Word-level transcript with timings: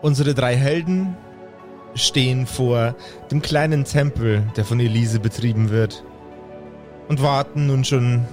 Unsere 0.00 0.34
drei 0.34 0.54
Helden 0.54 1.16
stehen 1.94 2.46
vor 2.46 2.94
dem 3.30 3.42
kleinen 3.42 3.84
Tempel, 3.84 4.44
der 4.56 4.64
von 4.64 4.78
Elise 4.78 5.18
betrieben 5.18 5.70
wird. 5.70 6.04
Und 7.08 7.22
warten 7.22 7.66
nun 7.66 7.84
schon 7.84 8.26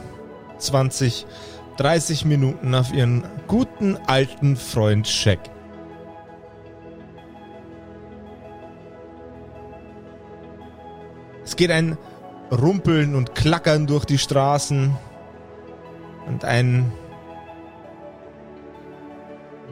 20, 0.59 1.25
30 1.77 2.25
Minuten 2.25 2.75
auf 2.75 2.93
ihren 2.93 3.23
guten 3.47 3.97
alten 4.05 4.55
Freund 4.57 5.07
Shaq. 5.07 5.39
Es 11.43 11.55
geht 11.55 11.71
ein 11.71 11.97
Rumpeln 12.51 13.15
und 13.15 13.33
Klackern 13.33 13.87
durch 13.87 14.05
die 14.05 14.17
Straßen 14.17 14.95
und 16.27 16.45
ein 16.45 16.91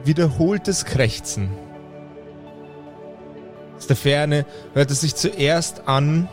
wiederholtes 0.04 0.84
Krächzen. 0.84 1.50
Aus 3.84 3.88
der 3.88 3.96
Ferne 3.96 4.46
hört 4.72 4.90
es 4.90 5.02
sich 5.02 5.14
zuerst 5.14 5.86
an, 5.86 6.26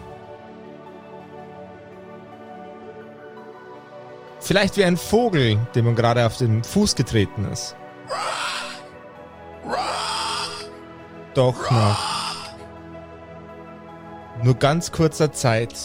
vielleicht 4.39 4.77
wie 4.77 4.85
ein 4.85 4.95
Vogel, 4.95 5.59
dem 5.75 5.83
man 5.83 5.95
gerade 5.97 6.25
auf 6.25 6.37
den 6.37 6.63
Fuß 6.63 6.95
getreten 6.95 7.45
ist. 7.51 7.75
Doch 11.33 11.69
nach 11.71 12.53
nur 14.43 14.55
ganz 14.55 14.93
kurzer 14.93 15.33
Zeit 15.33 15.75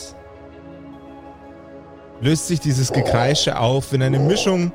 löst 2.20 2.46
sich 2.46 2.60
dieses 2.60 2.92
Gekreische 2.92 3.58
auf 3.58 3.92
in 3.92 4.04
eine 4.04 4.20
Mischung 4.20 4.72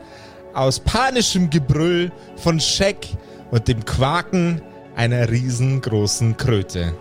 aus 0.54 0.82
panischem 0.82 1.50
Gebrüll 1.50 2.12
von 2.36 2.60
Scheck 2.60 3.08
und 3.50 3.70
dem 3.70 3.86
Quaken 3.86 4.62
einer 4.96 5.30
riesengroßen 5.30 6.38
Kröte. 6.38 6.94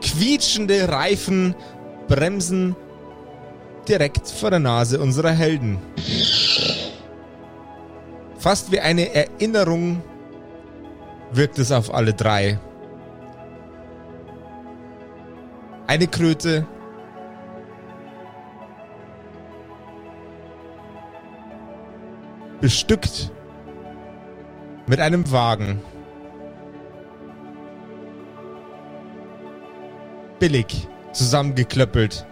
Quietschende 0.00 0.88
Reifen 0.88 1.54
bremsen 2.08 2.74
direkt 3.88 4.28
vor 4.28 4.50
der 4.50 4.58
Nase 4.58 5.00
unserer 5.00 5.30
Helden. 5.30 5.78
Fast 8.38 8.72
wie 8.72 8.80
eine 8.80 9.14
Erinnerung 9.14 10.02
wirkt 11.32 11.58
es 11.58 11.70
auf 11.70 11.92
alle 11.92 12.14
drei. 12.14 12.58
Eine 15.86 16.06
Kröte. 16.06 16.66
Bestückt 22.60 23.32
mit 24.86 25.00
einem 25.00 25.30
Wagen. 25.32 25.80
Billig 30.38 30.88
zusammengeklöppelt. 31.12 32.26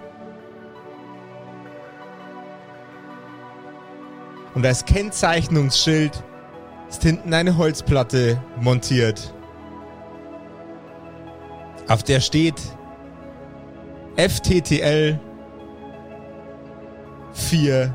Und 4.54 4.66
als 4.66 4.84
Kennzeichnungsschild 4.84 6.22
ist 6.88 7.02
hinten 7.02 7.32
eine 7.32 7.56
Holzplatte 7.56 8.42
montiert. 8.60 9.32
Auf 11.86 12.02
der 12.02 12.20
steht 12.20 12.60
FTTL 14.16 15.18
4 17.32 17.94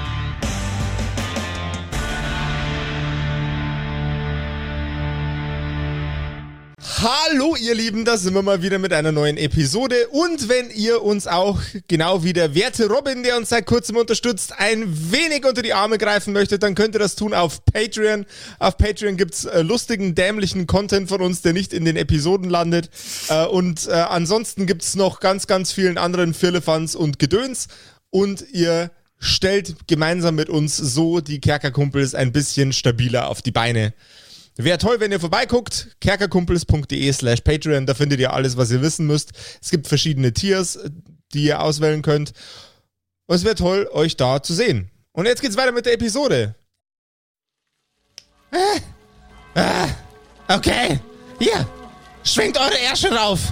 Hallo 7.01 7.55
ihr 7.55 7.73
Lieben, 7.73 8.05
da 8.05 8.15
sind 8.15 8.35
wir 8.35 8.43
mal 8.43 8.61
wieder 8.61 8.77
mit 8.77 8.93
einer 8.93 9.11
neuen 9.11 9.35
Episode 9.37 10.07
und 10.09 10.49
wenn 10.49 10.69
ihr 10.69 11.01
uns 11.01 11.25
auch, 11.25 11.59
genau 11.87 12.23
wie 12.23 12.31
der 12.31 12.53
werte 12.53 12.87
Robin, 12.89 13.23
der 13.23 13.37
uns 13.37 13.49
seit 13.49 13.65
kurzem 13.65 13.95
unterstützt, 13.95 14.53
ein 14.59 14.83
wenig 15.11 15.43
unter 15.43 15.63
die 15.63 15.73
Arme 15.73 15.97
greifen 15.97 16.31
möchtet, 16.31 16.61
dann 16.61 16.75
könnt 16.75 16.93
ihr 16.93 16.99
das 16.99 17.15
tun 17.15 17.33
auf 17.33 17.65
Patreon. 17.65 18.27
Auf 18.59 18.77
Patreon 18.77 19.17
gibt's 19.17 19.45
äh, 19.45 19.63
lustigen, 19.63 20.13
dämlichen 20.13 20.67
Content 20.67 21.09
von 21.09 21.21
uns, 21.21 21.41
der 21.41 21.53
nicht 21.53 21.73
in 21.73 21.85
den 21.85 21.95
Episoden 21.95 22.51
landet 22.51 22.91
äh, 23.29 23.45
und 23.47 23.87
äh, 23.87 23.93
ansonsten 23.93 24.67
gibt's 24.67 24.93
noch 24.93 25.21
ganz, 25.21 25.47
ganz 25.47 25.71
vielen 25.71 25.97
anderen 25.97 26.35
Firlefanz 26.35 26.93
und 26.93 27.17
Gedöns 27.17 27.67
und 28.11 28.45
ihr 28.51 28.91
stellt 29.17 29.87
gemeinsam 29.87 30.35
mit 30.35 30.49
uns 30.49 30.77
so 30.77 31.19
die 31.19 31.41
Kerkerkumpels 31.41 32.13
ein 32.13 32.31
bisschen 32.31 32.73
stabiler 32.73 33.27
auf 33.27 33.41
die 33.41 33.51
Beine. 33.51 33.95
Wäre 34.63 34.77
toll, 34.77 34.99
wenn 34.99 35.11
ihr 35.11 35.19
vorbeiguckt. 35.19 35.95
kerkerkumpels.de 36.01 37.11
slash 37.13 37.41
Patreon. 37.41 37.85
Da 37.85 37.93
findet 37.93 38.19
ihr 38.19 38.33
alles, 38.33 38.57
was 38.57 38.71
ihr 38.71 38.81
wissen 38.81 39.07
müsst. 39.07 39.31
Es 39.61 39.69
gibt 39.69 39.87
verschiedene 39.87 40.33
Tiers, 40.33 40.79
die 41.33 41.43
ihr 41.45 41.61
auswählen 41.61 42.01
könnt. 42.01 42.33
Und 43.27 43.35
es 43.35 43.43
wäre 43.45 43.55
toll, 43.55 43.89
euch 43.91 44.17
da 44.17 44.43
zu 44.43 44.53
sehen. 44.53 44.89
Und 45.13 45.25
jetzt 45.25 45.41
geht's 45.41 45.57
weiter 45.57 45.71
mit 45.71 45.85
der 45.85 45.93
Episode. 45.93 46.55
Ah, 48.51 48.79
ah, 49.55 49.87
okay. 50.55 50.99
Hier. 51.39 51.67
Schwingt 52.23 52.57
eure 52.59 52.77
Ärsche 52.79 53.11
rauf. 53.11 53.51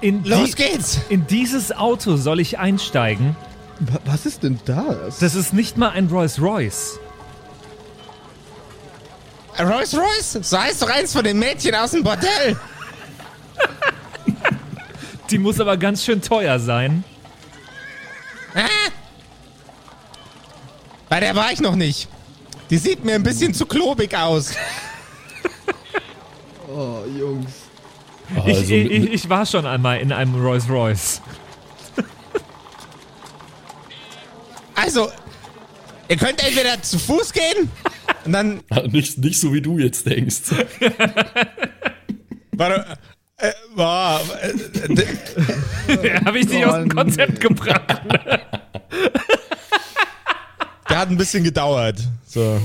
In 0.00 0.24
Los 0.24 0.56
geht's. 0.56 0.98
In 1.08 1.26
dieses 1.26 1.72
Auto 1.72 2.16
soll 2.16 2.40
ich 2.40 2.58
einsteigen. 2.58 3.36
Wa- 3.80 4.00
Was 4.04 4.26
ist 4.26 4.42
denn 4.42 4.58
das? 4.64 5.18
Das 5.20 5.34
ist 5.34 5.52
nicht 5.52 5.76
mal 5.76 5.90
ein 5.90 6.08
Rolls 6.08 6.40
Royce. 6.40 6.98
Rolls 9.58 9.96
Royce? 9.96 10.38
So 10.42 10.58
heißt 10.58 10.82
doch 10.82 10.90
eins 10.90 11.12
von 11.12 11.24
den 11.24 11.38
Mädchen 11.38 11.74
aus 11.74 11.90
dem 11.90 12.02
Bordell. 12.02 12.56
Die 15.30 15.38
muss 15.38 15.60
aber 15.60 15.76
ganz 15.76 16.04
schön 16.04 16.20
teuer 16.20 16.58
sein. 16.58 17.04
Ah. 18.54 18.90
Bei 21.08 21.20
der 21.20 21.34
war 21.34 21.52
ich 21.52 21.60
noch 21.60 21.76
nicht. 21.76 22.08
Die 22.70 22.78
sieht 22.78 23.04
mir 23.04 23.14
ein 23.14 23.22
bisschen 23.22 23.52
zu 23.52 23.66
klobig 23.66 24.16
aus. 24.16 24.54
oh, 26.68 27.00
Jungs. 27.18 27.50
Ich, 28.30 28.38
Also 28.38 28.60
ich, 28.60 28.72
ich, 28.72 29.12
ich 29.12 29.28
war 29.28 29.44
schon 29.44 29.66
einmal 29.66 29.98
in 30.00 30.12
einem 30.12 30.40
Rolls 30.40 30.68
Royce. 30.68 31.20
Also, 34.76 35.10
ihr 36.10 36.16
könnt 36.16 36.44
entweder 36.44 36.82
zu 36.82 36.98
Fuß 36.98 37.32
gehen 37.32 37.70
und 38.24 38.32
dann. 38.32 38.60
Nicht, 38.90 39.18
nicht 39.18 39.40
so 39.40 39.54
wie 39.54 39.62
du 39.62 39.78
jetzt 39.78 40.04
denkst. 40.06 40.50
Warte. 42.52 42.98
Äh, 43.36 43.52
war, 43.74 44.20
äh, 44.42 46.20
Habe 46.26 46.38
ich 46.40 46.46
dich 46.46 46.66
aus 46.66 46.74
dem 46.74 46.90
Konzept 46.90 47.40
gebracht? 47.40 48.02
der 50.90 50.98
hat 50.98 51.08
ein 51.08 51.16
bisschen 51.16 51.42
gedauert. 51.42 51.96
So. 52.26 52.60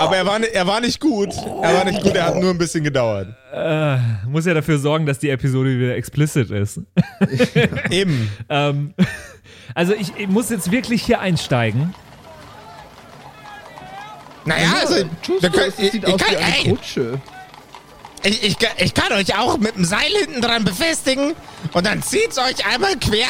Aber 0.00 0.16
er 0.16 0.24
war, 0.24 0.40
er 0.40 0.66
war 0.66 0.80
nicht 0.80 0.98
gut. 0.98 1.34
Er 1.62 1.74
war 1.74 1.84
nicht 1.84 2.02
gut, 2.02 2.14
er 2.14 2.24
hat 2.24 2.36
nur 2.36 2.52
ein 2.52 2.58
bisschen 2.58 2.84
gedauert. 2.84 3.28
äh, 3.52 3.98
muss 4.26 4.46
ja 4.46 4.54
dafür 4.54 4.78
sorgen, 4.78 5.04
dass 5.04 5.18
die 5.18 5.28
Episode 5.28 5.78
wieder 5.78 5.94
explicit 5.94 6.50
ist. 6.50 6.80
Eben. 7.90 8.30
ähm, 8.48 8.94
also 9.74 9.92
ich, 9.92 10.16
ich 10.16 10.28
muss 10.28 10.48
jetzt 10.48 10.70
wirklich 10.70 11.02
hier 11.02 11.20
einsteigen. 11.20 11.94
Naja, 14.46 14.72
also. 14.80 14.94
Tschüss, 15.22 15.42
wir 15.42 15.50
können- 15.50 15.66
das 15.66 15.76
sieht 15.76 15.94
ich, 15.94 16.06
aus 16.06 16.20
kann, 16.20 16.30
wie 16.32 16.36
eine 16.36 16.56
ey, 16.58 16.70
Kutsche. 16.70 17.20
ich, 18.22 18.42
ich, 18.44 18.58
kann- 18.58 18.76
ich 18.78 18.94
kann 18.94 19.12
euch 19.12 19.36
auch 19.38 19.58
mit 19.58 19.76
dem 19.76 19.84
Seil 19.84 20.10
hinten 20.24 20.40
dran 20.40 20.64
befestigen 20.64 21.34
und 21.72 21.86
dann 21.86 22.02
zieht's 22.02 22.38
euch 22.38 22.64
einmal 22.66 22.96
quer, 22.96 23.26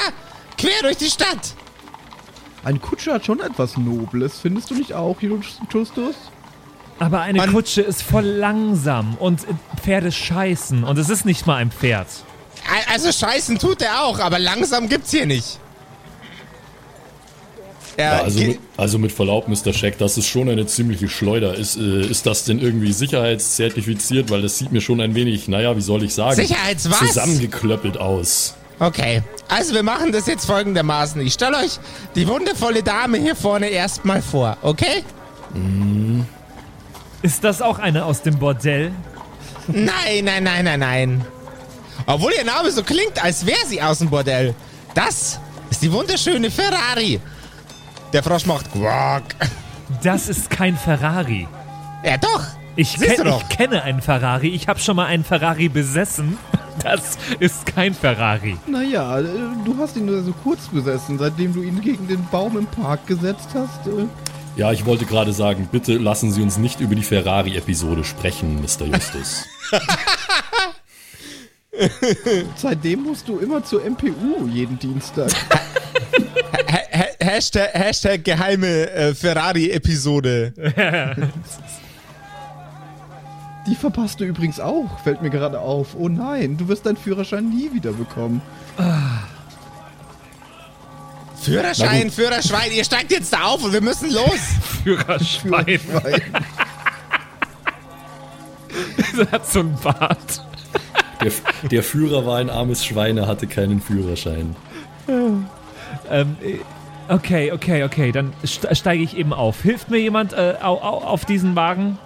quer 0.59 0.83
durch 0.83 0.99
die 0.99 1.11
Stadt. 1.11 1.55
Eine 2.65 2.79
Kutsche 2.79 3.13
hat 3.15 3.25
schon 3.25 3.41
etwas 3.41 3.77
Nobles, 3.77 4.41
findest 4.41 4.71
du 4.71 4.75
nicht 4.75 4.93
auch, 4.93 5.17
Justus? 5.21 6.17
Aber 6.99 7.21
eine 7.21 7.39
Mann. 7.39 7.53
Kutsche 7.53 7.83
ist 7.83 8.03
voll 8.03 8.25
langsam 8.25 9.17
und 9.19 9.43
Pferde 9.83 10.11
scheißen 10.11 10.83
und 10.85 10.99
es 10.99 11.09
ist 11.11 11.25
nicht 11.27 11.47
mal 11.47 11.57
ein 11.57 11.71
Pferd. 11.71 12.09
Also 12.93 13.13
scheißen 13.13 13.59
tut 13.59 13.83
er 13.83 14.03
auch, 14.05 14.19
aber 14.19 14.39
langsam 14.39 14.89
gibt's 14.89 15.11
hier 15.11 15.27
nicht. 15.27 15.59
Ja, 17.99 18.21
also, 18.21 18.41
mit, 18.41 18.59
also 18.77 18.99
mit 18.99 19.13
Verlaub, 19.13 19.49
Mr. 19.49 19.73
Scheck, 19.73 19.97
das 19.99 20.19
ist 20.19 20.27
schon 20.27 20.49
eine 20.51 20.67
ziemliche 20.67 21.09
Schleuder. 21.09 21.55
Ist, 21.55 21.77
äh, 21.79 22.07
ist 22.07 22.27
das 22.27 22.45
denn 22.45 22.59
irgendwie 22.59 22.93
sicherheitszertifiziert? 22.93 24.31
Weil 24.31 24.43
das 24.43 24.59
sieht 24.59 24.71
mir 24.71 24.83
schon 24.83 25.01
ein 25.01 25.15
wenig, 25.15 25.49
naja, 25.49 25.77
wie 25.77 25.81
soll 25.81 26.03
ich 26.03 26.13
sagen, 26.13 26.37
Sicherheits 26.37 26.91
was? 26.91 26.99
zusammengeklöppelt 26.99 27.97
aus. 27.97 28.55
Okay, 28.79 29.23
also 29.49 29.73
wir 29.75 29.83
machen 29.83 30.13
das 30.13 30.27
jetzt 30.27 30.45
folgendermaßen. 30.45 31.21
Ich 31.23 31.33
stelle 31.33 31.57
euch 31.57 31.79
die 32.15 32.29
wundervolle 32.29 32.83
Dame 32.83 33.17
hier 33.17 33.35
vorne 33.35 33.69
erstmal 33.69 34.21
vor, 34.21 34.59
okay? 34.61 35.03
Ist 37.23 37.43
das 37.43 37.63
auch 37.63 37.79
eine 37.79 38.05
aus 38.05 38.21
dem 38.21 38.39
Bordell? 38.39 38.93
Nein, 39.69 40.25
nein, 40.25 40.45
nein, 40.45 40.65
nein, 40.65 40.81
nein. 40.81 41.25
Obwohl 42.07 42.33
ihr 42.39 42.45
Name 42.45 42.71
so 42.71 42.85
klingt, 42.85 43.23
als 43.25 43.47
wäre 43.47 43.67
sie 43.67 43.83
aus 43.83 43.99
dem 43.99 44.11
Bordell. 44.11 44.55
Das 44.95 45.41
ist 45.71 45.83
die 45.83 45.91
wunderschöne 45.91 46.51
Ferrari. 46.53 47.21
Der 48.13 48.23
Frosch 48.23 48.47
macht 48.47 48.71
Quack. 48.73 49.35
Das 50.03 50.29
ist 50.29 50.51
kein 50.51 50.77
Ferrari. 50.77 51.47
Ja, 52.05 52.17
doch. 52.17 52.43
Ich, 52.77 52.95
du 52.95 53.25
doch. 53.25 53.43
ich 53.43 53.49
kenne 53.57 53.83
einen 53.83 54.03
Ferrari. 54.03 54.49
Ich 54.49 54.69
habe 54.69 54.79
schon 54.81 54.97
mal 54.97 55.07
einen 55.07 55.25
Ferrari 55.25 55.69
besessen. 55.69 56.39
Das 56.83 57.17
ist 57.41 57.65
kein 57.67 57.95
Ferrari. 57.95 58.57
Naja, 58.67 59.19
äh, 59.21 59.25
du 59.65 59.77
hast 59.79 59.97
ihn 59.97 60.05
nur 60.05 60.23
so 60.23 60.33
kurz 60.45 60.69
besessen, 60.69 61.19
seitdem 61.19 61.55
du 61.55 61.63
ihn 61.63 61.81
gegen 61.81 62.07
den 62.07 62.25
Baum 62.31 62.59
im 62.59 62.67
Park 62.67 63.07
gesetzt 63.07 63.49
hast. 63.55 63.87
äh, 63.87 64.07
Ja, 64.57 64.73
ich 64.73 64.85
wollte 64.85 65.07
gerade 65.07 65.33
sagen, 65.33 65.69
bitte 65.73 65.97
lassen 65.97 66.31
Sie 66.33 66.43
uns 66.43 66.59
nicht 66.59 66.81
über 66.81 66.95
die 66.95 67.03
Ferrari-Episode 67.03 68.05
sprechen, 68.05 68.61
Mr. 68.61 68.85
Justus. 68.87 69.47
Seitdem 72.57 73.03
musst 73.05 73.27
du 73.29 73.39
immer 73.39 73.65
zur 73.65 73.83
MPU 73.89 74.47
jeden 74.47 74.79
Dienstag. 74.79 75.31
Ha 77.37 77.41
ha 77.41 77.43
Hashtag, 77.43 77.75
Hashtag 77.75 78.25
geheime 78.25 78.91
äh, 78.91 79.15
Ferrari-Episode. 79.15 80.53
Die 83.67 83.75
verpasst 83.75 84.21
du 84.21 84.25
übrigens 84.25 84.61
auch, 84.61 85.01
fällt 85.01 85.21
mir 85.23 85.31
gerade 85.31 85.59
auf. 85.59 85.97
Oh 85.99 86.09
nein, 86.09 86.57
du 86.57 86.69
wirst 86.69 86.87
deinen 86.87 86.97
Führerschein 86.97 87.49
nie 87.51 87.73
wieder 87.75 87.93
bekommen. 87.93 88.41
Führerschein, 91.43 92.05
gut. 92.05 92.13
Führerschwein, 92.13 92.73
ihr 92.73 92.85
steigt 92.85 93.11
jetzt 93.11 93.33
da 93.33 93.43
auf 93.43 93.65
und 93.65 93.73
wir 93.73 93.81
müssen 93.81 94.13
los. 94.13 94.39
Führerschein. 94.85 95.81
Weil 95.93 96.23
Er 99.19 99.31
hat 99.33 99.47
so 99.51 99.61
einen 99.61 99.77
Bart. 99.83 100.45
Der, 101.23 101.33
der 101.71 101.83
Führer 101.83 102.25
war 102.25 102.39
ein 102.39 102.51
armes 102.51 102.85
Schwein, 102.85 103.17
er 103.19 103.27
hatte 103.27 103.47
keinen 103.47 103.81
Führerschein. 103.81 104.55
Ähm, 105.09 105.47
äh, 106.43 106.59
okay, 107.09 107.53
okay, 107.53 107.85
okay. 107.85 108.13
Dann 108.13 108.33
st- 108.45 108.75
steige 108.75 109.03
ich 109.03 109.17
eben 109.17 109.33
auf. 109.33 109.63
Hilft 109.63 109.91
mir 109.91 109.99
jemand 109.99 110.33
äh, 110.33 110.55
au, 110.63 110.75
au, 110.77 110.99
auf 111.05 111.25
diesen 111.25 111.57
Wagen? 111.57 111.99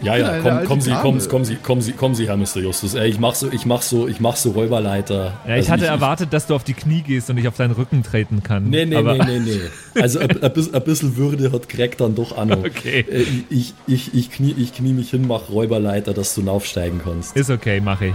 Ja, 0.00 0.16
ja, 0.16 0.30
eine 0.32 0.42
komm, 0.42 0.64
kommen 0.64 0.80
Sie, 0.80 0.90
kommen, 0.92 1.20
Sie- 1.20 1.28
kommen 1.28 1.44
Sie, 1.44 1.54
kommen 1.56 1.80
Sie, 1.80 1.92
kommen 1.92 2.14
Sie, 2.16 2.26
Herr 2.26 2.36
Mr. 2.36 2.56
Justus. 2.60 2.94
Ey, 2.94 3.08
ich 3.08 3.20
mach 3.20 3.36
so, 3.36 3.52
ich 3.52 3.66
mach 3.66 3.82
so, 3.82 4.08
ich 4.08 4.18
mach 4.18 4.34
so 4.34 4.50
Räuberleiter. 4.50 5.34
Ja, 5.46 5.50
ich 5.54 5.70
Also 5.70 5.70
hatte 5.74 5.86
erwartet, 5.86 6.32
dass 6.32 6.48
du 6.48 6.56
auf 6.56 6.64
die 6.64 6.74
Knie 6.74 7.02
gehst 7.02 7.30
und 7.30 7.38
ich 7.38 7.46
auf 7.46 7.56
deinen 7.56 7.70
Rücken 7.70 8.02
treten 8.02 8.42
kann. 8.42 8.68
Nee, 8.68 8.84
nee, 8.84 8.96
aber, 8.96 9.14
nee, 9.14 9.38
nee, 9.38 9.60
nee. 9.94 10.02
Also 10.02 10.18
ein, 10.18 10.26
bisschen, 10.52 10.74
Würde 11.16 11.52
hat 11.52 11.68
Greg 11.68 11.98
dann 11.98 12.16
doch 12.16 12.36
an. 12.36 12.50
Okay. 12.52 13.04
Äh, 13.08 13.24
Ich, 13.48 13.74
ich, 13.86 14.12
ich, 14.12 14.32
knie, 14.32 14.56
ich 14.58 14.74
knie 14.74 14.92
mich 14.92 15.10
hin, 15.10 15.24
mach 15.28 15.48
Räuberleiter, 15.50 16.12
dass 16.14 16.34
du 16.34 16.40
aufsteigen 16.50 17.00
kannst. 17.04 17.36
Ist 17.36 17.50
okay, 17.50 17.80
mache 17.80 18.06
ich. 18.06 18.14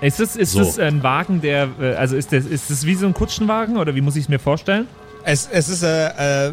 Ist 0.00 0.20
das, 0.20 0.36
ist 0.36 0.52
So. 0.52 0.58
das 0.60 0.78
ein 0.78 1.02
Wagen, 1.02 1.40
der, 1.40 1.68
äh, 1.80 1.94
also 1.94 2.16
ist 2.16 2.32
das, 2.32 2.44
ist 2.44 2.70
das 2.70 2.84
wie 2.86 2.94
so 2.94 3.06
ein 3.06 3.14
Kutschenwagen 3.14 3.76
oder 3.78 3.94
wie 3.94 4.00
muss 4.00 4.16
ich 4.16 4.24
es 4.24 4.28
mir 4.28 4.38
vorstellen? 4.38 4.86
Es, 5.24 5.48
es 5.50 5.68
ist 5.68 5.82
ein 5.84 6.10
äh, 6.18 6.52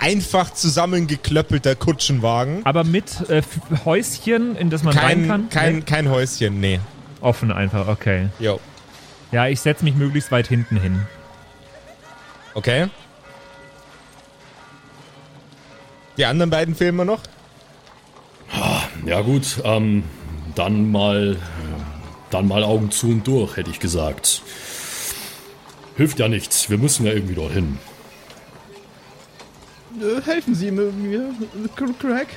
einfach 0.00 0.52
zusammengeklöppelter 0.52 1.74
Kutschenwagen. 1.74 2.64
Aber 2.64 2.84
mit 2.84 3.28
äh, 3.28 3.42
Häuschen, 3.84 4.56
in 4.56 4.70
das 4.70 4.82
man 4.82 4.96
rein 4.96 5.26
kann? 5.26 5.48
Kein, 5.48 5.50
kein, 5.50 5.74
Nee? 5.76 5.80
kein 5.82 6.10
Häuschen, 6.10 6.60
nee. 6.60 6.80
Offen 7.20 7.52
einfach, 7.52 7.88
okay. 7.88 8.28
Jo. 8.38 8.60
Ja, 9.32 9.46
ich 9.46 9.60
setze 9.60 9.84
mich 9.84 9.94
möglichst 9.94 10.30
weit 10.30 10.46
hinten 10.48 10.76
hin. 10.76 11.02
Okay. 12.54 12.88
Die 16.16 16.26
anderen 16.26 16.50
beiden 16.50 16.74
fehlen 16.74 16.96
mir 16.96 17.04
noch. 17.04 17.20
Ja 19.06 19.20
gut, 19.22 19.60
ähm, 19.64 20.04
dann 20.54 20.90
mal, 20.90 21.36
dann 22.34 22.48
mal 22.48 22.64
Augen 22.64 22.90
zu 22.90 23.08
und 23.08 23.26
durch, 23.26 23.56
hätte 23.56 23.70
ich 23.70 23.80
gesagt. 23.80 24.42
Hilft 25.96 26.18
ja 26.18 26.28
nichts, 26.28 26.70
wir 26.70 26.78
müssen 26.78 27.04
ja 27.06 27.12
irgendwie 27.12 27.34
dorthin. 27.34 27.78
äh, 30.00 30.20
helfen 30.22 30.54
Sie 30.54 30.70
mir, 30.70 30.90
mir 30.92 31.34
Cr- 31.76 31.94
Craig. 31.98 32.28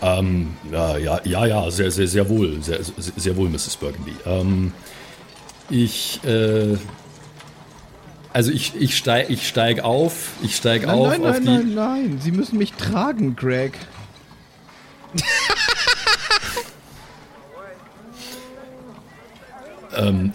Ähm, 0.00 0.56
ja, 0.70 0.96
ja, 0.96 1.20
ja, 1.24 1.46
ja, 1.46 1.70
sehr, 1.72 1.90
sehr, 1.90 2.06
sehr 2.06 2.28
wohl, 2.28 2.62
sehr, 2.62 2.82
sehr, 2.84 2.94
sehr 3.16 3.36
wohl, 3.36 3.48
Mrs. 3.48 3.76
Burgundy. 3.76 4.14
Ähm, 4.24 4.72
ich, 5.70 6.20
äh, 6.24 6.76
also 8.32 8.52
ich, 8.52 8.76
ich 8.76 8.96
steig, 8.96 9.28
ich 9.30 9.48
steig 9.48 9.80
auf, 9.80 10.30
ich 10.42 10.54
steig 10.54 10.82
Nein, 10.86 10.94
auf 10.94 11.08
nein, 11.08 11.24
auf 11.24 11.40
nein, 11.40 11.44
nein, 11.44 11.74
nein. 11.74 12.20
Sie 12.22 12.30
müssen 12.30 12.58
mich 12.58 12.72
tragen, 12.74 13.34
Greg. 13.34 13.76
Ähm, 19.98 20.32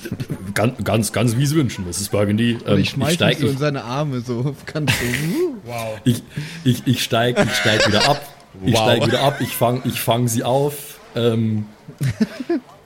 ganz, 0.53 0.83
ganz, 0.83 1.11
ganz 1.13 1.37
wie 1.37 1.45
Sie 1.45 1.55
wünschen, 1.55 1.85
Mrs. 1.85 2.09
Burgundy. 2.09 2.55
Und 2.55 2.67
Ähm, 2.67 2.77
ich 2.79 2.89
schmeiß 2.91 3.13
steig, 3.15 3.29
mich 3.29 3.39
so 3.39 3.45
ich, 3.47 3.51
in 3.53 3.57
seine 3.59 3.83
Arme, 3.83 4.21
so 4.21 4.55
ganz 4.71 4.91
so. 4.91 5.55
ich, 6.03 6.21
ich, 6.63 6.85
ich 6.85 7.03
steig, 7.03 7.37
ich 7.43 7.55
steig 7.55 7.87
wieder 7.87 8.07
ab. 8.09 8.21
Ich 8.65 8.73
Wow. 8.75 8.81
steig 8.83 9.07
wieder 9.07 9.21
ab, 9.21 9.37
ich 9.41 9.49
fang, 9.55 9.81
ich 9.85 9.99
fang 9.99 10.27
sie 10.27 10.43
auf. 10.43 10.99
Ähm, 11.15 11.65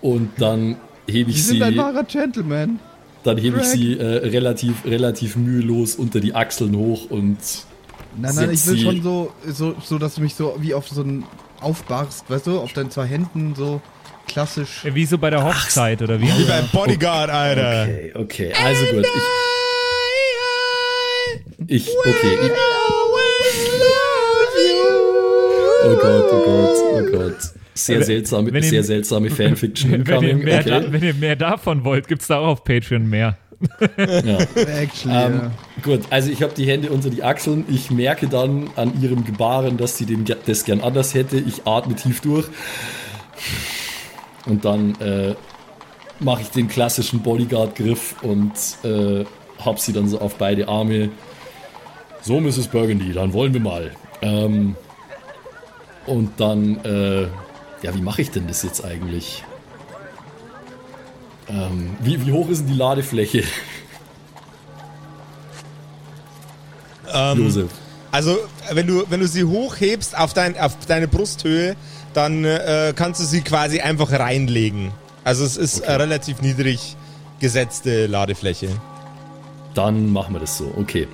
und 0.02 0.30
dann 0.38 0.78
hebe 1.08 1.32
Sie 1.32 1.38
ich 1.40 1.46
sind 1.46 1.58
sie, 1.58 1.64
ein 1.64 1.78
wahrer 1.78 2.04
Gentleman. 2.04 2.80
dann 3.24 3.38
hebe 3.38 3.60
ich 3.60 3.66
sie 3.66 3.98
äh, 3.98 4.04
relativ, 4.28 4.86
relativ 4.86 5.36
mühelos 5.36 5.96
unter 5.96 6.20
die 6.20 6.34
Achseln 6.36 6.76
hoch 6.76 7.10
und 7.10 7.38
Nein, 8.20 8.34
nein, 8.36 8.52
ich 8.52 8.62
Sind 8.62 8.74
will 8.74 8.80
Sie- 8.80 8.86
schon 8.86 9.04
so, 9.04 9.32
so, 9.48 9.76
so, 9.84 9.98
dass 10.00 10.16
du 10.16 10.22
mich 10.22 10.34
so 10.36 10.56
wie 10.60 10.74
auf 10.74 10.88
so 10.88 11.02
einen 11.02 11.24
aufbarst, 11.62 12.30
weißt 12.30 12.48
du, 12.48 12.60
auf 12.60 12.74
deinen 12.74 12.92
zwei 12.92 13.06
Händen 13.06 13.54
so 13.56 13.82
klassisch. 14.28 14.82
Wie 14.84 15.06
so 15.06 15.18
bei 15.18 15.30
der 15.30 15.44
Hochzeit 15.44 16.02
oder 16.02 16.20
wie? 16.22 16.28
Wie 16.28 16.44
beim 16.46 16.68
Bodyguard, 16.72 17.30
Alter. 17.30 17.84
Okay, 17.84 18.12
okay, 18.16 18.54
also 18.64 18.86
gut. 18.86 19.06
Ich, 21.68 21.88
ich 21.88 21.90
okay. 22.06 22.38
Ich, 22.46 22.52
oh 25.84 25.96
Gott, 25.96 26.26
oh 26.32 26.44
Gott, 26.46 26.78
oh 26.94 27.12
Gott. 27.18 27.38
Sehr 27.74 28.04
seltsame, 28.04 28.52
wenn 28.52 28.64
ihr- 28.64 28.70
sehr 28.70 28.84
seltsame 28.84 29.30
Fanfiction 29.30 29.92
Wenn 30.08 30.24
ihr, 30.24 30.30
incoming. 30.32 30.44
mehr 30.44 30.64
da, 30.64 30.78
Okay. 30.78 30.88
wenn 30.92 31.04
ihr 31.04 31.14
mehr 31.14 31.36
davon 31.36 31.84
wollt, 31.84 32.08
gibt's 32.08 32.28
da 32.28 32.40
auch 32.40 32.48
auf 32.48 32.64
Patreon 32.64 33.08
mehr. 33.08 33.38
Ja. 33.98 34.38
Actually, 34.56 35.16
Ähm, 35.16 35.42
ja. 35.42 35.52
gut, 35.84 36.02
also 36.10 36.30
ich 36.32 36.44
habe 36.44 36.54
die 36.54 36.68
Hände 36.68 36.90
unter 36.92 37.10
die 37.10 37.24
Achseln. 37.24 37.66
Ich 37.70 37.90
merke 37.92 38.28
dann 38.28 38.70
an 38.76 39.02
ihrem 39.02 39.26
Gebaren, 39.26 39.78
dass 39.78 39.98
sie 39.98 40.06
den, 40.06 40.26
das 40.46 40.64
gern 40.66 40.82
anders 40.82 41.14
hätte. 41.14 41.38
Ich 41.38 41.66
atme 41.66 41.96
tief 41.96 42.22
durch. 42.22 42.48
Und 44.46 44.66
dann 44.66 45.00
äh, 45.02 45.36
mache 46.20 46.42
ich 46.42 46.50
den 46.50 46.68
klassischen 46.68 47.22
Bodyguard-Griff 47.22 48.16
und 48.22 48.52
äh, 48.84 49.26
hab 49.64 49.80
sie 49.80 49.94
dann 49.94 50.08
so 50.08 50.20
auf 50.20 50.36
beide 50.36 50.68
Arme. 50.68 51.10
So, 52.22 52.40
Mrs. 52.40 52.68
Burgundy, 52.68 53.14
dann 53.14 53.34
wollen 53.34 53.54
wir 53.54 53.62
mal. 53.62 53.92
Ähm, 54.22 54.76
und 56.06 56.40
dann, 56.40 56.84
äh, 56.86 57.24
ja, 57.84 57.94
wie 57.94 58.02
mache 58.02 58.22
ich 58.22 58.32
denn 58.32 58.48
das 58.48 58.64
jetzt 58.64 58.84
eigentlich? 58.84 59.44
Ähm, 61.50 61.96
wie, 62.02 62.26
wie 62.26 62.32
hoch 62.32 62.50
ist 62.50 62.60
denn 62.60 62.68
die 62.68 62.78
Ladefläche? 62.78 63.44
Ähm, 67.14 67.44
Josef. 67.44 67.72
Also, 68.12 68.38
wenn 68.72 68.88
du, 68.88 69.04
wenn 69.10 69.20
du 69.20 69.28
sie 69.28 69.44
hochhebst 69.44 70.18
auf, 70.18 70.34
dein, 70.34 70.58
auf 70.60 70.78
deine 70.88 71.08
Brusthöhe, 71.08 71.76
dann 72.14 72.44
äh, 72.44 72.94
kannst 72.96 73.22
du 73.22 73.26
sie 73.26 73.42
quasi 73.42 73.80
einfach 73.80 74.12
reinlegen. 74.12 74.92
Also 75.24 75.44
es 75.44 75.58
ist 75.58 75.82
Okay. 75.82 75.92
äh, 75.92 75.96
relativ 75.96 76.42
niedrig 76.42 76.96
gesetzte 77.40 78.08
Ladefläche. 78.08 78.70
Dann 79.74 80.12
machen 80.12 80.34
wir 80.34 80.40
das 80.40 80.58
so, 80.58 80.74
okay. 80.78 81.08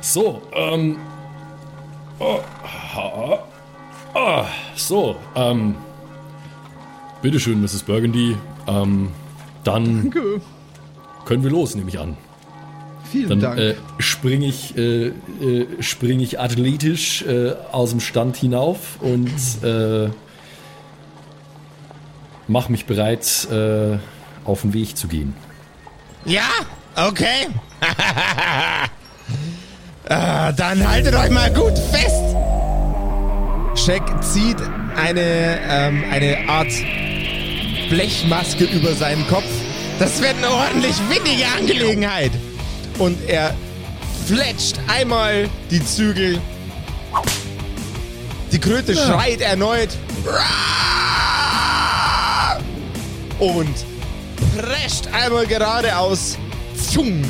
So, 0.00 0.42
ähm. 0.54 0.98
Oh, 2.18 2.38
ah, 2.96 3.38
ah, 4.14 4.44
so, 4.76 5.16
ähm. 5.34 5.74
Bitteschön, 7.22 7.60
Mrs. 7.60 7.82
Burgundy. 7.82 8.36
Ähm, 8.68 9.10
dann 9.64 10.10
Danke. 10.10 10.40
können 11.24 11.42
wir 11.42 11.50
los, 11.50 11.74
nehme 11.74 11.88
ich 11.88 11.98
an. 11.98 12.16
Vielen 13.10 13.28
Dann 13.28 13.40
Dank. 13.40 13.58
äh, 13.58 13.74
springe 13.98 14.46
ich, 14.46 14.76
äh, 14.76 15.06
äh, 15.06 15.12
spring 15.80 16.20
ich 16.20 16.40
athletisch 16.40 17.22
äh, 17.22 17.52
aus 17.70 17.90
dem 17.90 18.00
Stand 18.00 18.36
hinauf 18.36 18.98
und 19.00 19.30
äh, 19.62 20.08
mach 22.48 22.68
mich 22.68 22.86
bereit, 22.86 23.46
äh, 23.50 23.98
auf 24.44 24.62
den 24.62 24.74
Weg 24.74 24.96
zu 24.96 25.08
gehen. 25.08 25.34
Ja, 26.24 26.48
okay. 26.96 27.48
ah, 30.08 30.52
dann 30.56 30.88
haltet 30.88 31.14
euch 31.14 31.30
mal 31.30 31.52
gut 31.52 31.78
fest. 31.78 32.36
Shaq 33.76 34.22
zieht 34.22 34.56
eine, 34.96 35.60
ähm, 35.68 36.04
eine 36.10 36.48
Art 36.48 36.72
Blechmaske 37.88 38.64
über 38.64 38.94
seinen 38.94 39.26
Kopf. 39.28 39.44
Das 39.98 40.20
wird 40.20 40.36
eine 40.38 40.50
ordentlich 40.50 40.96
windige 41.08 41.46
Angelegenheit. 41.58 42.32
Und 42.98 43.18
er 43.28 43.54
fletscht 44.26 44.76
einmal 44.88 45.48
die 45.70 45.84
Zügel. 45.84 46.40
Die 48.52 48.58
Kröte 48.58 48.94
schreit 48.94 49.40
erneut. 49.40 49.90
Und 53.38 53.74
prescht 54.56 55.08
einmal 55.12 55.46
geradeaus. 55.46 56.38
Zung, 56.92 57.24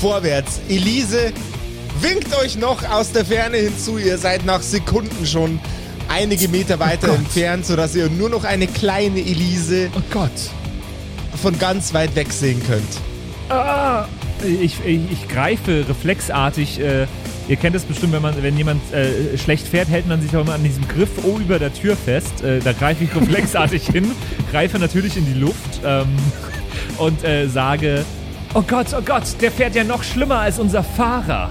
vorwärts. 0.00 0.60
Elise 0.68 1.32
winkt 2.00 2.34
euch 2.36 2.56
noch 2.56 2.88
aus 2.90 3.12
der 3.12 3.24
Ferne 3.24 3.58
hinzu. 3.58 3.98
Ihr 3.98 4.18
seid 4.18 4.44
nach 4.44 4.62
Sekunden 4.62 5.26
schon 5.26 5.60
einige 6.10 6.48
Meter 6.48 6.78
weiter 6.78 7.08
Gott. 7.08 7.18
entfernt, 7.18 7.64
sodass 7.66 7.94
ihr 7.94 8.08
nur 8.10 8.28
noch 8.28 8.44
eine 8.44 8.66
kleine 8.66 9.20
Elise 9.20 9.88
Oh 9.96 10.02
Gott. 10.10 10.30
von 11.40 11.58
ganz 11.58 11.94
weit 11.94 12.14
weg 12.16 12.32
sehen 12.32 12.60
könnt. 12.66 12.82
Ah, 13.48 14.06
ich, 14.44 14.78
ich, 14.84 15.00
ich 15.10 15.28
greife 15.28 15.84
reflexartig. 15.88 16.80
Äh, 16.80 17.06
ihr 17.48 17.56
kennt 17.56 17.74
es 17.74 17.82
bestimmt, 17.84 18.12
wenn, 18.12 18.22
man, 18.22 18.40
wenn 18.42 18.56
jemand 18.56 18.80
äh, 18.92 19.36
schlecht 19.38 19.66
fährt, 19.66 19.88
hält 19.88 20.06
man 20.06 20.20
sich 20.22 20.34
auch 20.36 20.42
immer 20.42 20.54
an 20.54 20.62
diesem 20.62 20.86
Griff 20.86 21.10
über 21.24 21.58
der 21.58 21.72
Tür 21.72 21.96
fest. 21.96 22.42
Äh, 22.42 22.60
da 22.60 22.72
greife 22.72 23.04
ich 23.04 23.14
reflexartig 23.14 23.86
hin, 23.86 24.10
greife 24.50 24.78
natürlich 24.78 25.16
in 25.16 25.26
die 25.26 25.38
Luft 25.38 25.80
ähm, 25.84 26.06
und 26.98 27.24
äh, 27.24 27.48
sage: 27.48 28.04
Oh 28.54 28.62
Gott, 28.62 28.86
oh 28.96 29.02
Gott, 29.04 29.24
der 29.40 29.50
fährt 29.50 29.74
ja 29.74 29.84
noch 29.84 30.02
schlimmer 30.02 30.38
als 30.40 30.58
unser 30.58 30.82
Fahrer. 30.84 31.50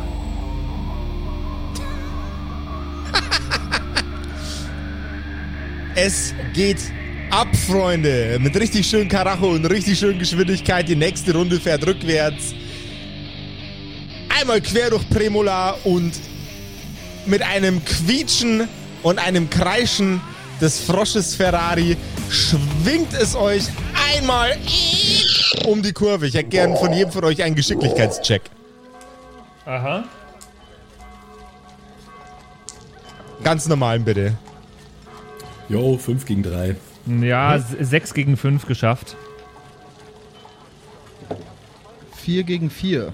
Es 6.01 6.33
geht 6.53 6.79
ab, 7.29 7.53
Freunde. 7.53 8.37
Mit 8.39 8.55
richtig 8.57 8.87
schön 8.87 9.09
Karacho 9.09 9.49
und 9.49 9.65
richtig 9.65 9.99
schön 9.99 10.17
Geschwindigkeit. 10.17 10.87
Die 10.87 10.95
nächste 10.95 11.33
Runde 11.33 11.59
fährt 11.59 11.85
rückwärts. 11.85 12.53
Einmal 14.39 14.61
quer 14.61 14.91
durch 14.91 15.09
Premola 15.09 15.71
und 15.83 16.13
mit 17.25 17.41
einem 17.41 17.83
Quietschen 17.83 18.69
und 19.03 19.19
einem 19.19 19.49
Kreischen 19.49 20.21
des 20.61 20.79
Frosches 20.79 21.35
Ferrari 21.35 21.97
schwingt 22.29 23.13
es 23.13 23.35
euch 23.35 23.63
einmal 24.15 24.57
um 25.65 25.81
die 25.81 25.91
Kurve. 25.91 26.27
Ich 26.27 26.33
hätte 26.33 26.47
gern 26.47 26.77
von 26.77 26.93
jedem 26.93 27.11
von 27.11 27.25
euch 27.25 27.43
einen 27.43 27.55
Geschicklichkeitscheck. 27.55 28.43
Aha. 29.65 30.05
Ganz 33.43 33.67
normalen 33.67 34.05
bitte. 34.05 34.37
Jo, 35.69 35.97
5 35.97 36.25
gegen 36.25 36.43
3. 36.43 36.75
Ja, 37.21 37.59
6 37.59 38.13
gegen 38.13 38.37
5 38.37 38.65
geschafft. 38.65 39.15
4 42.15 42.43
gegen 42.43 42.69
4. 42.69 43.13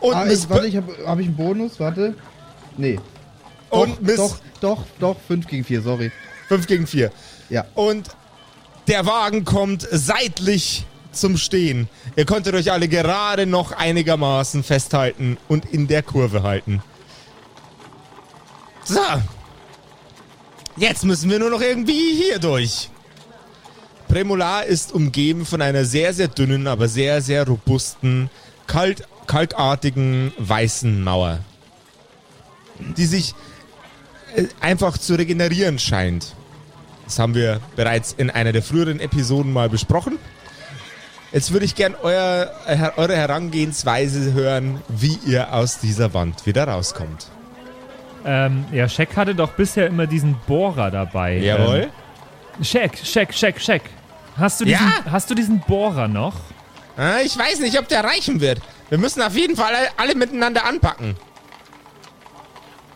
Und 0.00 0.14
Ah, 0.14 0.26
ich, 0.26 0.48
warte, 0.48 0.66
ich 0.66 0.76
habe 0.76 0.94
hab 1.06 1.18
ich 1.18 1.26
einen 1.26 1.36
Bonus? 1.36 1.78
Warte. 1.80 2.14
Nee. 2.76 2.98
und 3.70 4.02
Miss 4.02 4.16
Doch, 4.16 4.38
doch, 4.60 4.84
doch, 4.98 5.16
5 5.26 5.46
gegen 5.46 5.64
4, 5.64 5.82
sorry. 5.82 6.10
5 6.48 6.66
gegen 6.66 6.86
4. 6.86 7.10
Ja. 7.50 7.64
Und 7.74 8.08
der 8.88 9.06
Wagen 9.06 9.44
kommt 9.44 9.86
seitlich 9.90 10.86
zum 11.12 11.36
Stehen. 11.36 11.88
Ihr 12.16 12.26
konntet 12.26 12.54
euch 12.54 12.72
alle 12.72 12.88
gerade 12.88 13.46
noch 13.46 13.72
einigermaßen 13.72 14.62
festhalten 14.62 15.36
und 15.48 15.64
in 15.66 15.86
der 15.86 16.02
Kurve 16.02 16.42
halten. 16.42 16.82
So. 18.84 19.00
Jetzt 20.76 21.04
müssen 21.04 21.30
wir 21.30 21.38
nur 21.38 21.50
noch 21.50 21.60
irgendwie 21.60 22.14
hier 22.14 22.38
durch. 22.38 22.90
Premolar 24.08 24.64
ist 24.64 24.92
umgeben 24.92 25.46
von 25.46 25.62
einer 25.62 25.84
sehr, 25.84 26.12
sehr 26.12 26.28
dünnen, 26.28 26.66
aber 26.66 26.88
sehr, 26.88 27.22
sehr 27.22 27.46
robusten, 27.46 28.28
kalt, 28.66 29.06
kalkartigen, 29.26 30.32
weißen 30.38 31.02
Mauer. 31.02 31.38
Die 32.96 33.06
sich 33.06 33.34
äh, 34.34 34.46
einfach 34.60 34.98
zu 34.98 35.14
regenerieren 35.14 35.78
scheint. 35.78 36.34
Das 37.04 37.18
haben 37.18 37.34
wir 37.34 37.60
bereits 37.76 38.12
in 38.12 38.30
einer 38.30 38.52
der 38.52 38.62
früheren 38.62 38.98
Episoden 38.98 39.52
mal 39.52 39.68
besprochen. 39.68 40.18
Jetzt 41.32 41.52
würde 41.52 41.66
ich 41.66 41.74
gern 41.74 41.94
euer, 42.02 42.52
äh, 42.66 42.90
eure 42.96 43.16
Herangehensweise 43.16 44.32
hören, 44.32 44.80
wie 44.88 45.18
ihr 45.26 45.52
aus 45.52 45.78
dieser 45.78 46.14
Wand 46.14 46.46
wieder 46.46 46.66
rauskommt. 46.66 47.28
Ähm, 48.24 48.64
ja, 48.72 48.88
Shaq 48.88 49.16
hatte 49.16 49.34
doch 49.34 49.50
bisher 49.52 49.86
immer 49.86 50.06
diesen 50.06 50.34
Bohrer 50.46 50.90
dabei. 50.90 51.38
Jawohl. 51.38 51.88
Ähm, 52.58 52.64
Shaq, 52.64 52.96
Shaq, 53.04 53.34
Shaq, 53.34 53.60
Shaq. 53.60 53.82
Hast 54.36 54.60
du, 54.60 54.64
diesen, 54.64 54.80
Ja? 54.86 55.12
hast 55.12 55.30
du 55.30 55.34
diesen 55.34 55.60
Bohrer 55.60 56.08
noch? 56.08 56.34
Ah, 56.96 57.18
ich 57.24 57.36
weiß 57.36 57.60
nicht, 57.60 57.78
ob 57.78 57.88
der 57.88 58.02
reichen 58.04 58.40
wird. 58.40 58.60
Wir 58.88 58.98
müssen 58.98 59.20
auf 59.22 59.36
jeden 59.36 59.56
Fall 59.56 59.74
alle, 59.74 59.88
alle 59.96 60.14
miteinander 60.14 60.64
anpacken. 60.64 61.16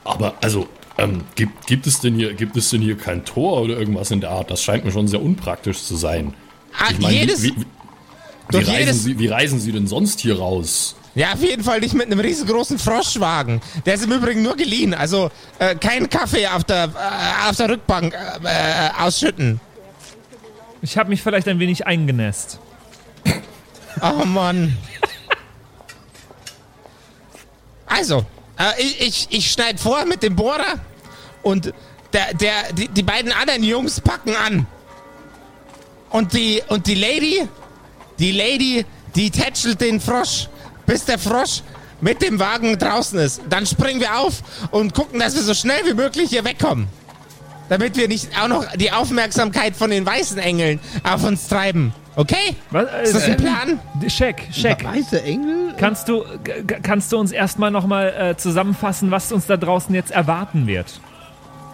Aber 0.05 0.35
also, 0.41 0.69
ähm, 0.97 1.23
gibt, 1.35 1.67
gibt, 1.67 1.87
es 1.87 2.01
denn 2.01 2.15
hier, 2.15 2.35
gibt 2.35 2.57
es 2.57 2.71
denn 2.71 2.81
hier 2.81 2.97
kein 2.97 3.25
Tor 3.25 3.61
oder 3.63 3.77
irgendwas 3.79 4.11
in 4.11 4.21
der 4.21 4.31
Art? 4.31 4.51
Das 4.51 4.63
scheint 4.63 4.85
mir 4.85 4.93
schon 4.93 5.09
sehr 5.09 5.23
unpraktisch 5.23 5.83
zu 5.83 5.97
sein. 5.97 6.35
Ah, 6.77 6.87
Ich 6.91 6.99
meine, 7.01 7.15
jedes, 7.15 7.43
wie, 7.43 7.55
wie, 7.57 7.65
wie, 8.51 8.57
reisen 8.71 8.95
Sie, 8.95 9.19
wie 9.19 9.27
reisen 9.27 9.61
Sie 9.61 9.73
denn 9.73 9.87
sonst 9.87 10.21
hier 10.21 10.39
raus? 10.39 10.97
Ja, 11.19 11.33
auf 11.33 11.43
jeden 11.43 11.65
Fall 11.65 11.81
nicht 11.81 11.95
mit 11.95 12.07
einem 12.07 12.21
riesengroßen 12.21 12.79
Froschwagen. 12.79 13.61
Der 13.85 13.95
ist 13.95 14.05
im 14.05 14.13
Übrigen 14.13 14.43
nur 14.43 14.55
geliehen. 14.55 14.95
Also 14.95 15.33
äh, 15.59 15.75
kein 15.75 16.09
Kaffee 16.09 16.47
auf 16.47 16.63
der, 16.63 16.85
äh, 16.85 17.51
auf 17.51 17.57
der 17.57 17.71
Rückbank 17.71 18.15
äh, 18.15 18.91
ausschütten. 19.01 19.61
Ich 20.81 20.97
habe 20.97 21.09
mich 21.09 21.21
vielleicht 21.21 21.49
ein 21.49 21.59
wenig 21.59 21.89
eingenässt. 21.89 22.61
Oh 24.01 24.25
Mann. 24.25 24.79
Also, 27.87 28.25
äh, 28.57 28.81
ich, 28.81 29.01
ich, 29.01 29.27
ich 29.31 29.51
schneide 29.51 29.77
vor 29.77 30.05
mit 30.05 30.23
dem 30.23 30.37
Bohrer 30.37 30.75
und 31.43 31.75
der, 32.13 32.33
der, 32.35 32.73
die, 32.75 32.87
die 32.87 33.03
beiden 33.03 33.33
anderen 33.33 33.65
Jungs 33.65 34.01
packen 34.01 34.37
an. 34.37 34.69
Und 36.11 36.33
die, 36.33 36.63
und 36.69 36.87
die 36.87 36.95
Lady, 36.95 37.49
die 38.21 38.31
Lady, 38.31 38.87
die 39.17 39.33
tätschelt 39.33 39.81
den 39.81 40.01
Frosch, 40.01 40.49
bis 40.89 41.05
der 41.05 41.19
Frosch 41.21 41.63
mit 42.01 42.21
dem 42.23 42.41
Wagen 42.41 42.77
draußen 42.79 43.19
ist. 43.21 43.43
Dann 43.49 43.65
springen 43.67 44.01
wir 44.01 44.19
auf 44.19 44.43
und 44.73 44.95
gucken, 44.95 45.21
dass 45.21 45.35
wir 45.37 45.43
so 45.43 45.55
schnell 45.55 45.85
wie 45.87 45.95
möglich 45.95 46.31
hier 46.31 46.45
wegkommen. 46.45 46.89
Damit 47.69 47.97
wir 47.97 48.09
nicht 48.09 48.31
auch 48.41 48.49
noch 48.49 48.65
die 48.77 48.91
Aufmerksamkeit 48.91 49.77
von 49.77 49.91
den 49.91 50.05
weißen 50.07 50.39
Engeln 50.39 50.81
auf 51.05 51.23
uns 51.25 51.49
treiben. 51.49 51.93
Okay? 52.17 52.57
Was, 52.71 52.87
Ist 53.05 53.15
das 53.15 53.25
ein 53.25 53.37
Plan? 53.37 53.81
Shaq, 54.09 54.43
Shaq. 54.53 54.83
Weiße 54.85 55.23
Engel? 55.23 55.75
Kannst 55.77 56.09
du, 56.09 56.25
kannst 56.83 57.13
du 57.13 57.19
uns 57.19 57.31
erstmal 57.31 57.71
nochmal 57.71 58.09
äh, 58.19 58.37
zusammenfassen, 58.37 59.11
was 59.11 59.31
uns 59.31 59.47
da 59.47 59.57
draußen 59.57 59.95
jetzt 59.95 60.11
erwarten 60.11 60.67
wird? 60.67 61.01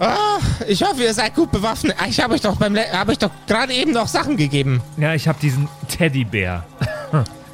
Ah, 0.00 0.38
ich 0.66 0.82
hoffe, 0.82 1.02
ihr 1.04 1.14
seid 1.14 1.34
gut 1.36 1.52
bewaffnet. 1.52 1.94
Ah, 1.98 2.06
Ich 2.08 2.20
habe 2.20 2.34
euch 2.34 2.40
doch 2.40 2.56
beim 2.56 2.74
Le- 2.74 2.92
habe 2.92 3.12
euch 3.12 3.18
doch 3.18 3.30
gerade 3.46 3.72
eben 3.72 3.92
noch 3.92 4.08
Sachen 4.08 4.36
gegeben. 4.36 4.82
Ja, 4.96 5.14
ich 5.14 5.28
habe 5.28 5.38
diesen 5.40 5.68
Teddybär. 5.88 6.64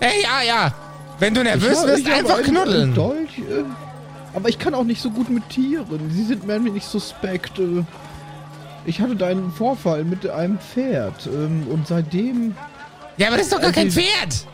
Ey, 0.00 0.22
ja, 0.22 0.42
ja. 0.42 0.72
Wenn 1.20 1.34
du 1.34 1.42
nervös 1.44 1.82
wirst, 1.86 2.06
einfach 2.10 2.36
einen- 2.38 2.44
knuddeln. 2.44 2.82
einen 2.82 2.94
Dolch, 2.94 3.38
äh, 3.38 3.62
aber 4.34 4.48
ich 4.48 4.58
kann 4.58 4.74
auch 4.74 4.84
nicht 4.84 5.00
so 5.00 5.10
gut 5.10 5.28
mit 5.30 5.48
Tieren. 5.48 5.86
Sie 6.12 6.24
sind 6.24 6.46
mir 6.46 6.54
ein 6.54 6.64
wenig 6.64 6.84
suspekt. 6.84 7.58
Äh, 7.58 7.84
ich 8.86 9.00
hatte 9.00 9.14
da 9.16 9.26
einen 9.28 9.52
Vorfall 9.52 10.04
mit 10.04 10.28
einem 10.28 10.58
Pferd 10.58 11.26
ähm, 11.26 11.66
und 11.70 11.86
seitdem, 11.86 12.54
Ja, 13.18 13.28
aber 13.28 13.36
das 13.36 13.46
ist 13.46 13.52
doch 13.54 13.60
gar 13.60 13.72
kein 13.72 13.86
Also- 13.86 14.00
Pferd. 14.00 14.46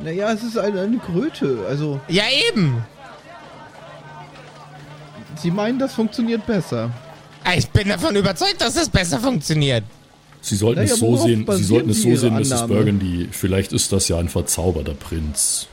naja, 0.00 0.30
es 0.32 0.42
ist 0.42 0.58
eine, 0.58 0.82
eine 0.82 0.98
Kröte. 0.98 1.58
Also, 1.68 1.98
Ja, 2.08 2.24
eben. 2.50 2.84
Sie 5.36 5.50
meinen, 5.50 5.78
das 5.78 5.94
funktioniert 5.94 6.46
besser. 6.46 6.90
Ah, 7.44 7.54
Ich 7.56 7.68
bin 7.70 7.88
davon 7.88 8.14
überzeugt, 8.14 8.60
dass 8.60 8.74
das 8.74 8.88
besser 8.88 9.18
funktioniert. 9.18 9.82
Sie 10.40 10.56
sollten 10.56 10.80
Naja, 10.82 10.94
es 10.94 11.00
so 11.00 11.16
sehen, 11.16 11.46
Sie 11.50 11.62
sollten 11.64 11.90
es 11.90 12.02
so 12.02 12.14
sehen, 12.16 12.34
Mrs. 12.34 12.66
Burgundy. 12.66 13.28
Vielleicht 13.30 13.72
ist 13.72 13.92
das 13.92 14.08
ja 14.08 14.18
ein 14.18 14.28
verzauberter 14.28 14.94
Prinz. 14.94 15.68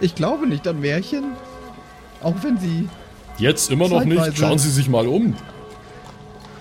Ich 0.00 0.14
glaube 0.14 0.46
nicht 0.46 0.66
an 0.68 0.80
Märchen. 0.80 1.32
Auch 2.22 2.34
wenn 2.42 2.58
sie, 2.58 2.88
Jetzt 3.38 3.70
immer 3.70 3.88
noch 3.88 4.04
nicht. 4.04 4.38
Schauen 4.38 4.58
Sie 4.58 4.70
sich 4.70 4.88
mal 4.88 5.06
um. 5.08 5.34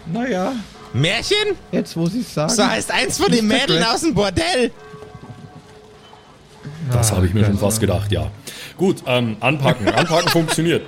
naja, 0.05 0.53
Märchen? 0.93 1.55
jetzt 1.72 1.95
wo 1.95 2.07
sie 2.07 2.22
es 2.22 2.33
sagen. 2.33 2.51
So 2.53 2.65
heißt 2.65 2.91
eins 2.91 3.17
von 3.17 3.31
den. 3.31 3.48
Mädeln 3.48 3.83
aus 3.83 4.01
dem 4.01 4.13
Bordell. 4.13 4.72
Das 6.91 7.12
habe 7.12 7.25
ich 7.27 7.33
mir 7.33 7.45
schon 7.45 7.57
fast 7.57 7.79
gedacht, 7.79 8.12
ja. 8.12 8.29
Gut, 8.77 9.03
ähm, 9.05 9.38
anpacken. 9.39 9.88
Anpacken 9.88 10.29
funktioniert. 10.29 10.86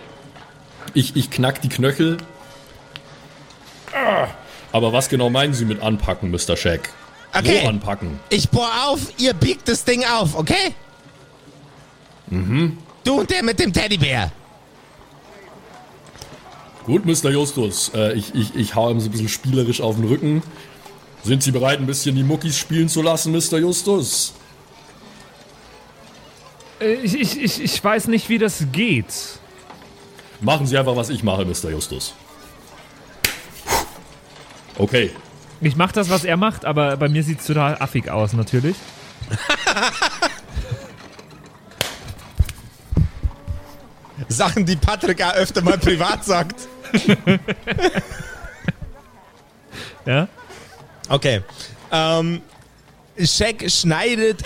Ich, 0.93 1.15
ich 1.15 1.29
knack 1.29 1.61
die 1.61 1.69
Knöchel. 1.69 2.17
Ah, 3.93 4.27
Aber 4.71 4.91
was 4.93 5.09
genau 5.09 5.29
meinen 5.29 5.53
Sie 5.53 5.65
mit 5.65 5.81
anpacken, 5.81 6.31
Mr. 6.31 6.57
Shack? 6.57 6.89
Okay. 7.37 7.61
Wo 7.63 7.67
anpacken? 7.69 8.19
Ich 8.29 8.49
bohr 8.49 8.69
auf, 8.87 8.99
ihr 9.17 9.33
biegt 9.33 9.67
das 9.67 9.83
Ding 9.83 10.03
auf, 10.05 10.35
okay? 10.35 10.73
Mhm. 12.27 12.77
Du 13.03 13.19
und 13.19 13.29
der 13.29 13.43
mit 13.43 13.59
dem 13.59 13.71
Teddybär. 13.73 14.31
Gut, 16.85 17.05
Mr. 17.05 17.31
Justus. 17.31 17.91
Äh, 17.93 18.13
ich, 18.13 18.33
ich, 18.33 18.55
ich 18.55 18.75
hau 18.75 18.89
ihm 18.89 18.99
so 18.99 19.07
ein 19.07 19.11
bisschen 19.11 19.29
spielerisch 19.29 19.81
auf 19.81 19.95
den 19.95 20.05
Rücken. 20.05 20.43
Sind 21.23 21.41
Sie 21.43 21.51
bereit, 21.51 21.79
ein 21.79 21.87
bisschen 21.87 22.15
die 22.15 22.23
Muckis 22.23 22.57
spielen 22.57 22.87
zu 22.87 23.01
lassen, 23.01 23.31
Mr. 23.31 23.57
Justus? 23.57 24.33
Äh, 26.79 26.93
Ich, 26.95 27.19
ich, 27.19 27.41
ich, 27.41 27.61
ich 27.63 27.83
weiß 27.83 28.07
nicht, 28.07 28.29
wie 28.29 28.37
das 28.37 28.63
geht. 28.71 29.05
Machen 30.41 30.67
Sie 30.67 30.77
einfach, 30.77 30.95
was 30.95 31.09
ich 31.09 31.23
mache, 31.23 31.43
Mr. 31.45 31.71
Justus. 31.71 32.13
Okay. 34.77 35.11
Ich 35.61 35.75
mach 35.75 35.91
das, 35.91 36.09
was 36.09 36.23
er 36.23 36.37
macht, 36.37 36.65
aber 36.65 36.97
bei 36.97 37.09
mir 37.09 37.23
sieht 37.23 37.39
es 37.39 37.47
total 37.47 37.77
affig 37.79 38.09
aus, 38.09 38.33
natürlich. 38.33 38.75
Sachen, 44.27 44.65
die 44.65 44.75
Patrick 44.75 45.23
auch 45.23 45.33
öfter 45.33 45.61
mal 45.61 45.77
privat 45.77 46.25
sagt. 46.25 46.67
Ja? 50.05 50.27
Okay. 51.09 51.41
Ähm, 51.91 52.41
Shaq 53.17 53.69
schneidet 53.69 54.43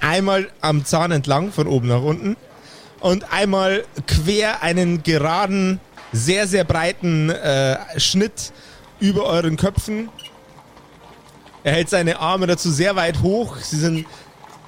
einmal 0.00 0.48
am 0.60 0.84
Zahn 0.84 1.10
entlang, 1.10 1.52
von 1.52 1.66
oben 1.66 1.88
nach 1.88 2.02
unten, 2.02 2.36
und 3.06 3.32
einmal 3.32 3.84
quer 4.08 4.64
einen 4.64 5.04
geraden, 5.04 5.78
sehr, 6.12 6.48
sehr 6.48 6.64
breiten 6.64 7.30
äh, 7.30 8.00
Schnitt 8.00 8.52
über 8.98 9.26
euren 9.26 9.56
Köpfen. 9.56 10.08
Er 11.62 11.74
hält 11.74 11.88
seine 11.88 12.18
Arme 12.18 12.48
dazu 12.48 12.68
sehr 12.68 12.96
weit 12.96 13.22
hoch. 13.22 13.58
Sie 13.58 13.78
sind, 13.78 14.06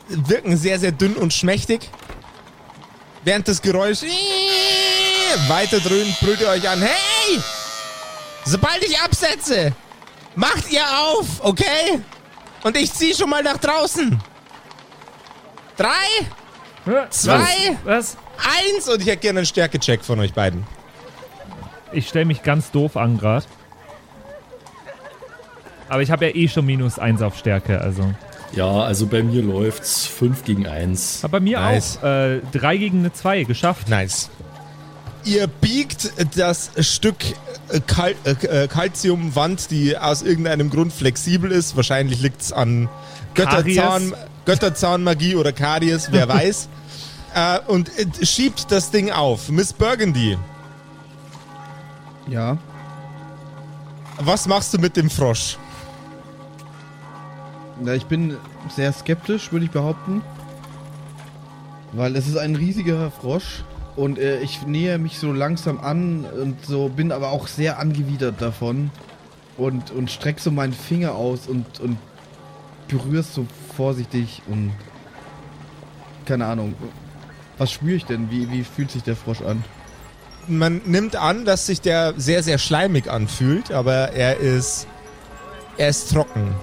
wirken 0.08 0.56
sehr, 0.56 0.78
sehr 0.78 0.92
dünn 0.92 1.16
und 1.16 1.34
schmächtig. 1.34 1.90
Während 3.24 3.48
das 3.48 3.60
Geräusch 3.60 4.02
weiter 5.48 5.80
dröhnt, 5.80 6.20
brüllt 6.20 6.40
ihr 6.40 6.48
euch 6.48 6.68
an. 6.68 6.80
Hey! 6.80 7.40
Sobald 8.44 8.84
ich 8.84 9.00
absetze, 9.00 9.72
macht 10.36 10.70
ihr 10.70 10.84
auf, 11.00 11.26
okay? 11.40 12.00
Und 12.62 12.76
ich 12.76 12.92
zieh 12.92 13.12
schon 13.12 13.30
mal 13.30 13.42
nach 13.42 13.56
draußen. 13.56 14.16
Drei, 15.76 17.08
zwei, 17.10 17.76
Was? 17.82 18.16
Eins 18.38 18.88
und 18.88 19.00
ich 19.00 19.06
hätte 19.08 19.18
gerne 19.18 19.40
einen 19.40 19.46
Stärkecheck 19.46 20.04
von 20.04 20.18
euch 20.20 20.32
beiden. 20.32 20.66
Ich 21.92 22.08
stelle 22.08 22.24
mich 22.26 22.42
ganz 22.42 22.70
doof 22.70 22.96
an 22.96 23.18
gerade. 23.18 23.46
Aber 25.88 26.02
ich 26.02 26.10
habe 26.10 26.26
ja 26.26 26.34
eh 26.34 26.48
schon 26.48 26.66
minus 26.66 26.98
1 26.98 27.22
auf 27.22 27.38
Stärke, 27.38 27.80
also. 27.80 28.12
Ja, 28.52 28.68
also 28.82 29.06
bei 29.06 29.22
mir 29.22 29.42
läuft's 29.42 30.06
5 30.06 30.44
gegen 30.44 30.66
1. 30.66 31.20
Aber 31.22 31.32
bei 31.32 31.40
mir 31.40 31.60
Nice. 31.60 31.98
auch. 31.98 32.04
Äh, 32.04 32.40
3 32.52 32.76
gegen 32.76 32.98
eine 33.00 33.12
2, 33.12 33.44
geschafft. 33.44 33.88
Nice. 33.88 34.30
Ihr 35.24 35.46
biegt 35.46 36.12
das 36.36 36.70
Stück 36.80 37.16
äh, 37.70 37.80
Kal 37.86 38.14
äh, 38.24 38.64
äh, 38.64 38.68
Calciumwand, 38.68 39.70
die 39.70 39.96
aus 39.96 40.22
irgendeinem 40.22 40.70
Grund 40.70 40.92
flexibel 40.92 41.50
ist. 41.52 41.76
Wahrscheinlich 41.76 42.20
liegt 42.20 42.40
es 42.40 42.52
an 42.52 42.88
Götterzahn. 43.34 44.14
Götterzahnmagie 44.44 45.36
oder 45.36 45.52
Karies, 45.52 46.08
wer 46.10 46.28
weiß. 46.28 46.68
Äh, 47.34 47.58
und 47.66 47.90
äh, 47.98 48.24
schiebt 48.26 48.70
das 48.70 48.90
Ding 48.90 49.10
auf. 49.10 49.48
Miss 49.50 49.72
Burgundy, 49.72 50.36
Ja. 52.26 52.56
was 54.18 54.46
machst 54.46 54.74
du 54.74 54.78
mit 54.78 54.96
dem 54.96 55.10
Frosch? 55.10 55.56
Na, 57.80 57.94
ich 57.94 58.06
bin 58.06 58.36
sehr 58.74 58.92
skeptisch, 58.92 59.52
würde 59.52 59.66
ich 59.66 59.70
behaupten. 59.70 60.22
Weil 61.92 62.16
es 62.16 62.26
ist 62.26 62.36
ein 62.36 62.56
riesiger 62.56 63.10
Frosch 63.10 63.62
und 63.96 64.18
äh, 64.18 64.40
ich 64.40 64.66
nähe 64.66 64.98
mich 64.98 65.18
so 65.18 65.32
langsam 65.32 65.80
an 65.80 66.24
und 66.24 66.64
so 66.66 66.88
bin 66.88 67.12
aber 67.12 67.30
auch 67.30 67.46
sehr 67.46 67.78
angewidert 67.78 68.42
davon 68.42 68.90
und, 69.56 69.90
und 69.92 70.10
streck 70.10 70.38
so 70.40 70.50
meinen 70.50 70.74
Finger 70.74 71.14
aus 71.14 71.46
und, 71.46 71.80
und 71.80 71.96
berührst 72.88 73.34
so 73.34 73.46
vorsichtig 73.76 74.42
und 74.48 74.72
keine 76.26 76.44
Ahnung. 76.46 76.74
Was 77.58 77.72
spüre 77.72 77.96
ich 77.96 78.04
denn? 78.04 78.30
Wie, 78.30 78.50
wie 78.50 78.64
fühlt 78.64 78.90
sich 78.90 79.02
der 79.02 79.16
Frosch 79.16 79.42
an? 79.42 79.64
Man 80.46 80.80
nimmt 80.86 81.16
an, 81.16 81.44
dass 81.44 81.66
sich 81.66 81.80
der 81.80 82.14
sehr, 82.16 82.42
sehr 82.42 82.58
schleimig 82.58 83.10
anfühlt, 83.10 83.70
aber 83.70 84.12
er 84.12 84.38
ist, 84.38 84.86
er 85.76 85.88
ist 85.88 86.10
trocken. 86.12 86.54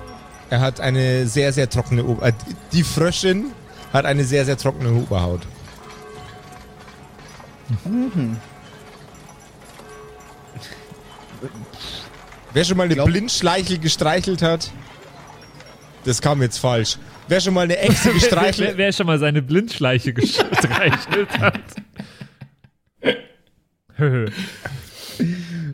Er 0.50 0.62
hat 0.62 0.80
eine 0.80 1.28
sehr, 1.28 1.54
sehr 1.54 1.70
trockene 1.70 2.04
Ober... 2.04 2.28
Äh, 2.28 2.34
die 2.72 2.84
Fröschin 2.84 3.52
hat 3.94 4.06
eine 4.06 4.24
sehr, 4.24 4.46
sehr 4.46 4.58
trockene 4.58 4.92
Oberhaut. 4.92 5.42
Wer 12.54 12.64
schon 12.64 12.78
mal 12.78 12.84
eine 12.84 12.96
Blindschleichel 12.96 13.80
gestreichelt 13.80 14.42
hat, 14.42 14.72
das 16.06 16.22
kam 16.22 16.42
jetzt 16.42 16.58
falsch. 16.58 16.98
Wer 17.28 17.42
schon 17.42 17.54
mal 17.54 17.62
eine 17.62 17.78
Echse 17.78 18.06
wer, 18.06 18.14
gestreichelt 18.14 18.78
wer 18.78 18.92
schon 18.94 19.08
mal 19.08 19.20
seine 19.20 19.42
Blindschleiche 19.42 20.14
gestreichelt 20.14 21.40
hat. 21.40 21.62
Höhö. 23.96 24.28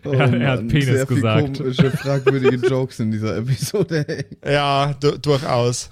Oh 0.04 0.14
Ja, 0.14 0.26
er 0.26 0.52
hat 0.52 0.68
Penis 0.68 0.86
sehr 0.86 1.06
viel 1.06 1.18
gesagt. 1.18 1.58
komische, 1.60 1.92
fragwürdige 1.92 2.68
Jokes 2.68 3.00
in 3.00 3.12
dieser 3.12 3.38
Episode. 3.38 4.04
Ey. 4.08 4.26
Ja, 4.54 4.96
du, 5.00 5.18
durchaus. 5.20 5.92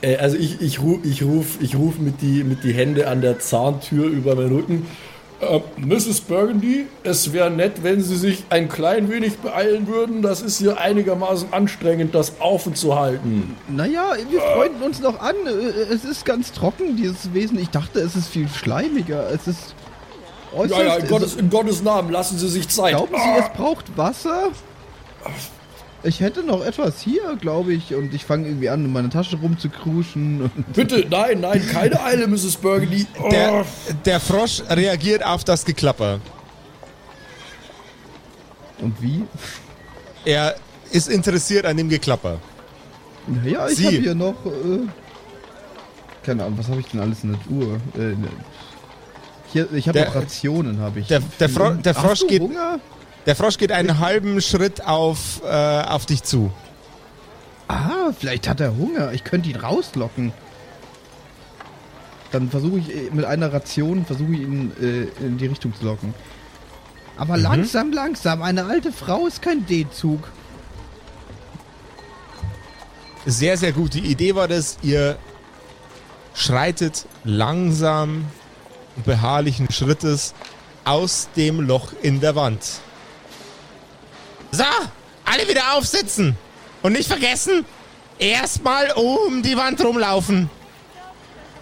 Äh, 0.00 0.16
also 0.16 0.36
ich, 0.36 0.60
ich 0.60 0.80
rufe 0.80 1.06
ich 1.06 1.22
ruf, 1.22 1.58
ich 1.60 1.76
ruf 1.76 1.98
mit, 1.98 2.20
die, 2.20 2.42
mit 2.42 2.64
die 2.64 2.72
Hände 2.72 3.06
an 3.08 3.20
der 3.20 3.38
Zahntür 3.38 4.06
über 4.06 4.34
meinen 4.34 4.52
Rücken. 4.52 4.86
Äh, 5.40 5.60
Mrs. 5.76 6.22
Burgundy, 6.22 6.86
es 7.02 7.32
wäre 7.32 7.50
nett, 7.50 7.82
wenn 7.82 8.00
Sie 8.02 8.16
sich 8.16 8.44
ein 8.48 8.68
klein 8.70 9.10
wenig 9.10 9.36
beeilen 9.38 9.86
würden. 9.86 10.22
Das 10.22 10.40
ist 10.40 10.58
hier 10.58 10.80
einigermaßen 10.80 11.52
anstrengend, 11.52 12.14
das 12.14 12.40
aufzuhalten. 12.40 13.54
Naja, 13.68 14.12
wir 14.30 14.40
freunden 14.40 14.82
uns 14.82 15.00
noch 15.00 15.20
an. 15.20 15.34
Äh, 15.46 15.92
Es 15.92 16.04
ist 16.04 16.24
ganz 16.24 16.52
trocken, 16.52 16.96
dieses 16.96 17.34
Wesen. 17.34 17.58
Ich 17.58 17.68
dachte, 17.68 18.00
es 18.00 18.16
ist 18.16 18.28
viel 18.28 18.48
schleimiger. 18.48 19.28
Es 19.30 19.46
ist 19.46 19.74
äußerst... 20.54 20.80
Ja, 20.80 20.86
ja, 20.86 20.94
in 20.96 21.04
es- 21.04 21.10
Gottes, 21.10 21.36
in 21.36 21.50
Gottes 21.50 21.82
Namen, 21.82 22.10
lassen 22.10 22.38
Sie 22.38 22.48
sich 22.48 22.68
Zeit. 22.68 22.94
Glauben 22.94 23.14
Sie, 23.14 23.38
es 23.40 23.48
braucht 23.50 23.94
Wasser? 23.96 24.48
Ich 26.02 26.20
hätte 26.20 26.42
noch 26.44 26.64
etwas 26.64 27.00
hier, 27.00 27.36
glaube 27.40 27.72
ich. 27.72 27.94
Und 27.94 28.14
ich 28.14 28.24
fange 28.24 28.46
irgendwie 28.46 28.68
an, 28.68 28.84
in 28.84 28.92
meiner 28.92 29.10
Tasche 29.10 29.36
rumzukruschen. 29.38 30.50
Bitte, 30.74 31.04
nein, 31.10 31.40
nein, 31.40 31.66
keine 31.72 32.00
Eile, 32.02 32.26
Mrs. 32.28 32.56
Burgundy. 32.56 33.06
Oh. 33.20 33.28
Der, 33.30 33.64
der 34.04 34.20
Frosch 34.20 34.62
reagiert 34.70 35.24
auf 35.24 35.42
das 35.44 35.64
Geklapper. 35.64 36.20
Und 38.78 39.00
wie? 39.02 39.24
Er 40.24 40.54
ist 40.92 41.08
interessiert 41.08 41.64
an 41.66 41.76
dem 41.76 41.88
Geklapper. 41.88 42.38
Naja, 43.26 43.68
ich 43.68 43.84
habe 43.84 43.96
hier 43.96 44.14
noch. 44.14 44.34
Äh, 44.46 44.86
keine 46.22 46.44
Ahnung, 46.44 46.58
was 46.58 46.68
habe 46.68 46.80
ich 46.80 46.86
denn 46.86 47.00
alles 47.00 47.24
in 47.24 47.32
der 47.32 47.40
Uhr? 47.50 47.74
Äh, 47.98 48.14
hier, 49.52 49.72
ich 49.72 49.88
habe 49.88 49.98
Der- 49.98 50.10
auch 50.10 50.14
Rationen, 50.16 50.78
habe 50.80 51.00
ich. 51.00 51.06
der- 51.08 51.20
der 51.40 51.48
Fro- 51.48 51.74
der 51.74 51.94
Hast 51.94 52.04
Frosch 52.04 52.20
du 52.20 52.26
geht- 52.26 52.42
Hunger? 52.42 52.78
Der 53.26 53.34
Frosch 53.34 53.58
geht 53.58 53.72
einen 53.72 53.98
halben 53.98 54.40
Schritt 54.40 54.84
auf, 54.86 55.42
äh, 55.44 55.48
auf 55.48 56.06
dich 56.06 56.22
zu. 56.22 56.52
Ah, 57.68 58.12
vielleicht 58.16 58.48
hat 58.48 58.60
er 58.60 58.76
Hunger. 58.76 59.12
Ich 59.12 59.24
könnte 59.24 59.50
ihn 59.50 59.56
rauslocken. 59.56 60.32
Dann 62.30 62.50
versuche 62.50 62.78
ich 62.78 62.94
äh, 62.94 63.10
mit 63.10 63.24
einer 63.24 63.52
Ration 63.52 64.06
versuche 64.06 64.32
ich 64.32 64.40
ihn 64.40 64.72
äh, 64.80 65.24
in 65.24 65.38
die 65.38 65.46
Richtung 65.46 65.74
zu 65.74 65.84
locken. 65.84 66.14
Aber 67.16 67.36
langsam, 67.36 67.92
langsam. 67.92 68.42
Eine 68.42 68.66
alte 68.66 68.92
Frau 68.92 69.26
ist 69.26 69.42
kein 69.42 69.66
D-Zug. 69.66 70.28
Sehr, 73.24 73.56
sehr 73.56 73.72
gut. 73.72 73.94
Die 73.94 74.04
Idee 74.06 74.36
war 74.36 74.46
das, 74.46 74.78
ihr 74.82 75.18
schreitet 76.34 77.06
langsam 77.24 78.26
und 78.94 79.04
beharrlichen 79.04 79.72
Schrittes 79.72 80.34
aus 80.84 81.28
dem 81.34 81.60
Loch 81.60 81.92
in 82.02 82.20
der 82.20 82.36
Wand. 82.36 82.80
So, 84.50 84.64
alle 85.24 85.48
wieder 85.48 85.74
aufsitzen. 85.74 86.36
Und 86.82 86.92
nicht 86.92 87.08
vergessen, 87.08 87.64
erstmal 88.18 88.92
um 88.92 89.42
die 89.42 89.56
Wand 89.56 89.82
rumlaufen. 89.82 90.48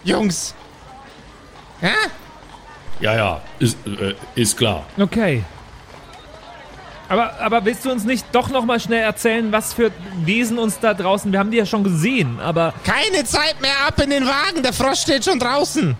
Jungs. 0.04 0.54
Ja? 1.80 1.94
Ja, 3.00 3.16
ja, 3.16 3.40
ist, 3.58 3.76
äh, 3.86 4.14
ist 4.34 4.56
klar. 4.56 4.86
Okay. 4.98 5.42
Aber, 7.08 7.38
aber 7.38 7.64
willst 7.64 7.84
du 7.84 7.90
uns 7.90 8.04
nicht 8.04 8.26
doch 8.32 8.48
noch 8.48 8.64
mal 8.64 8.80
schnell 8.80 9.02
erzählen, 9.02 9.52
was 9.52 9.74
für 9.74 9.90
Wesen 10.24 10.58
uns 10.58 10.78
da 10.80 10.94
draußen... 10.94 11.30
Wir 11.30 11.38
haben 11.38 11.50
die 11.50 11.58
ja 11.58 11.66
schon 11.66 11.84
gesehen, 11.84 12.40
aber... 12.40 12.72
Keine 12.82 13.24
Zeit 13.24 13.60
mehr 13.60 13.86
ab 13.86 14.00
in 14.00 14.10
den 14.10 14.24
Wagen. 14.26 14.62
Der 14.62 14.72
Frosch 14.72 15.00
steht 15.00 15.24
schon 15.24 15.38
draußen. 15.38 15.96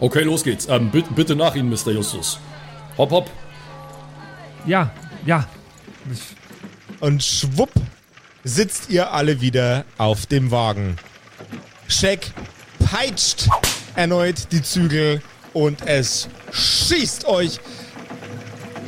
Okay, 0.00 0.22
los 0.22 0.42
geht's. 0.42 0.66
Ähm, 0.68 0.90
bitte, 0.90 1.12
bitte 1.12 1.36
nach 1.36 1.54
Ihnen, 1.54 1.70
Mr. 1.70 1.92
Justus. 1.92 2.40
Hopp, 2.98 3.12
hopp. 3.12 3.30
Ja, 4.66 4.90
ja. 5.24 5.46
Und 6.98 7.22
schwupp 7.22 7.70
sitzt 8.42 8.90
ihr 8.90 9.12
alle 9.12 9.40
wieder 9.40 9.84
auf 9.98 10.26
dem 10.26 10.50
Wagen. 10.50 10.96
Shaq 11.86 12.26
peitscht 12.90 13.48
erneut 13.94 14.50
die 14.50 14.62
Zügel 14.62 15.22
und 15.52 15.86
es 15.86 16.28
schießt 16.50 17.26
euch 17.26 17.60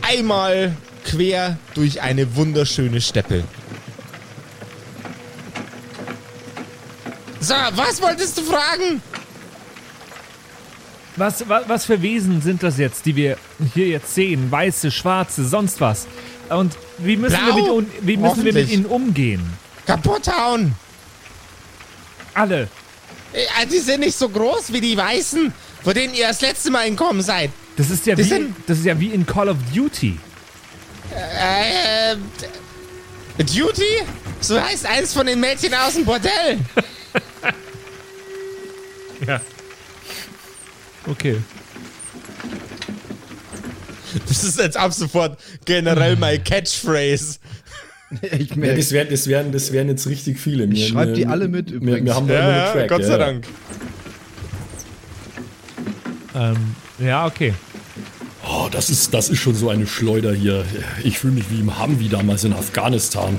einmal 0.03 0.75
quer 1.05 1.57
durch 1.75 2.03
eine 2.03 2.35
wunderschöne 2.35 3.01
Steppe. 3.01 3.45
So, 7.41 7.55
was 7.55 8.03
wolltest 8.03 8.37
du 8.39 8.43
fragen? 8.43 9.01
Was, 11.21 11.47
was, 11.51 11.69
was 11.69 11.85
für 11.85 12.01
Wesen 12.01 12.41
sind 12.41 12.63
das 12.63 12.79
jetzt, 12.79 13.05
die 13.05 13.15
wir 13.15 13.37
hier 13.75 13.89
jetzt 13.89 14.15
sehen? 14.15 14.51
Weiße, 14.51 14.91
schwarze, 14.91 15.47
sonst 15.47 15.79
was? 15.79 16.07
Und 16.49 16.75
wie 16.97 17.17
müssen, 17.19 17.37
wir 17.47 17.55
mit, 17.83 17.87
wie 18.01 18.17
müssen 18.17 18.43
wir 18.43 18.55
mit 18.55 18.71
ihnen 18.71 18.87
umgehen? 18.87 19.43
Kaputt 19.87 20.27
hauen! 20.35 20.75
Alle. 22.33 22.69
Äh, 23.35 23.67
Die 23.71 23.81
sind 23.81 24.01
nicht 24.01 24.17
so 24.17 24.31
groß 24.31 24.73
wie 24.73 24.81
die 24.81 24.97
Weißen, 24.97 25.53
vor 25.85 25.93
denen 25.93 26.15
ihr 26.15 26.27
das 26.29 26.41
letzte 26.41 26.71
Mal 26.71 26.87
entkommen 26.87 27.21
seid. 27.21 27.51
Das 27.77 27.91
ist 27.91 28.07
ja 28.07 28.17
wie, 28.17 28.23
sind- 28.23 28.55
das 28.67 28.79
ist 28.79 28.87
ja 28.87 28.99
wie 28.99 29.09
in 29.09 29.27
Call 29.27 29.51
of 29.51 29.59
Duty. 29.75 30.19
Äh, 31.15 32.17
Duty? 33.37 33.85
So 34.41 34.59
heißt 34.59 34.87
eins 34.87 35.13
von 35.13 35.27
den 35.27 35.39
Mädchen 35.39 35.75
aus 35.75 35.93
dem 35.95 36.05
Bordell. 36.07 36.59
Ja. 39.27 39.39
Okay. 41.11 41.37
Das 44.29 44.43
ist 44.45 44.59
jetzt 44.59 44.77
ab 44.77 44.93
sofort 44.93 45.39
generell 45.65 46.17
mein 46.17 46.43
Catchphrase. 46.45 47.39
Ich 48.37 48.51
Ja, 48.51 48.57
merke, 48.57 48.77
das 48.81 48.91
wären 48.91 49.09
das 49.09 49.27
wären, 49.29 49.53
das 49.53 49.71
wären 49.73 49.87
jetzt 49.89 50.09
richtig 50.09 50.41
viele. 50.41 50.65
Ich 50.65 50.71
Wir- 50.73 50.87
schreib 50.89 51.09
wir- 51.11 51.15
die 51.15 51.27
alle 51.27 51.47
mit 51.47 51.71
Wir, 51.71 51.77
übrigens. 51.77 52.07
wir 52.07 52.15
haben 52.17 52.27
da 52.27 52.35
immer 52.41 52.49
Ja, 52.57 52.65
einen 52.65 52.73
Track. 52.73 52.89
Gott 52.89 53.05
sei 53.05 53.11
ja. 53.13 53.19
Dank. 53.19 53.47
Ähm, 56.35 56.57
ja, 56.99 57.27
okay. 57.27 57.55
Oh, 58.45 58.67
das 58.71 58.91
ist, 58.91 59.15
das 59.15 59.29
ist 59.29 59.39
schon 59.39 59.55
so 59.55 59.69
eine 59.71 59.87
Schleuder 59.87 60.33
hier. 60.33 60.65
Ich 61.05 61.21
fühle 61.21 61.35
mich 61.35 61.51
wie 61.51 61.61
im 61.61 61.81
Humvee 61.81 62.09
damals 62.09 62.43
in 62.43 62.53
Afghanistan. 62.53 63.39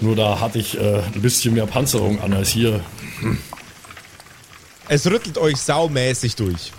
Nur 0.00 0.14
da 0.14 0.38
hatte 0.40 0.60
ich 0.60 0.78
äh, 0.78 1.00
ein 1.12 1.20
bisschen 1.22 1.54
mehr 1.54 1.66
Panzerung 1.66 2.20
an 2.20 2.32
als 2.32 2.50
hier. 2.50 2.80
Es 4.88 5.06
rüttelt 5.06 5.38
euch 5.38 5.56
saumäßig 5.56 6.36
durch. 6.36 6.72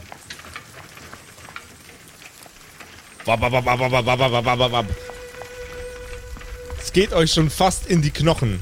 Es 6.81 6.93
geht 6.93 7.13
euch 7.13 7.33
schon 7.33 7.49
fast 7.49 7.87
in 7.87 8.01
die 8.01 8.11
Knochen. 8.11 8.61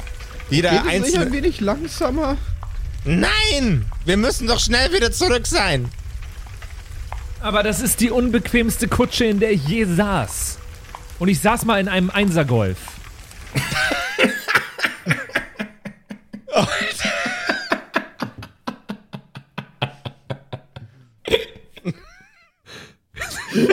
Jeder 0.49 0.71
geht 0.71 0.86
einzelne. 0.88 1.01
Nicht 1.01 1.17
ein 1.17 1.34
wenig 1.34 1.60
langsamer. 1.60 2.38
Nein! 3.06 3.86
Wir 4.06 4.17
müssen 4.17 4.47
doch 4.47 4.60
schnell 4.60 4.93
wieder 4.93 5.12
zurück 5.12 5.45
sein. 5.45 5.89
Aber 7.41 7.63
das 7.63 7.82
ist 7.82 7.99
die 7.99 8.10
unbequemste 8.10 8.88
Kutsche, 8.88 9.25
in 9.25 9.41
der 9.41 9.51
ich 9.51 9.67
je 9.67 9.84
saß. 9.84 10.58
Und 11.19 11.27
ich 11.27 11.41
saß 11.41 11.65
mal 11.65 11.82
in 11.82 11.89
einem 11.89 12.10
Einsergolf. 12.10 12.77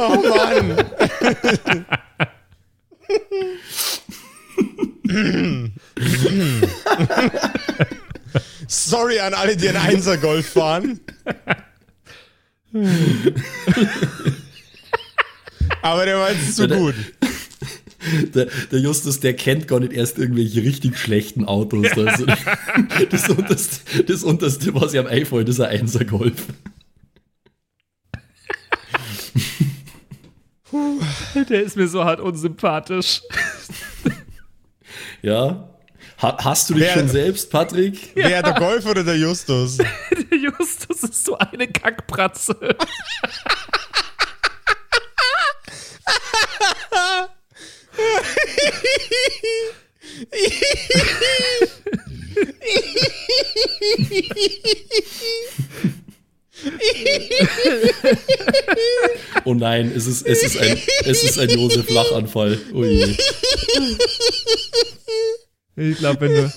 Oh 0.03 0.17
Mann! 0.35 0.85
Sorry 8.69 9.19
an 9.21 9.35
alle, 9.35 9.57
die 9.57 9.69
einen 9.69 9.79
Einser 9.79 10.17
Golf 10.17 10.47
fahren. 10.51 11.01
Aber 15.83 16.05
der 16.05 16.19
war 16.19 16.31
jetzt 16.33 16.57
zu 16.57 16.67
Der- 16.69 16.79
gut. 16.79 16.95
Der, 18.35 18.47
der 18.73 18.79
Justus, 18.79 19.21
der 19.21 19.35
kennt 19.35 19.69
gar 19.69 19.79
nicht 19.79 19.93
erst 19.93 20.19
irgendwelche 20.19 20.63
richtig 20.63 20.97
schlechten 20.97 21.45
Autos. 21.45 21.87
Also, 21.99 22.25
das, 23.11 23.29
unterste, 23.29 24.05
das 24.05 24.23
unterste, 24.25 24.75
was 24.75 24.95
ihm 24.95 25.07
einfällt, 25.07 25.49
ist 25.51 25.61
ein 25.61 25.69
Einser 25.69 26.07
Golf. 26.07 26.47
Der 31.49 31.63
ist 31.63 31.77
mir 31.77 31.89
so 31.89 32.05
hart 32.05 32.21
unsympathisch. 32.21 33.23
Ja. 35.23 35.69
Ha, 36.23 36.37
hast 36.45 36.69
du 36.71 36.75
dich 36.75 36.83
Wer- 36.85 36.95
schon 36.95 37.09
selbst, 37.09 37.51
Patrick? 37.51 38.11
Wer, 38.15 38.43
der 38.43 38.55
Golf 38.55 38.85
oder 38.87 39.03
der 39.05 39.17
Justus? 39.17 39.79
Der 40.31 40.39
Justus 40.39 41.03
ist 41.03 41.25
so 41.25 41.37
eine 41.39 41.67
Kackpratze. 41.67 42.57
Oh 59.45 59.55
nein, 59.55 59.93
es 59.95 60.07
ist, 60.07 60.27
es 60.27 60.43
ist 60.43 60.59
ein, 60.61 60.79
es 61.05 61.23
ist 61.25 61.39
ein 61.39 61.49
Josef 61.51 61.89
Lachanfall. 61.91 62.59
Oh 62.75 62.85
je. 62.85 63.17
Ich 65.77 65.99
glaube, 65.99 66.21
wenn 66.23 66.35
du, 66.35 66.53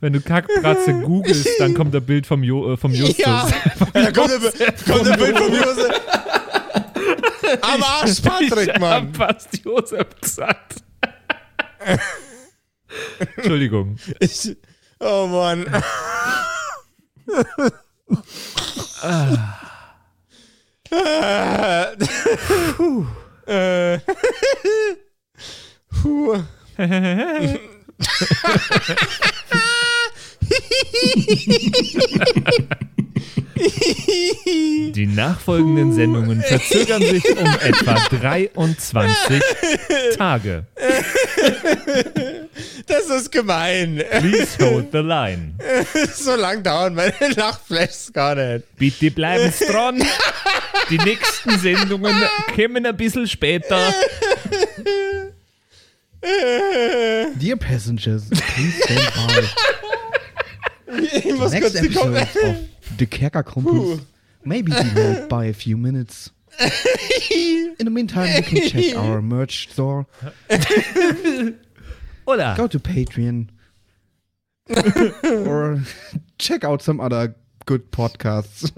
wenn 0.00 0.12
du 0.12 0.20
Kackpratze 0.20 0.92
googelst, 0.92 1.48
dann 1.58 1.74
kommt 1.74 1.94
das 1.94 2.04
Bild 2.04 2.26
vom, 2.26 2.42
jo, 2.42 2.74
äh, 2.74 2.76
vom 2.76 2.92
Justus. 2.92 3.18
Ja, 3.18 3.48
da 3.94 4.10
kommt 4.12 4.30
der, 4.30 4.72
kommt 4.86 5.06
der 5.06 5.16
Bild 5.16 5.38
vom 5.38 5.52
Justus. 5.54 5.88
Am 7.62 7.82
Arsch, 7.82 8.20
Patrick, 8.20 8.70
Ich 8.74 8.78
Mann. 8.80 9.12
hab 9.18 9.34
fast 9.36 9.64
Josef 9.64 10.06
gesagt. 10.20 10.76
Entschuldigung. 13.36 13.96
Ich, 14.20 14.56
oh 15.00 15.26
Mann. 15.28 15.66
Uh, 19.00 19.36
whew. 26.02 26.44
Die 34.94 35.06
nachfolgenden 35.06 35.92
Sendungen 35.92 36.42
verzögern 36.42 37.02
sich 37.02 37.24
um 37.36 37.46
etwa 37.60 37.94
23 37.94 39.42
Tage. 40.16 40.64
Das 42.86 43.08
ist 43.08 43.30
gemein. 43.30 44.02
Please 44.20 44.58
hold 44.58 44.92
the 44.92 44.98
line. 44.98 45.54
So 46.14 46.34
lang 46.34 46.62
dauern 46.62 46.94
meine 46.94 47.12
Lachflashs 47.36 48.12
gar 48.12 48.34
nicht. 48.34 48.64
Bitte 48.76 49.10
bleiben 49.10 49.52
Sie 49.52 49.66
dran. 49.66 50.02
Die 50.90 50.98
nächsten 50.98 51.58
Sendungen 51.58 52.14
kommen 52.54 52.86
ein 52.86 52.96
bisschen 52.96 53.26
später. 53.26 53.92
Dear 57.36 57.56
passengers, 57.56 58.24
please 58.30 58.82
stand 58.82 59.12
by. 59.14 59.48
Ich 61.18 61.34
muss 61.34 61.52
Next 61.52 61.72
kurz 61.72 61.80
die 61.80 61.98
of 61.98 62.56
The 62.96 63.06
Kerkerkumpels 63.06 64.04
may 64.44 64.62
be 64.62 64.72
delayed 64.72 65.28
by 65.36 65.44
a 65.46 65.52
few 65.52 65.76
minutes. 65.76 66.30
In 67.30 67.76
the 67.84 67.90
meantime, 67.90 68.28
you 68.34 68.42
can 68.42 68.68
check 68.68 68.96
our 69.04 69.20
merch 69.22 69.68
store. 69.70 70.06
Oder? 72.26 72.54
Go 72.56 72.66
to 72.66 72.78
Patreon. 72.80 73.48
or 75.46 75.80
check 76.38 76.64
out 76.64 76.82
some 76.82 77.00
other 77.00 77.34
good 77.66 77.90
podcasts. 77.92 78.70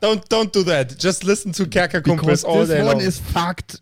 Don't, 0.00 0.28
don't 0.28 0.52
do 0.52 0.62
that. 0.64 0.96
Just 0.98 1.24
listen 1.24 1.50
to 1.52 1.64
Kerkerkumpels 1.64 2.20
Because 2.20 2.44
all 2.44 2.64
day. 2.66 2.78
this 2.78 2.84
one 2.86 3.00
is 3.00 3.18
fucked. 3.18 3.80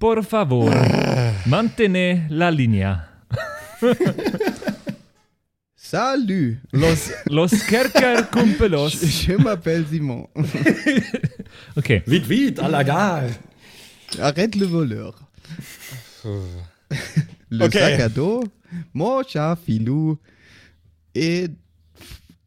Por 0.00 0.22
favor, 0.22 0.70
mantene 1.46 2.26
la 2.30 2.50
línea. 2.50 3.04
Salut. 5.90 6.58
Los, 6.70 7.10
los 7.30 7.50
Kerkerkumpelos. 7.62 8.92
Schimmer 8.92 9.56
Belsimon. 9.56 10.28
Okay. 11.76 12.02
Vite, 12.06 12.26
vite, 12.26 12.58
à 12.58 12.68
la 12.68 12.84
gare. 12.84 13.30
Arrête 14.20 14.54
le 14.54 14.66
voleur. 14.66 15.14
Le 17.48 17.64
Okay. 17.64 17.78
sac 17.78 18.00
à 18.00 18.08
dos, 18.10 18.44
mon 18.92 19.22
chat 19.26 19.56
filou 19.64 20.18
et 21.14 21.48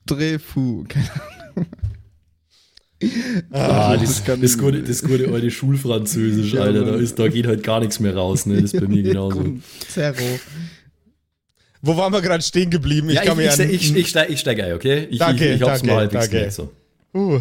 très 0.06 0.38
fou. 0.38 0.86
Keine 0.88 1.10
Ahnung. 1.10 1.65
Ah, 3.51 3.97
das 3.97 4.23
das, 4.23 4.56
gute, 4.60 4.84
das 4.84 5.01
gute 5.01 5.34
alte 5.34 5.49
Schulfranzösisch, 5.49 6.54
Alter. 6.58 6.86
Da, 6.86 6.95
ist, 6.97 7.17
da 7.17 7.27
geht 7.27 7.47
halt 7.47 7.63
gar 7.63 7.80
nichts 7.80 7.99
mehr 7.99 8.15
raus, 8.15 8.45
ne? 8.45 8.62
Das 8.62 8.73
ist 8.73 8.80
bei 8.80 8.88
mir 8.88 9.01
genauso. 9.12 9.58
Zerro. 9.88 10.39
Wo 11.82 11.98
waren 11.98 12.13
wir 12.13 12.22
gerade 12.22 12.44
stehen 12.44 12.70
geblieben? 12.70 13.10
Ja, 13.10 13.22
ich, 13.22 13.28
kann 13.28 13.39
ich, 13.39 13.46
mir 13.46 13.54
ich, 13.54 13.60
an- 13.60 13.70
ich, 13.70 13.96
ich 13.96 14.08
steige 14.10 14.34
ich 14.34 14.39
steig 14.39 14.60
ein, 14.62 14.74
okay? 14.74 15.08
Ich, 15.10 15.20
Danke, 15.20 15.50
ich, 15.50 15.56
ich 15.56 15.62
hab's 15.67 15.80
danke, 15.80 15.88
mal 15.88 15.96
halbwegs 16.02 16.30
danke. 16.30 16.52
so. 16.52 16.72
Uh. 17.13 17.39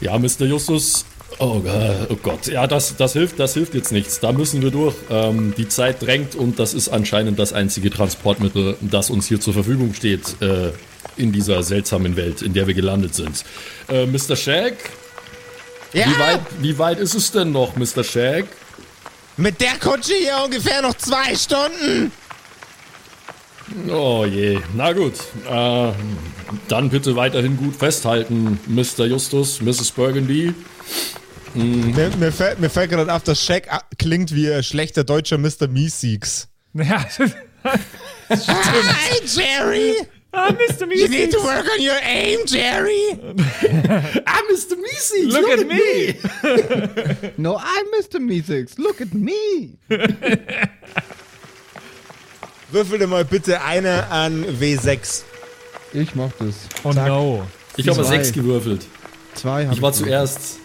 Ja, 0.00 0.18
Mr. 0.18 0.46
Justus. 0.46 1.04
Oh, 1.40 1.60
Gott, 1.60 2.06
oh 2.10 2.16
Gott, 2.20 2.46
ja, 2.48 2.66
das, 2.66 2.96
das 2.96 3.12
hilft, 3.12 3.38
das 3.38 3.54
hilft 3.54 3.74
jetzt 3.74 3.92
nichts. 3.92 4.18
Da 4.18 4.32
müssen 4.32 4.60
wir 4.62 4.70
durch. 4.72 4.94
Ähm, 5.10 5.54
die 5.56 5.68
Zeit 5.68 6.02
drängt 6.02 6.34
und 6.34 6.58
das 6.58 6.74
ist 6.74 6.88
anscheinend 6.88 7.38
das 7.38 7.52
einzige 7.52 7.90
Transportmittel, 7.90 8.76
das 8.80 9.08
uns 9.10 9.28
hier 9.28 9.40
zur 9.40 9.52
Verfügung 9.54 9.94
steht 9.94 10.40
äh, 10.42 10.72
in 11.16 11.30
dieser 11.30 11.62
seltsamen 11.62 12.16
Welt, 12.16 12.42
in 12.42 12.54
der 12.54 12.66
wir 12.66 12.74
gelandet 12.74 13.14
sind. 13.14 13.44
Äh, 13.88 14.06
Mr. 14.06 14.34
Shag, 14.34 14.74
Ja, 15.92 16.06
wie, 16.06 16.18
weit, 16.18 16.40
wie 16.60 16.78
weit 16.78 16.98
ist 16.98 17.14
es 17.14 17.30
denn 17.30 17.52
noch, 17.52 17.76
Mr. 17.76 18.02
Shag? 18.02 18.46
Mit 19.38 19.60
der 19.60 19.78
Kutsche 19.78 20.14
hier 20.14 20.42
ungefähr 20.44 20.82
noch 20.82 20.94
zwei 20.94 21.34
Stunden. 21.34 22.12
Oh 23.90 24.24
je, 24.24 24.60
na 24.74 24.92
gut. 24.92 25.14
Äh, 25.48 25.92
dann 26.68 26.90
bitte 26.90 27.16
weiterhin 27.16 27.56
gut 27.56 27.76
festhalten, 27.76 28.58
Mr. 28.66 29.06
Justus, 29.06 29.60
Mrs. 29.60 29.92
Burgundy. 29.92 30.54
Mir, 31.54 32.10
mir 32.18 32.32
fällt, 32.32 32.60
mir 32.60 32.70
fällt 32.70 32.90
gerade 32.90 33.12
auf, 33.12 33.22
dass 33.22 33.42
Shaq 33.42 33.68
ah, 33.70 33.82
klingt 33.98 34.34
wie 34.34 34.52
ein 34.52 34.62
schlechter 34.62 35.04
deutscher 35.04 35.38
Mr. 35.38 35.68
Meeseeks. 35.68 36.48
Ja, 36.74 37.04
Hi, 38.28 39.20
Jerry! 39.24 39.94
Ah, 40.32 40.50
Mr. 40.52 40.80
You 40.82 41.08
need 41.08 41.30
Meeseeks. 41.30 41.32
to 41.32 41.38
work 41.42 41.66
on 41.66 41.80
your 41.80 41.98
aim, 42.02 42.40
Jerry! 42.46 43.18
Ah, 44.26 44.42
Mr. 44.50 44.76
Meeseeks, 44.84 45.32
Look 45.32 45.48
at 45.50 45.66
me. 45.66 47.32
No, 47.38 47.56
I'm 47.56 47.86
Mr. 47.98 48.18
Meeseeks. 48.20 48.78
Look 48.78 49.00
at 49.00 49.12
me. 49.14 49.76
Würfel 52.70 52.98
dir 52.98 53.06
mal 53.06 53.24
bitte 53.24 53.62
eine 53.62 54.08
an 54.10 54.44
W6. 54.44 55.22
Ich 55.94 56.14
mach 56.14 56.30
das. 56.38 56.54
Oh 56.84 56.92
no. 56.92 57.46
Ich 57.76 57.88
habe 57.88 58.02
Zwei. 58.02 58.16
sechs 58.18 58.32
gewürfelt. 58.32 58.84
Zwei 59.34 59.66
hab 59.66 59.74
Ich 59.74 59.80
war 59.82 59.90
noch. 59.90 59.96
zuerst. 59.96 60.58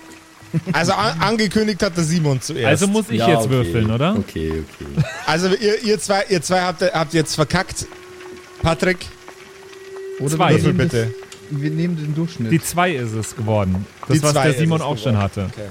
Also 0.73 0.91
an, 0.93 1.19
angekündigt 1.21 1.81
hat 1.81 1.95
der 1.97 2.03
Simon 2.03 2.41
zuerst. 2.41 2.65
Also 2.67 2.87
muss 2.87 3.05
ich 3.09 3.19
Ja, 3.19 3.29
jetzt 3.29 3.45
okay. 3.45 3.49
würfeln, 3.49 3.89
oder? 3.91 4.15
Okay, 4.17 4.51
okay. 4.51 5.03
Also 5.25 5.47
ihr, 5.47 5.81
ihr 5.83 5.99
zwei, 5.99 6.25
ihr 6.29 6.41
zwei 6.41 6.61
habt, 6.61 6.81
habt 6.81 7.13
jetzt 7.13 7.35
verkackt. 7.35 7.85
Patrick, 8.61 9.05
Oder 10.19 10.35
Zwei. 10.35 10.49
wir 10.49 10.55
würfel 10.57 10.73
nehmen 10.73 10.77
bitte. 10.77 11.13
Das, 11.51 11.61
wir 11.61 11.69
nehmen 11.71 11.95
den 11.97 12.15
Durchschnitt. 12.15 12.51
Die 12.51 12.61
2 12.61 12.91
ist 12.93 13.13
es 13.13 13.35
geworden. 13.35 13.85
Das, 14.07 14.17
Die 14.17 14.23
was 14.23 14.31
zwei 14.33 14.43
der 14.43 14.51
ist 14.53 14.59
Simon 14.59 14.77
es 14.79 14.83
auch 14.83 14.97
schon 14.97 15.13
geworden. 15.13 15.17
hatte. 15.23 15.49
Okay. 15.51 15.69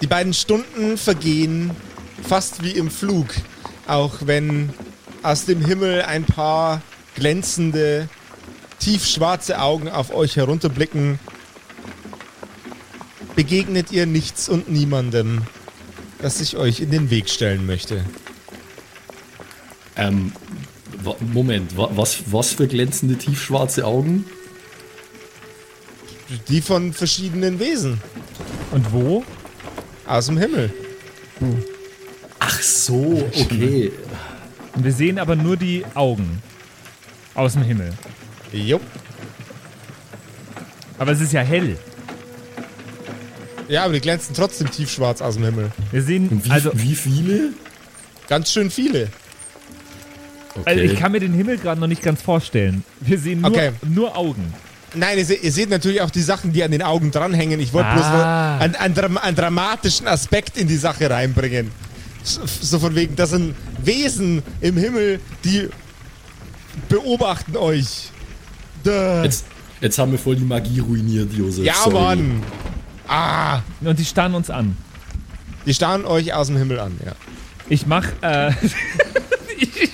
Die 0.00 0.06
beiden 0.06 0.32
Stunden 0.32 0.96
vergehen 0.96 1.70
fast 2.26 2.62
wie 2.62 2.70
im 2.70 2.90
Flug, 2.90 3.26
auch 3.86 4.14
wenn 4.24 4.70
aus 5.22 5.44
dem 5.44 5.64
Himmel 5.64 6.02
ein 6.02 6.24
paar 6.24 6.82
glänzende, 7.16 8.08
tiefschwarze 8.78 9.60
Augen 9.60 9.88
auf 9.88 10.14
euch 10.14 10.36
herunterblicken. 10.36 11.18
Begegnet 13.34 13.92
ihr 13.92 14.06
nichts 14.06 14.48
und 14.48 14.68
niemandem, 14.70 15.42
das 16.20 16.38
sich 16.38 16.56
euch 16.56 16.80
in 16.80 16.90
den 16.90 17.10
Weg 17.10 17.28
stellen 17.28 17.66
möchte. 17.66 18.04
Ähm, 19.96 20.32
Moment, 21.32 21.76
wa- 21.76 21.90
was, 21.94 22.18
was 22.26 22.52
für 22.52 22.66
glänzende 22.66 23.16
tiefschwarze 23.16 23.86
Augen? 23.86 24.24
Die 26.48 26.60
von 26.60 26.92
verschiedenen 26.92 27.58
Wesen 27.58 28.00
Und 28.72 28.92
wo? 28.92 29.24
aus 30.06 30.26
dem 30.26 30.38
Himmel. 30.38 30.72
Ach 32.38 32.60
so, 32.62 33.28
okay. 33.34 33.92
Und 34.74 34.84
wir 34.84 34.92
sehen 34.92 35.18
aber 35.18 35.36
nur 35.36 35.56
die 35.56 35.84
Augen 35.94 36.42
aus 37.34 37.52
dem 37.54 37.62
Himmel. 37.62 37.92
Jo. 38.52 38.80
Aber 40.98 41.12
es 41.12 41.20
ist 41.20 41.32
ja 41.32 41.42
hell. 41.42 41.76
Ja, 43.68 43.84
aber 43.84 43.92
die 43.94 44.00
glänzen 44.00 44.34
trotzdem 44.34 44.70
tiefschwarz 44.70 45.20
aus 45.20 45.34
dem 45.34 45.44
Himmel. 45.44 45.70
Wir 45.92 46.02
sehen, 46.02 46.40
wie, 46.44 46.50
also, 46.50 46.70
wie 46.74 46.94
viele? 46.94 47.52
Ganz 48.28 48.50
schön 48.50 48.70
viele. 48.70 49.08
Also 50.64 50.80
ich 50.82 50.96
kann 50.98 51.12
mir 51.12 51.20
den 51.20 51.32
Himmel 51.34 51.58
gerade 51.58 51.80
noch 51.80 51.86
nicht 51.86 52.02
ganz 52.02 52.22
vorstellen. 52.22 52.84
Wir 53.00 53.18
sehen 53.18 53.40
nur, 53.42 53.50
Okay. 53.50 53.72
nur 53.88 54.16
Augen. 54.16 54.52
Nein, 54.94 55.18
ihr, 55.18 55.24
se 55.26 55.34
ihr 55.34 55.52
seht 55.52 55.68
natürlich 55.68 56.00
auch 56.00 56.10
die 56.10 56.22
Sachen, 56.22 56.52
die 56.52 56.62
an 56.64 56.70
den 56.70 56.82
Augen 56.82 57.10
dranhängen. 57.10 57.60
Ich 57.60 57.72
wollte 57.74 57.90
bloß 57.92 58.04
Ah. 58.06 58.10
mal 58.12 58.58
einen, 58.60 58.74
einen, 58.76 58.94
Dram 58.94 59.18
einen 59.18 59.36
dramatischen 59.36 60.06
Aspekt 60.06 60.56
in 60.56 60.66
die 60.66 60.76
Sache 60.76 61.10
reinbringen. 61.10 61.70
So, 62.22 62.40
so 62.46 62.78
von 62.78 62.94
wegen, 62.94 63.14
das 63.14 63.30
sind 63.30 63.54
Wesen 63.84 64.42
im 64.60 64.76
Himmel, 64.76 65.20
die 65.44 65.68
beobachten 66.88 67.56
euch. 67.56 68.10
Duh. 68.84 69.22
Jetzt, 69.22 69.44
jetzt 69.80 69.98
haben 69.98 70.12
wir 70.12 70.18
voll 70.18 70.36
die 70.36 70.44
Magie 70.44 70.80
ruiniert, 70.80 71.32
Josef. 71.32 71.64
ja, 71.64 71.74
sorry. 71.84 71.92
Mann. 71.94 72.42
Ah, 73.06 73.60
Und 73.80 73.98
die 73.98 74.04
starren 74.04 74.34
uns 74.34 74.50
an. 74.50 74.76
die 75.66 75.74
starren 75.74 76.04
euch 76.04 76.32
aus 76.34 76.46
dem 76.48 76.56
Himmel 76.56 76.78
an, 76.80 76.98
ja. 77.04 77.12
Ich 77.68 77.86
mach, 77.86 78.06
äh, 78.22 78.50
ich, 79.58 79.90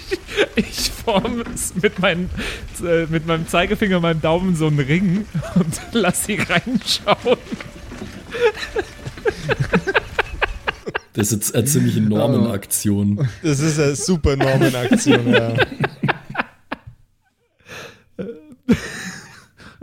ich 0.57 0.91
form 0.91 1.45
mit, 1.81 1.99
meinen, 1.99 2.31
äh, 2.83 3.07
mit 3.07 3.27
meinem 3.27 3.47
Zeigefinger 3.49 3.97
und 3.97 4.03
meinem 4.03 4.21
Daumen 4.21 4.57
so 4.57 4.67
einen 4.67 4.81
Ring 4.81 5.27
und 5.55 5.81
lass 5.93 6.25
sie 6.25 6.37
reinschauen. 6.37 7.39
Das 11.13 11.29
ist 11.29 11.33
jetzt 11.33 11.55
eine 11.55 11.65
ziemlich 11.65 11.97
enorme 11.97 12.51
Aktion. 12.51 13.29
Das 13.43 13.61
ist 13.61 13.79
eine 13.79 13.95
super 13.95 14.37
Norman-Aktion, 14.37 15.33
ja. 15.33 15.55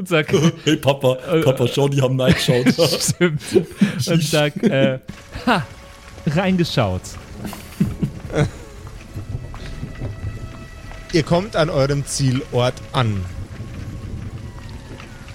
Und 0.02 0.08
sag, 0.08 0.34
Hey 0.64 0.78
Papa, 0.78 1.14
Papa, 1.44 1.68
schau, 1.68 1.88
die 1.88 2.02
haben 2.02 2.16
Nein 2.16 2.34
geschaut. 2.34 2.66
stimmt. 3.00 3.42
Und 3.54 4.24
sag, 4.24 4.64
äh, 4.64 4.98
ha, 5.46 5.64
reingeschaut. 6.26 7.04
Ihr 11.14 11.24
kommt 11.24 11.56
an 11.56 11.70
eurem 11.70 12.06
Zielort 12.06 12.76
an. 12.94 13.26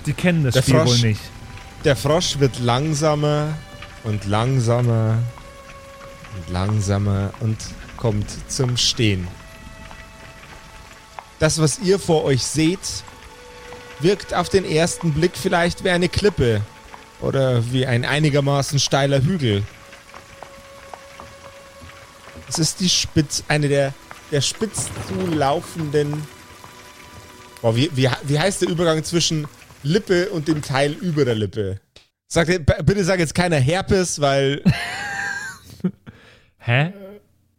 Die 0.06 0.12
kennen 0.14 0.44
das 0.44 0.54
Der 0.54 0.62
Spiel 0.62 0.74
Frosch. 0.74 0.88
wohl 0.88 1.08
nicht. 1.08 1.20
Der 1.84 1.96
Frosch 1.96 2.38
wird 2.38 2.58
langsamer 2.60 3.54
und 4.04 4.24
langsamer 4.24 5.18
und 6.34 6.52
langsamer 6.52 7.32
und 7.40 7.58
kommt 7.96 8.26
zum 8.48 8.76
Stehen. 8.76 9.28
Das, 11.38 11.60
was 11.60 11.78
ihr 11.80 11.98
vor 11.98 12.24
euch 12.24 12.42
seht, 12.42 12.78
wirkt 14.00 14.32
auf 14.32 14.48
den 14.48 14.64
ersten 14.64 15.12
Blick 15.12 15.32
vielleicht 15.36 15.84
wie 15.84 15.90
eine 15.90 16.08
Klippe 16.08 16.62
oder 17.20 17.70
wie 17.72 17.86
ein 17.86 18.04
einigermaßen 18.04 18.78
steiler 18.78 19.20
Hügel. 19.22 19.62
Es 22.48 22.58
ist 22.58 22.80
die 22.80 22.88
Spitz, 22.88 23.42
eine 23.48 23.68
der, 23.68 23.92
der 24.30 24.40
spitz 24.40 24.88
zulaufenden. 25.08 26.22
Boah, 27.62 27.74
wie, 27.74 27.90
wie, 27.94 28.08
wie 28.24 28.38
heißt 28.38 28.62
der 28.62 28.68
Übergang 28.68 29.02
zwischen 29.04 29.46
Lippe 29.82 30.30
und 30.30 30.48
dem 30.48 30.62
Teil 30.62 30.92
über 30.92 31.24
der 31.24 31.34
Lippe? 31.34 31.80
Sag, 32.28 32.48
bitte 32.84 33.04
sag 33.04 33.18
jetzt 33.20 33.34
keiner 33.34 33.56
Herpes, 33.56 34.20
weil 34.20 34.62
Hä? 36.58 36.92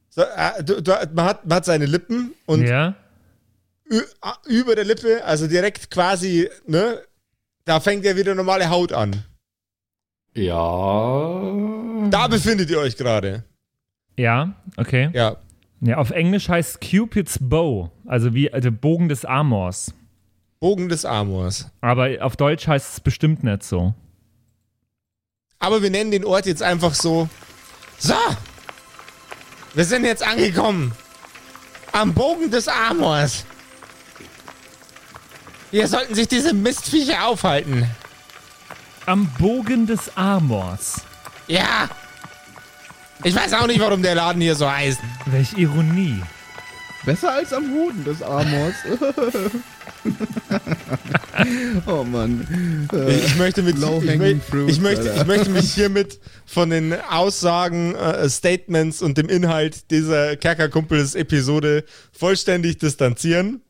so, 0.10 0.22
äh, 0.22 0.64
du, 0.64 0.82
du, 0.82 0.92
man, 1.14 1.26
hat, 1.26 1.46
man 1.46 1.58
hat 1.58 1.66
seine 1.66 1.86
Lippen 1.86 2.34
und 2.46 2.68
ja? 2.68 2.96
über 4.46 4.76
der 4.76 4.84
Lippe, 4.84 5.24
also 5.24 5.48
direkt 5.48 5.90
quasi, 5.90 6.50
ne, 6.66 7.02
da 7.64 7.80
fängt 7.80 8.04
ja 8.04 8.16
wieder 8.16 8.36
normale 8.36 8.70
Haut 8.70 8.92
an. 8.92 9.24
Ja. 10.34 11.42
Da 12.10 12.28
befindet 12.28 12.70
ihr 12.70 12.80
euch 12.80 12.98
gerade. 12.98 13.44
Ja, 14.18 14.54
okay. 14.76 15.10
Ja. 15.14 15.38
Ja, 15.82 15.98
auf 15.98 16.12
Englisch 16.12 16.50
heißt 16.50 16.82
Cupid's 16.82 17.38
Bow, 17.40 17.92
also 18.06 18.34
wie 18.34 18.52
also 18.52 18.72
Bogen 18.72 19.10
des 19.10 19.26
Amors. 19.26 19.94
Bogen 20.60 20.90
des 20.90 21.06
Amors. 21.06 21.70
Aber 21.82 22.10
auf 22.22 22.36
Deutsch 22.36 22.68
heißt 22.68 22.94
es 22.94 23.00
bestimmt 23.00 23.44
nicht 23.44 23.64
so. 23.64 23.94
Aber 25.60 25.82
wir 25.82 25.92
nennen 25.92 26.12
den 26.12 26.26
Ort 26.26 26.46
jetzt 26.48 26.64
einfach 26.64 26.94
so. 26.94 27.30
So! 28.00 28.16
Wir 29.76 29.86
sind 29.86 30.06
jetzt 30.06 30.26
angekommen. 30.26 30.94
Am 31.92 32.14
Bogen 32.14 32.50
des 32.50 32.68
Amors. 32.68 33.46
Hier 35.70 35.88
sollten 35.88 36.16
sich 36.16 36.28
diese 36.28 36.54
Mistviecher 36.54 37.28
aufhalten. 37.28 37.88
Am 39.06 39.28
Bogen 39.38 39.86
des 39.86 40.16
Amors. 40.18 41.02
Ja! 41.48 41.90
Ich 43.24 43.36
weiß 43.36 43.54
auch 43.54 43.68
nicht, 43.68 43.80
warum 43.80 44.02
der 44.02 44.16
Laden 44.16 44.42
hier 44.42 44.56
so 44.56 44.70
heißt. 44.72 45.00
Welch 45.28 45.54
Ironie. 45.58 46.22
Besser 47.06 47.34
als 47.34 47.54
am 47.54 47.72
Hoden 47.74 48.04
des 48.04 48.22
Amors. 48.22 48.76
oh 51.88 52.04
Mann. 52.04 52.88
Äh, 52.94 53.16
Ich 53.26 53.36
möchte, 53.38 53.64
mit, 53.64 53.78
ich, 53.78 53.84
mö- 53.84 54.40
fruits, 54.42 54.74
ich, 54.74 54.82
möchte, 54.82 55.14
ich 55.16 55.26
möchte 55.26 55.50
mich 55.50 55.74
hiermit 55.74 56.20
von 56.46 56.70
den 56.70 56.94
Aussagen, 56.94 57.96
äh, 57.96 58.30
Statements 58.30 59.02
und 59.02 59.18
dem 59.18 59.30
Inhalt 59.30 59.90
dieser 59.92 60.36
Kerkerkumpels-Episode 60.36 61.86
vollständig 62.12 62.78
distanzieren. 62.78 63.62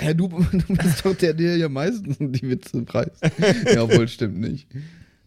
Ja, 0.00 0.12
du, 0.12 0.28
du 0.52 0.74
bist 0.76 1.04
doch 1.04 1.16
der, 1.16 1.32
der 1.34 1.56
ja 1.56 1.68
meistens 1.70 2.16
die 2.20 2.48
Witze 2.48 2.82
preist. 2.82 3.12
Ja, 3.74 3.90
wohl 3.90 4.06
stimmt 4.08 4.38
nicht. 4.38 4.68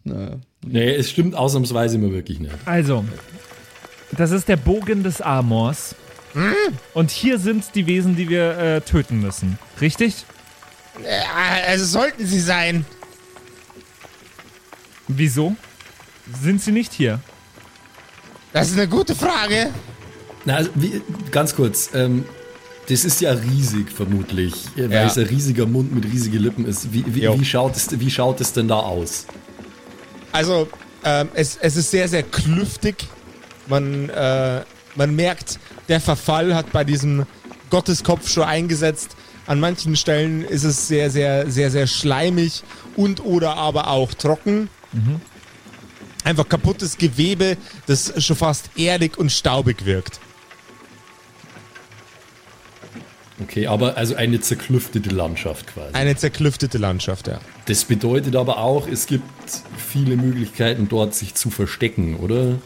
Naja. 0.04 0.38
Nee, 0.66 0.94
es 0.94 1.10
stimmt 1.10 1.34
ausnahmsweise 1.34 1.96
immer 1.96 2.12
wirklich 2.12 2.38
nicht. 2.40 2.54
Also, 2.66 3.04
das 4.12 4.30
ist 4.30 4.48
der 4.48 4.56
Bogen 4.56 5.02
des 5.02 5.20
Amors. 5.20 5.94
Und 6.94 7.10
hier 7.10 7.38
sind 7.38 7.64
die 7.74 7.86
Wesen, 7.86 8.14
die 8.14 8.28
wir 8.28 8.56
äh, 8.58 8.80
töten 8.82 9.20
müssen. 9.20 9.58
Richtig? 9.80 10.24
Äh, 11.04 11.68
also 11.68 11.84
sollten 11.84 12.24
sie 12.26 12.40
sein. 12.40 12.84
Wieso? 15.08 15.56
Sind 16.40 16.62
sie 16.62 16.70
nicht 16.72 16.92
hier? 16.92 17.20
Das 18.52 18.68
ist 18.68 18.74
eine 18.78 18.86
gute 18.88 19.14
Frage. 19.14 19.70
Na, 20.44 20.56
also, 20.56 20.70
wie, 20.74 21.00
ganz 21.30 21.54
kurz, 21.56 21.90
ähm, 21.94 22.24
das 22.88 23.04
ist 23.04 23.20
ja 23.20 23.32
riesig 23.32 23.90
vermutlich, 23.90 24.54
äh, 24.76 24.82
weil 24.84 24.92
Ja. 24.92 25.06
es 25.06 25.18
ein 25.18 25.26
riesiger 25.26 25.66
Mund 25.66 25.92
mit 25.94 26.04
riesigen 26.04 26.38
Lippen 26.38 26.64
ist. 26.64 26.92
Wie, 26.92 27.04
wie, 27.08 27.22
wie, 27.40 27.44
schaut 27.44 27.76
es, 27.76 27.98
wie 27.98 28.10
schaut 28.10 28.40
es 28.40 28.52
denn 28.52 28.68
da 28.68 28.76
aus? 28.76 29.26
Also, 30.32 30.68
ähm, 31.04 31.28
es, 31.34 31.56
es 31.56 31.76
ist 31.76 31.90
sehr, 31.90 32.08
sehr 32.08 32.22
klüftig. 32.22 33.08
Man, 33.66 34.08
äh, 34.10 34.62
man 34.96 35.14
merkt, 35.14 35.58
der 35.88 36.00
Verfall 36.00 36.54
hat 36.54 36.72
bei 36.72 36.84
diesem 36.84 37.26
Gotteskopf 37.70 38.28
schon 38.28 38.44
eingesetzt. 38.44 39.16
An 39.46 39.60
manchen 39.60 39.96
Stellen 39.96 40.44
ist 40.44 40.64
es 40.64 40.88
sehr, 40.88 41.10
sehr, 41.10 41.50
sehr, 41.50 41.70
sehr 41.70 41.86
schleimig 41.86 42.62
und 42.96 43.24
oder 43.24 43.56
aber 43.56 43.88
auch 43.88 44.12
trocken. 44.14 44.68
Einfach 46.24 46.48
kaputtes 46.48 46.98
Gewebe, 46.98 47.56
das 47.86 48.12
schon 48.22 48.36
fast 48.36 48.70
erdig 48.76 49.16
und 49.18 49.32
staubig 49.32 49.86
wirkt. 49.86 50.20
Okay, 53.42 53.66
aber 53.66 53.96
also 53.96 54.14
eine 54.16 54.40
zerklüftete 54.40 55.10
Landschaft 55.10 55.66
quasi. 55.66 55.94
Eine 55.94 56.16
zerklüftete 56.16 56.78
Landschaft, 56.78 57.26
ja. 57.26 57.40
Das 57.66 57.84
bedeutet 57.84 58.36
aber 58.36 58.58
auch, 58.58 58.86
es 58.86 59.06
gibt 59.06 59.24
viele 59.78 60.16
Möglichkeiten 60.16 60.88
dort 60.88 61.14
sich 61.14 61.34
zu 61.34 61.50
verstecken, 61.50 62.16
oder? 62.16 62.58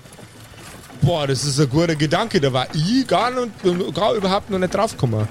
Boah, 1.01 1.27
das 1.27 1.45
ist 1.45 1.61
ein 1.61 1.69
guter 1.69 1.95
Gedanke. 1.97 2.41
Da 2.41 2.53
war 2.53 2.67
ich 2.75 3.07
gar, 3.07 3.31
nicht, 3.31 3.95
gar 3.95 4.15
überhaupt 4.15 4.51
noch 4.51 4.59
nicht 4.59 4.75
draufgekommen. 4.75 5.29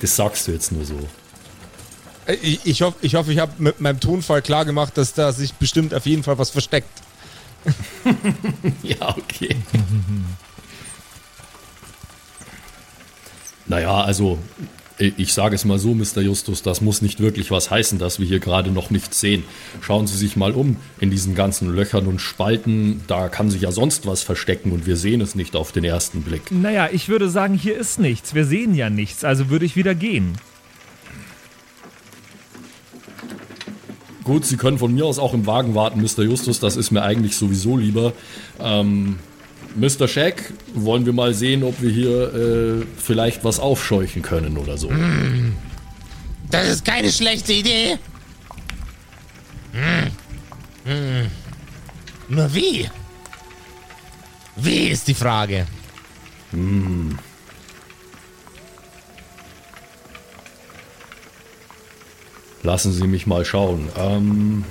Das 0.00 0.16
sagst 0.16 0.46
du 0.48 0.52
jetzt 0.52 0.70
nur 0.72 0.84
so. 0.84 0.98
Äh, 2.26 2.34
Ich, 2.42 2.66
ich 2.66 2.82
hoffe, 2.82 2.96
ich, 3.00 3.14
hoff, 3.14 3.28
ich 3.28 3.38
habe 3.38 3.52
mit 3.58 3.80
meinem 3.80 4.00
Tonfall 4.00 4.42
klar 4.42 4.64
gemacht, 4.64 4.96
dass 4.98 5.14
da 5.14 5.32
sich 5.32 5.54
bestimmt 5.54 5.94
auf 5.94 6.04
jeden 6.06 6.22
Fall 6.22 6.38
was 6.38 6.50
versteckt. 6.50 6.90
Ja, 8.82 9.16
okay. 9.16 9.56
naja, 13.68 14.00
also 14.02 14.38
ich 14.98 15.32
sage 15.32 15.54
es 15.54 15.64
mal 15.64 15.78
so, 15.78 15.94
Mr. 15.94 16.20
Justus, 16.22 16.62
das 16.62 16.80
muss 16.80 17.02
nicht 17.02 17.20
wirklich 17.20 17.52
was 17.52 17.70
heißen, 17.70 18.00
dass 18.00 18.18
wir 18.18 18.26
hier 18.26 18.40
gerade 18.40 18.70
noch 18.70 18.90
nichts 18.90 19.20
sehen. 19.20 19.44
Schauen 19.80 20.08
Sie 20.08 20.16
sich 20.16 20.34
mal 20.34 20.52
um 20.52 20.76
in 20.98 21.10
diesen 21.10 21.36
ganzen 21.36 21.72
Löchern 21.72 22.06
und 22.06 22.20
Spalten, 22.20 23.02
da 23.06 23.28
kann 23.28 23.48
sich 23.48 23.62
ja 23.62 23.70
sonst 23.70 24.06
was 24.06 24.22
verstecken 24.22 24.72
und 24.72 24.86
wir 24.86 24.96
sehen 24.96 25.20
es 25.20 25.36
nicht 25.36 25.54
auf 25.54 25.70
den 25.70 25.84
ersten 25.84 26.22
Blick. 26.22 26.50
Naja, 26.50 26.88
ich 26.90 27.08
würde 27.08 27.28
sagen, 27.28 27.54
hier 27.54 27.76
ist 27.76 28.00
nichts. 28.00 28.34
Wir 28.34 28.44
sehen 28.44 28.74
ja 28.74 28.90
nichts, 28.90 29.22
also 29.22 29.50
würde 29.50 29.66
ich 29.66 29.76
wieder 29.76 29.94
gehen. 29.94 30.32
Gut, 34.24 34.44
Sie 34.44 34.56
können 34.56 34.78
von 34.78 34.92
mir 34.92 35.06
aus 35.06 35.18
auch 35.18 35.32
im 35.32 35.46
Wagen 35.46 35.74
warten, 35.74 36.02
Mr. 36.02 36.24
Justus, 36.24 36.58
das 36.58 36.76
ist 36.76 36.90
mir 36.90 37.02
eigentlich 37.02 37.36
sowieso 37.36 37.76
lieber. 37.76 38.12
Ähm, 38.60 39.20
Mr. 39.78 40.08
Shack, 40.08 40.52
wollen 40.74 41.06
wir 41.06 41.12
mal 41.12 41.32
sehen, 41.34 41.62
ob 41.62 41.80
wir 41.80 41.90
hier 41.90 42.34
äh, 42.34 42.86
vielleicht 42.96 43.44
was 43.44 43.60
aufscheuchen 43.60 44.22
können 44.22 44.58
oder 44.58 44.76
so. 44.76 44.90
Das 46.50 46.68
ist 46.68 46.84
keine 46.84 47.10
schlechte 47.12 47.52
Idee. 47.52 47.96
Hm. 49.72 50.10
Hm. 50.84 51.30
Nur 52.28 52.54
wie? 52.54 52.90
Wie 54.56 54.88
ist 54.88 55.06
die 55.06 55.14
Frage? 55.14 55.66
Lassen 62.64 62.92
Sie 62.92 63.06
mich 63.06 63.26
mal 63.28 63.44
schauen. 63.44 63.88
Ähm 63.96 64.64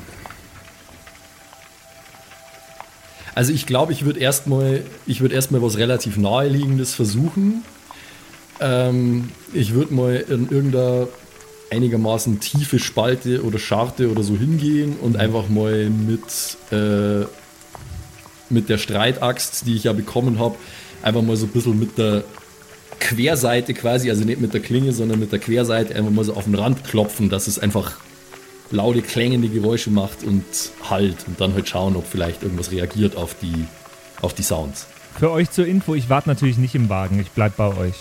also 3.38 3.54
ich 3.54 3.68
glaube, 3.68 3.94
ich 3.94 4.04
würde 4.04 4.20
erstmal, 4.20 4.82
ich 5.06 5.22
würde 5.22 5.36
erstmal 5.36 5.62
was 5.62 5.78
relativ 5.78 6.18
naheliegendes 6.18 6.96
versuchen. 6.96 7.64
Ähm, 8.60 9.30
ich 9.54 9.76
würde 9.76 9.94
mal 9.94 10.16
in 10.16 10.50
irgendeiner 10.50 11.08
einigermaßen 11.70 12.40
tiefe 12.40 12.80
Spalte 12.80 13.44
oder 13.44 13.60
Scharte 13.60 14.10
oder 14.10 14.24
so 14.24 14.36
hingehen 14.36 14.96
und 15.00 15.18
einfach 15.18 15.50
mal 15.50 15.88
mit, 15.88 16.58
äh, 16.72 17.28
mit 18.50 18.70
der 18.70 18.80
Streitaxt, 18.80 19.68
die 19.68 19.76
ich 19.76 19.84
ja 19.84 19.94
bekommen 19.94 20.40
habe, 20.40 20.56
einfach 21.04 21.22
mal 21.22 21.36
so 21.36 21.46
ein 21.46 21.52
bisschen 21.52 21.78
mit 21.78 21.96
der 22.00 22.24
Querseite 23.00 23.76
quasi, 23.76 24.10
also 24.10 24.26
nicht 24.26 24.42
mit 24.42 24.56
der 24.56 24.62
Klinge, 24.62 24.94
sondern 24.94 25.20
mit 25.20 25.32
der 25.32 25.38
Querseite 25.38 25.94
einfach 25.94 26.10
mal 26.10 26.26
so 26.26 26.34
auf 26.34 26.46
den 26.46 26.56
Rand 26.56 26.84
klopfen, 26.86 27.30
dass 27.30 27.46
es 27.46 27.60
einfach 27.60 27.98
laute, 28.72 29.02
klängende 29.02 29.50
Geräusche 29.50 29.90
macht 29.90 30.24
und 30.24 30.46
halt 30.90 31.16
und 31.28 31.40
dann 31.40 31.54
halt 31.54 31.68
schauen, 31.70 31.96
ob 31.96 32.06
vielleicht 32.08 32.44
irgendwas 32.44 32.72
reagiert 32.72 33.16
auf 33.16 33.36
die, 33.42 33.66
auf 34.22 34.34
die 34.34 34.44
Sounds. 34.44 34.88
Für 35.18 35.32
euch 35.32 35.50
zur 35.50 35.66
Info, 35.66 35.96
ich 35.96 36.10
warte 36.10 36.30
natürlich 36.30 36.58
nicht 36.58 36.76
im 36.76 36.90
Wagen, 36.90 37.20
ich 37.20 37.32
bleib 37.32 37.58
bei 37.58 37.76
euch. 37.76 37.96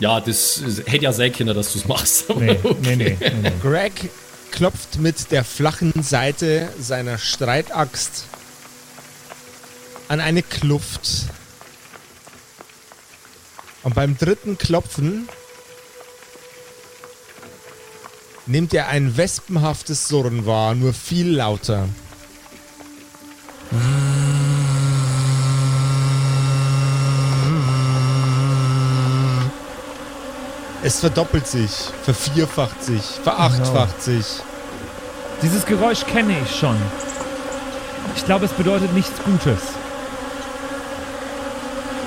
Ja, 0.00 0.20
das 0.20 0.62
hätte 0.86 1.04
ja 1.04 1.12
sein 1.12 1.32
können, 1.32 1.54
dass 1.54 1.72
du 1.72 1.78
es 1.78 1.86
machst. 1.86 2.28
Nee, 2.36 2.58
okay. 2.62 2.76
nee, 2.82 2.96
nee, 2.96 3.16
nee, 3.18 3.32
nee. 3.42 3.52
Greg 3.62 4.10
klopft 4.50 4.98
mit 4.98 5.30
der 5.30 5.44
flachen 5.44 5.92
Seite 6.02 6.68
seiner 6.78 7.18
Streitaxt 7.18 8.24
an 10.08 10.20
eine 10.20 10.42
Kluft. 10.42 11.26
Und 13.82 13.94
beim 13.94 14.16
dritten 14.18 14.58
Klopfen 14.58 15.28
nimmt 18.46 18.72
er 18.74 18.88
ein 18.88 19.16
wespenhaftes 19.16 20.08
Surren 20.08 20.46
wahr, 20.46 20.74
nur 20.74 20.92
viel 20.92 21.34
lauter. 21.36 21.88
Es 30.82 31.00
verdoppelt 31.00 31.46
sich, 31.48 31.70
vervierfacht 32.04 32.82
sich, 32.84 33.02
verachtfacht 33.24 34.00
sich. 34.00 34.26
Dieses 35.42 35.66
Geräusch 35.66 36.06
kenne 36.06 36.36
ich 36.44 36.56
schon. 36.56 36.76
Ich 38.14 38.24
glaube, 38.24 38.44
es 38.44 38.52
bedeutet 38.52 38.94
nichts 38.94 39.20
Gutes. 39.24 39.60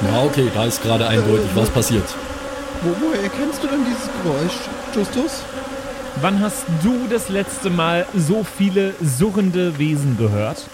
Ja, 0.09 0.23
okay, 0.23 0.49
da 0.53 0.63
ist 0.65 0.81
gerade 0.81 1.05
eindeutig 1.05 1.49
was 1.55 1.69
passiert. 1.69 2.07
Wo, 2.81 2.95
woher 3.05 3.27
kennst 3.27 3.61
du 3.61 3.67
denn 3.67 3.83
dieses 3.83 4.09
Geräusch, 4.23 4.53
Justus? 4.95 5.43
Wann 6.21 6.41
hast 6.41 6.65
du 6.83 7.07
das 7.09 7.29
letzte 7.29 7.69
Mal 7.69 8.05
so 8.15 8.43
viele 8.43 8.93
surrende 9.01 9.77
Wesen 9.77 10.17
gehört? 10.17 10.67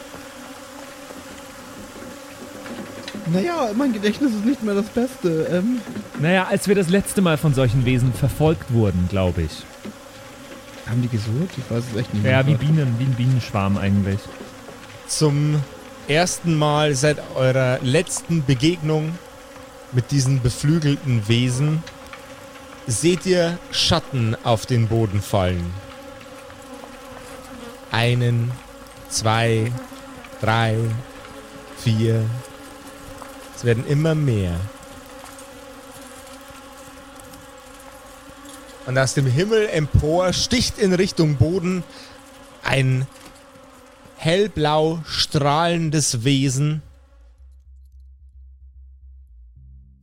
Naja, 3.28 3.70
mein 3.76 3.94
Gedächtnis 3.94 4.34
ist 4.34 4.46
nicht 4.46 4.64
mehr 4.64 4.76
das 4.76 4.86
Beste. 4.88 5.48
Ähm, 5.52 5.82
Naja, 6.20 6.48
als 6.50 6.68
wir 6.68 6.76
das 6.76 6.90
letzte 6.90 7.22
Mal 7.22 7.38
von 7.38 7.54
solchen 7.54 7.86
Wesen 7.86 8.14
verfolgt 8.14 8.72
wurden, 8.74 9.08
glaube 9.10 9.44
ich. 9.44 9.64
haben 10.90 11.02
die 11.02 11.08
gesurrt? 11.10 11.50
Ich 11.58 11.70
weiß 11.70 11.84
es 11.92 12.00
echt 12.00 12.14
nicht 12.14 12.24
mehr. 12.24 12.32
Ja, 12.32 12.48
wie 12.48 12.56
Bienen, 12.56 12.96
wie 13.00 13.04
ein 13.06 13.14
Bienenschwarm 13.16 13.78
eigentlich. 13.78 14.20
Zum 15.08 15.62
ersten 16.08 16.56
Mal 16.58 16.96
seit 16.96 17.18
eurer 17.36 17.80
letzten 17.82 18.46
Begegnung 18.46 19.18
mit 19.92 20.12
diesen 20.12 20.42
beflügelten 20.42 21.28
Wesen 21.28 21.84
seht 22.88 23.26
ihr 23.26 23.58
Schatten 23.72 24.36
auf 24.44 24.66
den 24.66 24.88
Boden 24.88 25.22
fallen. 25.22 25.74
Einen, 27.92 28.52
zwei, 29.10 29.72
drei, 30.42 30.78
vier. 31.78 32.26
Es 33.56 33.64
werden 33.64 33.86
immer 33.88 34.16
mehr. 34.16 34.60
Und 38.86 39.00
aus 39.00 39.16
dem 39.16 39.26
Himmel 39.26 39.68
empor 39.70 40.34
sticht 40.34 40.78
in 40.78 40.94
Richtung 40.94 41.38
Boden 41.38 41.84
ein 42.64 43.08
hellblau 44.18 45.02
strahlendes 45.06 46.24
Wesen 46.24 46.84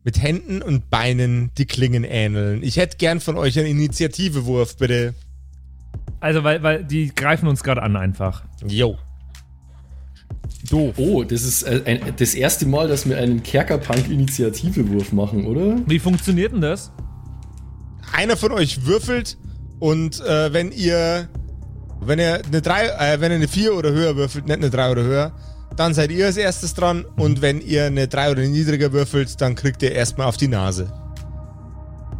mit 0.05 0.21
Händen 0.21 0.63
und 0.63 0.91
Beinen 0.91 1.51
die 1.59 1.67
Klingen 1.67 2.05
ähneln. 2.05 2.63
Ich 2.63 2.77
hätte 2.77 2.97
gern 2.97 3.21
von 3.21 3.37
euch 3.37 3.59
einen 3.59 3.69
Initiativewurf, 3.69 4.77
bitte. 4.77 5.15
Also, 6.21 6.45
weil, 6.45 6.63
weil 6.63 6.85
die 6.85 7.15
greifen 7.15 7.49
uns 7.49 7.63
gerade 7.63 7.83
an 7.83 7.97
einfach. 7.97 8.45
Jo. 8.67 8.99
Doof. 10.71 10.95
Oh, 10.97 11.25
das 11.25 11.43
ist 11.43 11.63
äh, 11.65 11.83
ein, 11.85 12.01
das 12.17 12.35
erste 12.35 12.67
Mal, 12.67 12.89
dass 12.89 13.09
wir 13.09 13.19
einen 13.19 13.43
Kerkerpunk-Initiativewurf 13.43 15.13
machen, 15.13 15.47
oder? 15.47 15.79
Wie 15.87 15.99
funktioniert 15.99 16.53
denn 16.53 16.61
das? 16.61 16.93
Einer 18.13 18.37
von 18.37 18.53
euch 18.53 18.87
würfelt 18.87 19.39
und 19.79 20.21
äh, 20.21 20.53
wenn 20.53 20.71
ihr 20.71 21.29
wenn 22.05 22.19
ihr 22.19 22.43
eine 22.45 22.63
3, 22.63 22.87
äh, 22.87 23.21
wenn 23.21 23.33
ihr 23.33 23.37
eine 23.37 23.49
4 23.49 23.75
oder 23.75 23.93
höher 23.93 24.17
würfelt, 24.17 24.47
nicht 24.47 24.57
eine 24.57 24.71
3 24.71 24.91
oder 24.91 25.03
höher, 25.03 25.33
dann 25.77 25.95
seid 25.95 26.11
ihr 26.11 26.27
als 26.27 26.37
erstes 26.37 26.75
dran 26.75 27.05
und 27.17 27.43
wenn 27.43 27.61
ihr 27.61 27.85
eine 27.87 28.09
3 28.09 28.31
oder 28.33 28.43
niedriger 28.43 28.93
würfelt, 28.93 29.41
dann 29.41 29.55
kriegt 29.55 29.83
ihr 29.83 29.93
erstmal 29.93 30.27
auf 30.27 30.37
die 30.37 30.49
Nase. 30.49 30.93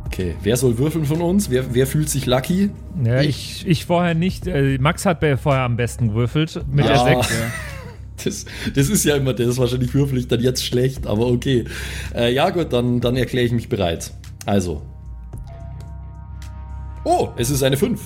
Okay, 0.07 0.35
wer 0.43 0.57
soll 0.59 0.77
würfeln 0.77 1.07
von 1.07 1.23
uns? 1.23 1.49
Wer, 1.49 1.75
wer 1.75 1.87
fühlt 1.87 2.11
sich 2.11 2.27
lucky? 2.27 2.71
Ja, 3.03 3.23
ich, 3.23 3.67
ich 3.67 3.87
vorher 3.87 4.15
nicht. 4.15 4.47
Äh, 4.47 4.77
Max 4.79 5.07
hat 5.07 5.21
bei- 5.21 5.39
vorher 5.39 5.63
am 5.63 5.77
besten 5.77 6.09
gewürfelt 6.09 6.63
mit 6.71 6.85
der 6.85 6.97
Ja. 6.97 7.23
6. 7.23 7.29
Das, 8.25 8.45
das 8.77 8.89
ist 8.89 9.05
ja 9.05 9.17
immer 9.17 9.33
das, 9.33 9.57
wahrscheinlich 9.59 9.95
würfel 9.95 10.17
ich 10.19 10.29
dann 10.29 10.39
jetzt 10.41 10.65
schlecht, 10.65 11.09
aber 11.09 11.27
okay. 11.27 11.65
Äh, 12.15 12.33
ja 12.33 12.51
gut, 12.51 12.73
dann, 12.73 13.01
dann 13.01 13.17
erkläre 13.17 13.47
ich 13.47 13.53
mich 13.53 13.69
bereit. 13.69 14.13
Also. 14.47 14.83
Oh, 17.05 17.31
es 17.37 17.51
ist 17.51 17.65
eine 17.65 17.77
5. 17.77 18.01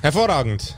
Hervorragend. 0.00 0.74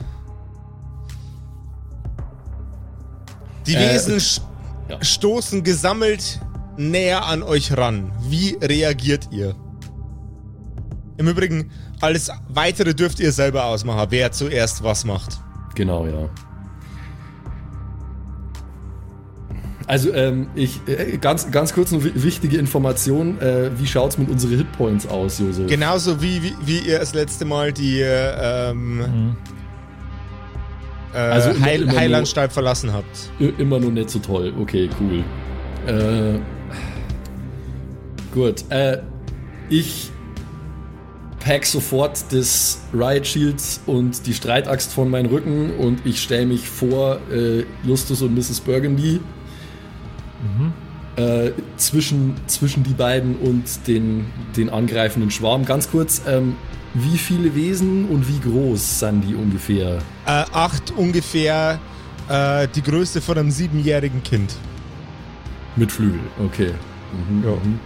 Die 3.67 3.75
Äh, 3.75 3.93
Wesen 3.93 4.19
sch 4.19 4.41
ja. 4.89 5.03
stoßen 5.03 5.63
gesammelt 5.63 6.39
näher 6.77 7.25
an 7.25 7.43
euch 7.43 7.75
ran. 7.77 8.11
Wie 8.27 8.57
reagiert 8.61 9.29
ihr? 9.31 9.55
Im 11.17 11.27
Übrigen, 11.27 11.69
alles 12.01 12.31
weitere 12.49 12.93
dürft 12.93 13.19
ihr 13.19 13.31
selber 13.31 13.65
ausmachen, 13.65 14.07
wer 14.09 14.31
zuerst 14.31 14.83
was 14.83 15.05
macht. 15.05 15.39
Genau, 15.75 16.05
ja. 16.07 16.29
Also, 19.85 20.13
ähm, 20.13 20.47
ich, 20.55 20.79
äh, 20.87 21.17
ganz, 21.17 21.51
ganz 21.51 21.73
kurz 21.73 21.91
eine 21.91 22.03
wi- 22.03 22.13
wichtige 22.15 22.57
Information. 22.57 23.39
Äh, 23.41 23.69
wie 23.77 23.85
schaut's 23.85 24.17
mit 24.17 24.29
unseren 24.29 24.57
Hitpoints 24.57 25.05
aus, 25.07 25.39
Josef? 25.39 25.67
Genauso 25.67 26.21
wie, 26.21 26.41
wie, 26.41 26.55
wie 26.65 26.79
ihr 26.79 26.99
das 26.99 27.13
letzte 27.13 27.43
Mal 27.43 27.73
die 27.73 27.99
ähm, 28.01 29.35
äh, 31.13 31.17
Also 31.17 31.59
Heil 31.61 31.85
nur- 31.85 31.95
Heilanstalt 31.97 32.51
verlassen 32.53 32.91
habt. 32.93 33.29
Immer 33.57 33.79
noch 33.79 33.91
nicht 33.91 34.09
so 34.09 34.19
toll. 34.19 34.53
Okay, 34.59 34.89
cool. 34.99 35.23
Äh, 35.87 36.39
gut. 38.33 38.63
Äh, 38.69 38.99
ich 39.69 40.09
pack 41.39 41.65
sofort 41.65 42.23
das 42.31 42.81
Riot 42.93 43.27
Shield 43.27 43.61
und 43.85 44.25
die 44.25 44.33
Streitaxt 44.33 44.93
von 44.93 45.09
meinem 45.09 45.25
Rücken 45.27 45.71
und 45.77 46.05
ich 46.05 46.21
stelle 46.21 46.45
mich 46.45 46.67
vor 46.69 47.19
äh, 47.31 47.63
Justus 47.85 48.21
und 48.21 48.33
Mrs. 48.33 48.61
Burgundy. 48.61 49.19
Äh, 51.15 51.51
zwischen, 51.77 52.33
zwischen 52.47 52.83
die 52.83 52.93
beiden 52.93 53.35
und 53.37 53.87
den, 53.87 54.25
den 54.57 54.69
angreifenden 54.69 55.29
Schwarm. 55.31 55.63
Ganz 55.63 55.89
kurz, 55.91 56.21
ähm, 56.27 56.55
wie 56.93 57.17
viele 57.17 57.53
Wesen 57.55 58.05
und 58.09 58.27
wie 58.27 58.39
groß 58.39 58.99
sind 58.99 59.21
die 59.21 59.35
ungefähr? 59.35 59.97
Äh, 60.25 60.45
acht 60.53 60.91
ungefähr 60.91 61.79
äh, 62.29 62.67
die 62.75 62.81
Größe 62.83 63.21
von 63.21 63.37
einem 63.37 63.51
siebenjährigen 63.51 64.21
Kind. 64.23 64.55
Mit 65.75 65.91
Flügel, 65.91 66.19
okay. 66.43 66.71
Mhm, 67.29 67.43
Ja. 67.43 67.51
mhm. 67.51 67.79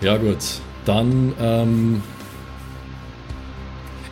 Ja, 0.00 0.16
gut. 0.18 0.36
Dann, 0.84 1.32
ähm, 1.40 2.02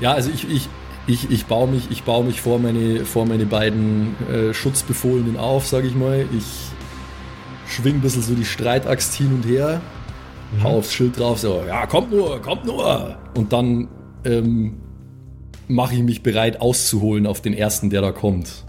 ja, 0.00 0.12
also 0.12 0.30
ich, 0.30 0.48
ich, 0.50 0.68
ich, 1.06 1.30
ich 1.30 1.44
baue 1.46 1.68
mich, 1.68 1.90
ich 1.90 2.04
baue 2.04 2.24
mich 2.24 2.40
vor 2.40 2.58
meine, 2.58 3.04
vor 3.04 3.26
meine 3.26 3.44
beiden 3.44 4.14
äh, 4.30 4.54
Schutzbefohlenen 4.54 5.36
auf, 5.36 5.66
sage 5.66 5.86
ich 5.88 5.94
mal. 5.94 6.24
Ich 6.34 6.44
schwing 7.68 7.96
ein 7.96 8.00
bisschen 8.00 8.22
so 8.22 8.34
die 8.34 8.46
Streitaxt 8.46 9.12
hin 9.14 9.32
und 9.34 9.44
her, 9.46 9.82
hau 10.62 10.78
aufs 10.78 10.92
Schild 10.92 11.18
drauf, 11.18 11.38
so, 11.38 11.62
ja, 11.66 11.86
kommt 11.86 12.10
nur, 12.10 12.40
kommt 12.40 12.64
nur. 12.64 13.16
Und 13.36 13.52
dann 13.52 13.88
ähm, 14.24 14.80
mache 15.68 15.94
ich 15.94 16.02
mich 16.02 16.22
bereit 16.22 16.60
auszuholen 16.60 17.26
auf 17.26 17.40
den 17.40 17.54
ersten, 17.54 17.90
der 17.90 18.00
da 18.02 18.12
kommt. 18.12 18.64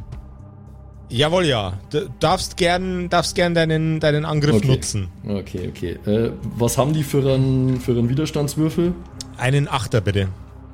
Jawohl, 1.10 1.46
ja. 1.46 1.74
Du 1.92 2.10
darfst 2.20 2.58
gern, 2.58 3.10
darfst 3.10 3.36
gern 3.36 3.54
deinen, 3.54 4.00
deinen 4.00 4.26
Angriff 4.26 4.56
Okay. 4.56 4.68
nutzen. 4.68 5.10
Okay, 5.28 5.70
okay. 5.70 6.00
Äh, 6.10 6.32
was 6.56 6.78
haben 6.78 6.94
die 6.94 7.04
für 7.04 7.20
einen, 7.34 7.80
für 7.80 7.92
einen 7.92 8.10
Widerstandswürfel? 8.10 8.94
Einen 9.38 9.68
Achter 9.68 10.02
bitte. 10.02 10.30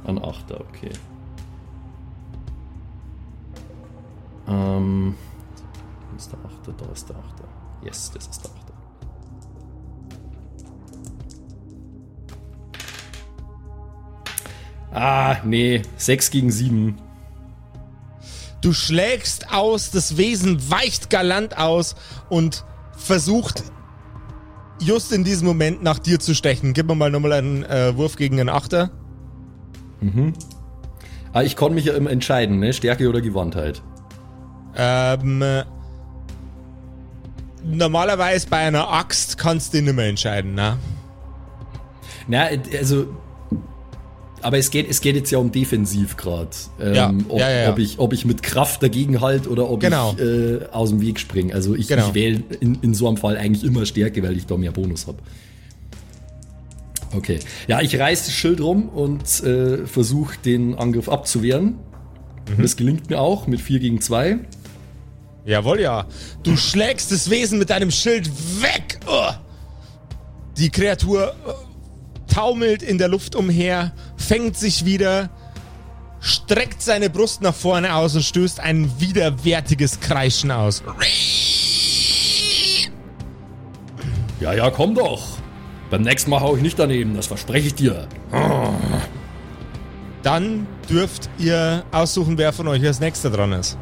Ein 0.05 0.17
Achter, 0.23 0.61
okay. 0.61 0.91
Ähm, 4.47 5.15
ist 6.17 6.31
der 6.31 6.39
Achter? 6.39 6.73
Da 6.85 6.91
ist 6.91 7.09
der 7.09 7.15
Achter. 7.17 7.43
Yes, 7.83 8.11
das 8.13 8.27
ist 8.27 8.43
der 8.43 8.51
Achter. 8.51 8.58
Ah, 14.91 15.37
nee. 15.43 15.81
6 15.97 16.31
gegen 16.31 16.51
7. 16.51 16.95
Du 18.61 18.73
schlägst 18.73 19.53
aus, 19.53 19.91
das 19.91 20.17
Wesen 20.17 20.69
weicht 20.69 21.09
galant 21.09 21.57
aus 21.57 21.95
und 22.29 22.65
versucht 22.97 23.63
just 24.81 25.11
in 25.11 25.23
diesem 25.23 25.47
Moment 25.47 25.83
nach 25.83 25.99
dir 25.99 26.19
zu 26.19 26.33
stechen. 26.35 26.73
Gib 26.73 26.87
mir 26.87 26.95
mal 26.95 27.11
nochmal 27.11 27.33
einen 27.33 27.63
äh, 27.63 27.95
Wurf 27.95 28.15
gegen 28.15 28.39
einen 28.39 28.49
Achter. 28.49 28.91
Ah, 31.31 31.43
ich 31.43 31.55
konnte 31.55 31.75
mich 31.75 31.85
ja 31.85 31.93
immer 31.93 32.09
entscheiden, 32.09 32.59
ne? 32.59 32.73
Stärke 32.73 33.07
oder 33.07 33.21
Gewandtheit. 33.21 33.81
Ähm, 34.75 35.41
äh, 35.41 35.63
normalerweise 37.63 38.47
bei 38.49 38.57
einer 38.57 38.89
Axt 38.89 39.37
kannst 39.37 39.73
du 39.73 39.81
nicht 39.81 39.95
mehr 39.95 40.07
entscheiden, 40.07 40.55
ne? 40.55 40.77
Na, 42.27 42.47
also. 42.77 43.07
Aber 44.41 44.57
es 44.57 44.71
geht, 44.71 44.89
es 44.89 45.01
geht 45.01 45.15
jetzt 45.15 45.31
ja 45.31 45.37
um 45.37 45.51
defensiv 45.51 46.15
gerade. 46.17 46.49
Ähm, 46.79 46.93
Ja, 46.93 47.13
ob, 47.27 47.39
ja, 47.39 47.49
ja, 47.49 47.69
ob, 47.71 47.79
ich, 47.79 47.99
ob 47.99 48.13
ich 48.13 48.25
mit 48.25 48.41
Kraft 48.43 48.81
dagegen 48.83 49.21
halt 49.21 49.47
oder 49.47 49.69
ob 49.69 49.79
Genau. 49.81 50.13
ich 50.17 50.23
äh, 50.23 50.65
aus 50.71 50.89
dem 50.89 51.01
Weg 51.01 51.19
springe. 51.19 51.53
Also 51.53 51.75
ich, 51.75 51.87
Genau. 51.87 52.07
ich 52.07 52.13
wähle 52.13 52.43
in, 52.59 52.75
in 52.81 52.93
so 52.93 53.07
einem 53.07 53.17
Fall 53.17 53.37
eigentlich 53.37 53.63
immer 53.63 53.85
Stärke, 53.85 54.23
weil 54.23 54.37
ich 54.37 54.45
da 54.45 54.57
mehr 54.57 54.71
Bonus 54.71 55.07
habe. 55.07 55.17
Okay. 57.15 57.39
Ja, 57.67 57.81
ich 57.81 57.97
reiß 57.99 58.25
das 58.25 58.33
Schild 58.33 58.61
rum 58.61 58.87
und 58.89 59.21
äh, 59.43 59.85
versuche 59.87 60.35
den 60.45 60.75
Angriff 60.75 61.09
abzuwehren. 61.09 61.75
Mhm. 62.55 62.61
Das 62.61 62.75
gelingt 62.75 63.09
mir 63.09 63.19
auch 63.19 63.47
mit 63.47 63.61
4 63.61 63.79
gegen 63.79 63.99
2. 63.99 64.37
Jawohl, 65.45 65.79
ja. 65.81 66.05
Du 66.43 66.55
schlägst 66.55 67.11
das 67.11 67.29
Wesen 67.29 67.57
mit 67.57 67.71
deinem 67.71 67.89
Schild 67.91 68.29
weg. 68.61 68.99
Oh. 69.07 69.29
Die 70.57 70.69
Kreatur 70.69 71.33
äh, 71.47 71.51
taumelt 72.29 72.81
in 72.81 72.97
der 72.97 73.07
Luft 73.07 73.35
umher, 73.35 73.91
fängt 74.15 74.57
sich 74.57 74.85
wieder, 74.85 75.29
streckt 76.19 76.81
seine 76.81 77.09
Brust 77.09 77.41
nach 77.41 77.53
vorne 77.53 77.95
aus 77.95 78.15
und 78.15 78.23
stößt 78.23 78.59
ein 78.59 78.91
widerwärtiges 78.99 79.99
Kreischen 79.99 80.51
aus. 80.51 80.83
Ja, 84.39 84.53
ja, 84.53 84.69
komm 84.69 84.95
doch. 84.95 85.23
Beim 85.89 86.03
nächsten 86.03 86.29
Mal 86.29 86.39
hau 86.41 86.55
ich 86.55 86.61
nicht 86.61 86.77
daneben, 86.77 87.15
das 87.15 87.27
verspreche 87.27 87.67
ich 87.67 87.75
dir. 87.75 88.07
Dann 90.23 90.67
dürft 90.89 91.29
ihr 91.37 91.83
aussuchen, 91.91 92.37
wer 92.37 92.53
von 92.53 92.67
euch 92.67 92.85
als 92.85 92.99
nächster 92.99 93.29
dran 93.29 93.53
ist. 93.53 93.77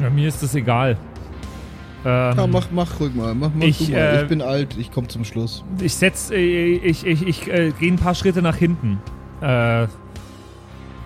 Ja, 0.00 0.10
mir 0.10 0.28
ist 0.28 0.42
das 0.42 0.54
egal. 0.54 0.98
Ähm, 2.04 2.36
Ja, 2.36 2.46
mach, 2.46 2.70
mach 2.70 3.00
ruhig 3.00 3.14
mal. 3.14 3.34
Mach, 3.34 3.50
mach 3.54 3.64
Ich, 3.64 3.78
du 3.86 3.92
mal. 3.92 3.98
äh, 3.98 4.22
ich 4.22 4.28
bin 4.28 4.42
alt, 4.42 4.76
ich 4.78 4.90
komme 4.92 5.08
zum 5.08 5.24
Schluss. 5.24 5.64
Ich 5.80 5.94
setz, 5.94 6.30
äh, 6.30 6.36
ich, 6.76 7.06
ich, 7.06 7.26
ich 7.26 7.48
äh, 7.50 7.72
gehe 7.78 7.92
ein 7.92 7.96
paar 7.96 8.14
Schritte 8.14 8.42
nach 8.42 8.56
hinten. 8.56 9.00
Äh, 9.40 9.86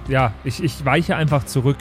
ja, 0.08 0.32
ich, 0.44 0.62
ich 0.62 0.84
weiche 0.84 1.16
einfach 1.16 1.44
zurück. 1.44 1.76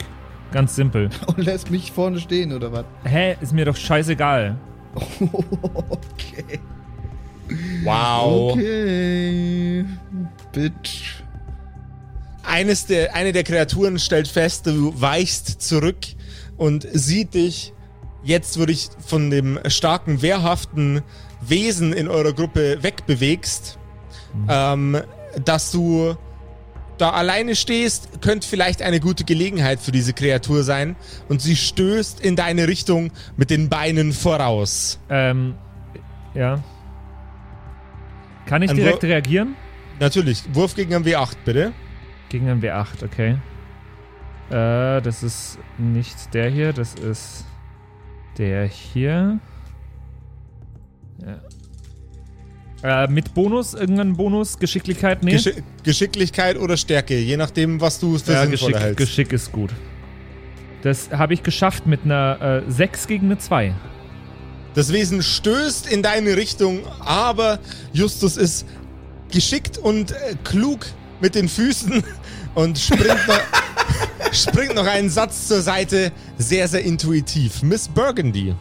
Ganz 0.52 0.74
simpel. 0.76 1.10
Und 1.26 1.38
lässt 1.38 1.70
mich 1.70 1.92
vorne 1.92 2.20
stehen, 2.20 2.52
oder 2.52 2.72
was? 2.72 2.84
Hä, 3.04 3.36
ist 3.40 3.52
mir 3.52 3.64
doch 3.64 3.76
scheißegal. 3.76 4.56
okay. 5.90 6.60
Wow. 7.84 8.52
Okay. 8.52 9.84
Bitch. 10.52 11.22
Eines 12.42 12.86
der, 12.86 13.14
eine 13.14 13.32
der 13.32 13.44
Kreaturen 13.44 13.98
stellt 13.98 14.26
fest, 14.28 14.66
du 14.66 14.98
weichst 15.00 15.60
zurück 15.60 15.98
und 16.56 16.86
sieht 16.92 17.34
dich, 17.34 17.72
jetzt 18.28 18.58
würde 18.58 18.72
ich 18.72 18.90
von 19.04 19.30
dem 19.30 19.58
starken, 19.68 20.20
wehrhaften 20.22 21.02
Wesen 21.40 21.92
in 21.92 22.08
eurer 22.08 22.32
Gruppe 22.34 22.82
wegbewegst, 22.82 23.78
ähm, 24.48 24.98
dass 25.44 25.70
du 25.72 26.14
da 26.98 27.10
alleine 27.10 27.54
stehst, 27.56 28.20
könnte 28.22 28.46
vielleicht 28.46 28.82
eine 28.82 29.00
gute 29.00 29.24
Gelegenheit 29.24 29.80
für 29.80 29.92
diese 29.92 30.12
Kreatur 30.12 30.62
sein. 30.64 30.96
Und 31.28 31.40
sie 31.40 31.56
stößt 31.56 32.20
in 32.20 32.34
deine 32.36 32.66
Richtung 32.68 33.12
mit 33.36 33.50
den 33.50 33.68
Beinen 33.68 34.12
voraus. 34.12 34.98
Ähm, 35.08 35.54
ja. 36.34 36.62
Kann 38.46 38.62
ich 38.62 38.70
Ein 38.70 38.76
direkt 38.76 39.02
Wur- 39.02 39.08
reagieren? 39.10 39.56
Natürlich, 40.00 40.42
Wurf 40.52 40.74
gegen 40.74 40.94
einen 40.94 41.04
W8, 41.04 41.36
bitte. 41.44 41.72
Gegen 42.28 42.48
einen 42.48 42.60
W8, 42.62 43.04
okay. 43.04 43.36
Äh, 44.50 45.00
das 45.02 45.22
ist 45.22 45.58
nicht 45.78 46.34
der 46.34 46.50
hier, 46.50 46.72
das 46.72 46.94
ist 46.94 47.44
der 48.38 48.66
hier. 48.66 49.40
Ja. 52.82 53.04
Äh, 53.04 53.08
mit 53.08 53.34
Bonus, 53.34 53.74
irgendein 53.74 54.16
Bonus, 54.16 54.58
Geschicklichkeit? 54.58 55.24
Nee. 55.24 55.32
Geschi 55.32 55.52
Geschicklichkeit 55.82 56.56
oder 56.56 56.76
Stärke, 56.76 57.18
je 57.18 57.36
nachdem, 57.36 57.80
was 57.80 57.98
du 57.98 58.18
für 58.18 58.32
ja, 58.32 58.44
Geschick, 58.44 58.76
hältst. 58.76 58.98
Geschick 58.98 59.32
ist 59.32 59.50
gut. 59.50 59.70
Das 60.82 61.10
habe 61.10 61.34
ich 61.34 61.42
geschafft 61.42 61.86
mit 61.86 62.04
einer 62.04 62.62
äh, 62.68 62.70
6 62.70 63.08
gegen 63.08 63.26
eine 63.26 63.38
2. 63.38 63.74
Das 64.74 64.92
Wesen 64.92 65.22
stößt 65.22 65.90
in 65.90 66.02
deine 66.02 66.36
Richtung, 66.36 66.82
aber 67.00 67.58
Justus 67.92 68.36
ist 68.36 68.64
geschickt 69.32 69.76
und 69.78 70.12
äh, 70.12 70.36
klug 70.44 70.86
mit 71.20 71.34
den 71.34 71.48
Füßen 71.48 72.02
und 72.54 72.78
springt 72.78 73.26
noch, 73.26 73.40
springt 74.32 74.74
noch 74.74 74.86
einen 74.86 75.10
Satz 75.10 75.48
zur 75.48 75.60
Seite. 75.62 76.12
Sehr, 76.38 76.68
sehr 76.68 76.84
intuitiv. 76.84 77.62
Miss 77.62 77.88
Burgundy. 77.88 78.54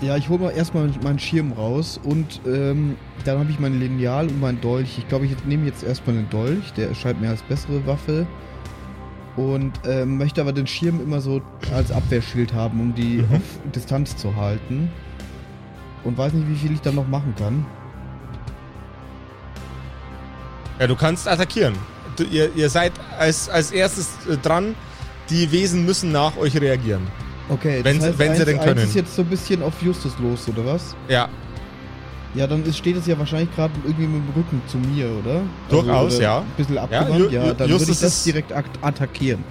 Ja, 0.00 0.16
ich 0.16 0.28
hole 0.30 0.40
mal 0.40 0.50
erstmal 0.50 0.90
meinen 1.02 1.18
Schirm 1.18 1.52
raus 1.52 2.00
und 2.02 2.40
ähm, 2.46 2.96
dann 3.26 3.38
habe 3.38 3.50
ich 3.50 3.58
mein 3.60 3.78
Lineal 3.78 4.28
und 4.28 4.40
mein 4.40 4.58
Dolch. 4.60 4.96
Ich 4.96 5.06
glaube, 5.08 5.26
ich 5.26 5.44
nehme 5.44 5.66
jetzt 5.66 5.82
erstmal 5.82 6.16
den 6.16 6.30
Dolch, 6.30 6.72
der 6.72 6.88
erscheint 6.88 7.20
mir 7.20 7.28
als 7.28 7.42
bessere 7.42 7.86
Waffe. 7.86 8.26
Und 9.36 9.72
ähm, 9.86 10.18
möchte 10.18 10.40
aber 10.40 10.52
den 10.52 10.66
Schirm 10.66 11.00
immer 11.00 11.20
so 11.20 11.40
als 11.74 11.92
Abwehrschild 11.92 12.52
haben, 12.52 12.80
um 12.80 12.94
die 12.94 13.18
Mhm. 13.18 13.36
auf 13.36 13.42
Distanz 13.74 14.16
zu 14.16 14.34
halten. 14.36 14.90
Und 16.02 16.16
weiß 16.18 16.32
nicht, 16.32 16.48
wie 16.48 16.56
viel 16.56 16.72
ich 16.72 16.80
dann 16.80 16.94
noch 16.94 17.06
machen 17.06 17.34
kann. 17.38 17.64
Ja, 20.80 20.86
du 20.86 20.96
kannst 20.96 21.28
attackieren. 21.28 21.74
Du, 22.16 22.24
ihr, 22.24 22.50
ihr 22.56 22.68
seid 22.70 22.92
als, 23.18 23.48
als 23.48 23.70
erstes 23.70 24.08
äh, 24.28 24.36
dran. 24.36 24.74
Die 25.28 25.52
Wesen 25.52 25.84
müssen 25.84 26.10
nach 26.10 26.36
euch 26.36 26.60
reagieren. 26.60 27.06
Okay, 27.48 27.80
Wenn 27.84 28.00
sie- 28.00 28.18
wenn 28.18 28.34
sie 28.34 28.40
eins, 28.40 28.44
denn 28.46 28.56
eins 28.58 28.64
können. 28.64 28.80
ist 28.84 28.94
jetzt 28.94 29.14
so 29.14 29.22
ein 29.22 29.28
bisschen 29.28 29.62
auf 29.62 29.80
Justus 29.82 30.12
los, 30.18 30.48
oder 30.48 30.64
was? 30.66 30.96
Ja, 31.08 31.28
Ja, 32.34 32.46
dann 32.46 32.64
ist, 32.64 32.78
steht 32.78 32.96
es 32.96 33.06
ja 33.06 33.18
wahrscheinlich 33.18 33.54
gerade 33.54 33.72
irgendwie 33.84 34.06
mit 34.06 34.22
dem 34.26 34.34
Rücken 34.34 34.62
zu 34.68 34.78
mir, 34.78 35.10
oder? 35.18 35.42
Durchaus, 35.68 36.14
oder 36.16 36.22
ja. 36.22 36.38
Ein 36.38 36.44
bisschen 36.56 36.78
abgewandt, 36.78 37.32
ja. 37.32 37.42
Ju- 37.42 37.46
dann 37.48 37.58
würde 37.58 37.72
Justus 37.72 37.96
ich 37.96 38.00
das 38.00 38.24
direkt 38.24 38.52
attackieren. 38.82 39.44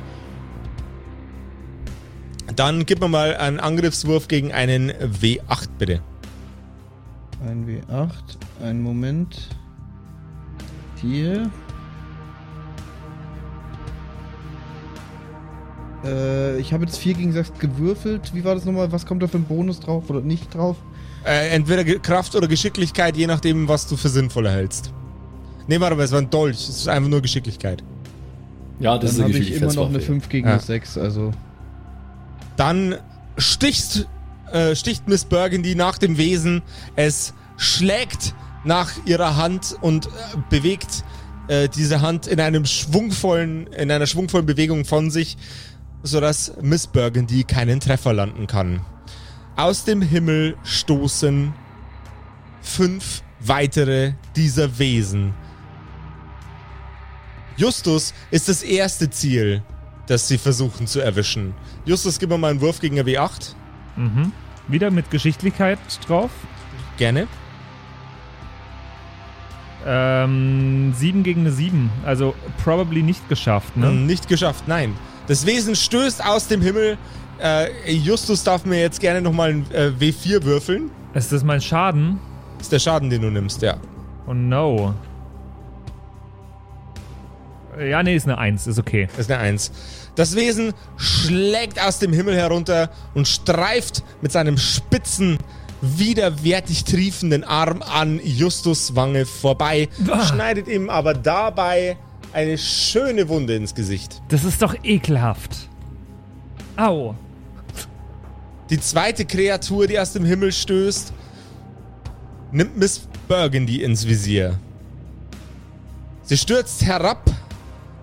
dann 2.56 2.86
gib 2.86 3.00
mir 3.02 3.08
mal 3.10 3.36
einen 3.38 3.60
Angriffswurf 3.60 4.28
gegen 4.28 4.52
einen 4.52 4.92
W8, 4.92 5.68
bitte. 5.78 6.02
Ein 7.46 7.66
W8, 7.68 8.10
einen 8.66 8.82
Moment. 8.82 9.50
Hier. 11.02 11.50
Äh, 16.06 16.60
ich 16.60 16.74
habe 16.74 16.86
jetzt 16.86 16.98
4 16.98 17.14
gegen 17.14 17.32
6 17.32 17.54
gewürfelt. 17.60 18.34
Wie 18.34 18.44
war 18.44 18.56
das 18.56 18.66
nochmal? 18.66 18.92
Was 18.92 19.06
kommt 19.06 19.22
da 19.24 19.28
für 19.28 19.38
ein 19.38 19.46
Bonus 19.46 19.80
drauf 19.80 20.10
oder 20.10 20.22
nicht 20.22 20.54
drauf? 20.54 20.78
Äh, 21.26 21.50
entweder 21.50 21.84
Ge- 21.84 22.00
Kraft 22.00 22.36
oder 22.36 22.48
Geschicklichkeit, 22.48 23.18
je 23.18 23.28
nachdem, 23.28 23.68
was 23.68 23.88
du 23.88 23.98
für 23.98 24.10
sinnvoller 24.10 24.52
hältst. 24.52 24.94
Nee, 25.68 25.80
warte 25.80 25.96
mal, 25.96 26.04
es 26.04 26.12
war 26.12 26.20
ein 26.20 26.30
Dolch. 26.30 26.56
Es 26.58 26.70
ist 26.70 26.88
einfach 26.88 27.10
nur 27.10 27.22
Geschicklichkeit. 27.22 27.84
Ja, 28.80 28.98
das 28.98 29.12
Dann 29.18 29.20
ist 29.20 29.24
habe 29.24 29.34
eine 29.36 29.44
ich 29.44 29.52
immer 29.62 29.74
noch 29.74 29.90
eine 29.90 29.98
Geschicklichkeitswaffe. 30.00 30.06
5 30.06 30.30
gegen 30.30 30.48
Ja. 30.48 30.54
eine 30.54 30.62
6, 30.62 30.98
also. 30.98 31.32
Dann 32.56 32.96
stichst, 33.38 34.08
äh, 34.52 34.76
sticht 34.76 35.08
Miss 35.08 35.26
Burgundy 35.26 35.76
nach 35.76 35.98
dem 35.98 36.18
Wesen. 36.18 36.62
Es 36.96 37.34
schlägt 37.58 38.34
nach 38.64 38.92
ihrer 39.06 39.36
Hand 39.36 39.76
und 39.82 40.08
äh, 40.08 40.10
bewegt 40.50 41.04
äh, 41.48 41.70
diese 41.70 42.02
Hand 42.02 42.28
in 42.28 42.40
einem 42.40 42.66
schwungvollen, 42.66 43.68
in 43.68 43.92
einer 43.92 44.08
schwungvollen 44.08 44.46
Bewegung 44.46 44.86
von 44.86 45.12
sich, 45.12 45.38
sodass 46.04 46.54
Miss 46.62 46.88
Burgundy 46.88 47.44
keinen 47.44 47.80
Treffer 47.80 48.14
landen 48.14 48.48
kann. 48.48 48.82
Aus 49.56 49.84
dem 49.84 50.02
Himmel 50.02 50.56
stoßen 50.64 51.54
fünf 52.62 53.24
weitere 53.40 54.14
dieser 54.36 54.80
Wesen. 54.80 55.34
Justus 57.58 58.14
ist 58.32 58.48
das 58.48 58.64
erste 58.64 59.10
Ziel, 59.10 59.64
das 60.08 60.28
sie 60.28 60.38
versuchen 60.38 60.88
zu 60.88 61.02
erwischen. 61.02 61.54
Justus, 61.86 62.20
gib 62.20 62.30
mir 62.30 62.38
mal 62.38 62.52
einen 62.52 62.62
Wurf 62.62 62.80
gegen 62.80 63.00
eine 63.00 63.10
W8. 63.10 63.54
Mhm. 63.98 64.32
Wieder 64.70 64.92
mit 64.92 65.12
Geschicklichkeit 65.12 65.80
drauf. 66.08 66.32
Gerne. 66.98 67.28
Ähm, 69.86 70.94
7 70.96 71.24
gegen 71.24 71.42
eine 71.42 71.52
7. 71.52 71.90
Also 72.06 72.36
probably 72.64 73.02
nicht 73.02 73.28
geschafft, 73.30 73.78
ne? 73.78 73.88
Ähm, 73.88 74.06
Nicht 74.06 74.28
geschafft, 74.28 74.66
nein. 74.68 74.94
Das 75.28 75.46
Wesen 75.46 75.76
stößt 75.76 76.26
aus 76.26 76.48
dem 76.48 76.62
Himmel. 76.62 76.98
Äh, 77.42 77.92
Justus 77.94 78.44
darf 78.44 78.66
mir 78.66 78.82
jetzt 78.82 79.00
gerne 79.00 79.22
nochmal 79.22 79.52
ein 79.52 79.66
äh, 79.72 79.92
W4 79.98 80.44
würfeln. 80.44 80.92
Ist 81.14 81.32
das 81.32 81.44
mein 81.44 81.62
Schaden? 81.62 82.20
Ist 82.60 82.72
der 82.72 82.80
Schaden, 82.80 83.10
den 83.10 83.22
du 83.22 83.30
nimmst, 83.30 83.62
ja. 83.62 83.78
Oh 84.28 84.34
no. 84.34 84.94
Ja, 87.80 88.04
nee, 88.04 88.16
ist 88.16 88.26
eine 88.26 88.38
1, 88.38 88.68
ist 88.68 88.78
okay. 88.80 89.08
Ist 89.18 89.32
eine 89.32 89.40
Eins. 89.40 89.72
Das 90.16 90.36
Wesen 90.36 90.74
schlägt 90.98 91.82
aus 91.82 92.00
dem 92.00 92.12
Himmel 92.12 92.36
herunter 92.36 92.90
und 93.14 93.28
streift 93.28 94.04
mit 94.22 94.34
seinem 94.34 94.58
spitzen, 94.58 95.38
widerwärtig 95.82 96.84
triefenden 96.84 97.44
Arm 97.44 97.82
an 97.82 98.20
Justus 98.24 98.96
Wange 98.96 99.26
vorbei, 99.26 99.90
schneidet 100.28 100.68
ihm 100.68 100.90
aber 100.90 101.14
dabei 101.14 101.98
eine 102.34 102.58
schöne 102.58 103.30
Wunde 103.30 103.56
ins 103.56 103.74
Gesicht. 103.74 104.22
Das 104.30 104.44
ist 104.44 104.62
doch 104.62 104.76
ekelhaft. 104.84 105.56
Au. 106.78 107.16
Die 108.70 108.80
zweite 108.80 109.26
Kreatur, 109.26 109.88
die 109.88 110.00
aus 110.00 110.14
dem 110.14 110.26
Himmel 110.26 110.52
stößt, 110.52 111.12
nimmt 112.52 112.78
Miss 112.78 113.02
Burgundy 113.28 113.82
ins 113.82 114.08
Visier. 114.08 114.60
Sie 116.24 116.38
stürzt 116.38 116.86
herab 116.86 117.30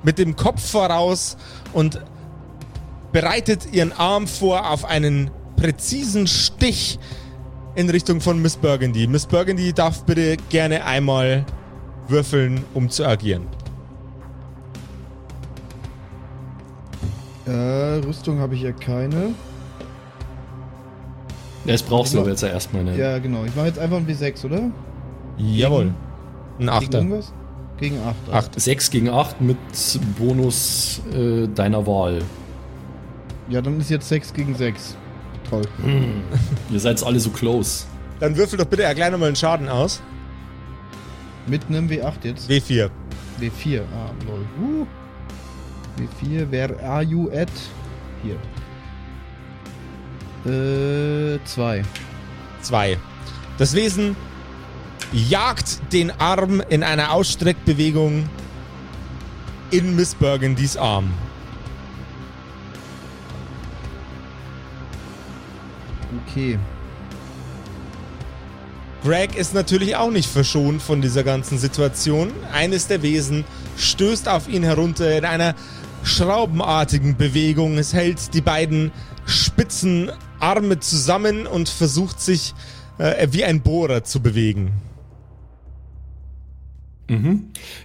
mit 0.02 0.18
dem 0.18 0.34
Kopf 0.34 0.70
voraus 0.70 1.36
und 1.72 2.00
bereitet 3.12 3.72
ihren 3.72 3.92
Arm 3.92 4.26
vor 4.26 4.70
auf 4.70 4.84
einen 4.84 5.30
präzisen 5.56 6.26
Stich 6.26 6.98
in 7.76 7.88
Richtung 7.90 8.20
von 8.20 8.40
Miss 8.42 8.56
Burgundy. 8.56 9.06
Miss 9.06 9.26
Burgundy 9.26 9.72
darf 9.72 10.04
bitte 10.04 10.36
gerne 10.48 10.84
einmal 10.84 11.44
würfeln, 12.08 12.64
um 12.74 12.88
zu 12.88 13.06
agieren. 13.06 13.46
Äh, 17.46 17.50
Rüstung 18.04 18.40
habe 18.40 18.54
ich 18.54 18.62
ja 18.62 18.72
keine. 18.72 19.34
Das 21.64 21.82
brauchst 21.82 22.14
du 22.14 22.20
aber 22.20 22.30
jetzt 22.30 22.42
ja 22.42 22.48
erstmal 22.48 22.82
eine. 22.82 22.96
Ja, 22.96 23.18
genau. 23.18 23.44
Ich 23.44 23.54
mache 23.54 23.66
jetzt 23.66 23.78
einfach 23.78 23.98
ein 23.98 24.06
W6, 24.06 24.44
oder? 24.46 24.70
Jawohl. 25.36 25.86
Ein 25.86 25.94
Gegen 26.58 26.68
Achter. 26.70 26.98
irgendwas? 26.98 27.32
Gegen 27.78 27.98
8. 27.98 28.14
Acht. 28.32 28.60
6 28.60 28.90
gegen 28.90 29.10
8 29.10 29.40
mit 29.42 29.58
Bonus 30.18 31.02
äh, 31.12 31.46
deiner 31.48 31.86
Wahl. 31.86 32.20
Ja, 33.50 33.60
dann 33.60 33.78
ist 33.78 33.90
jetzt 33.90 34.08
6 34.08 34.32
gegen 34.32 34.54
6. 34.54 34.96
Toll. 35.48 35.62
Ihr 36.70 36.80
seid 36.80 37.02
alle 37.02 37.20
so 37.20 37.30
close. 37.30 37.84
Dann 38.20 38.36
würfel 38.36 38.58
doch 38.58 38.64
bitte 38.64 38.82
ja 38.82 38.92
gleich 38.92 39.10
nochmal 39.10 39.28
einen 39.28 39.36
Schaden 39.36 39.68
aus. 39.68 40.00
Mit 41.46 41.66
einem 41.68 41.88
W8 41.88 42.12
jetzt. 42.24 42.50
W4. 42.50 42.90
W4. 43.40 43.82
Ah, 43.94 44.10
lol. 44.26 44.46
Uh. 44.60 44.86
W4, 45.98 46.50
where 46.50 46.82
are 46.82 47.02
you 47.02 47.30
at? 47.30 47.48
Hier. 48.22 48.36
Äh, 50.52 51.38
2. 51.44 51.84
Zwei. 52.62 52.98
Das 53.58 53.74
Wesen 53.74 54.16
jagt 55.12 55.92
den 55.92 56.10
Arm 56.10 56.62
in 56.68 56.82
einer 56.82 57.12
Ausstreckbewegung 57.12 58.28
in 59.70 59.96
Miss 59.96 60.14
Burgundys 60.14 60.76
Arm. 60.76 61.10
Okay. 66.36 66.58
Greg 69.02 69.36
ist 69.36 69.54
natürlich 69.54 69.96
auch 69.96 70.10
nicht 70.10 70.28
verschont 70.28 70.82
von 70.82 71.00
dieser 71.00 71.24
ganzen 71.24 71.56
Situation. 71.56 72.30
Eines 72.52 72.88
der 72.88 73.00
Wesen 73.00 73.44
stößt 73.78 74.28
auf 74.28 74.46
ihn 74.46 74.62
herunter 74.62 75.16
in 75.16 75.24
einer 75.24 75.54
schraubenartigen 76.02 77.16
Bewegung. 77.16 77.78
Es 77.78 77.94
hält 77.94 78.34
die 78.34 78.42
beiden 78.42 78.92
spitzen 79.24 80.10
Arme 80.38 80.78
zusammen 80.78 81.46
und 81.46 81.70
versucht 81.70 82.20
sich 82.20 82.52
äh, 82.98 83.28
wie 83.30 83.44
ein 83.44 83.62
Bohrer 83.62 84.04
zu 84.04 84.20
bewegen. 84.20 84.72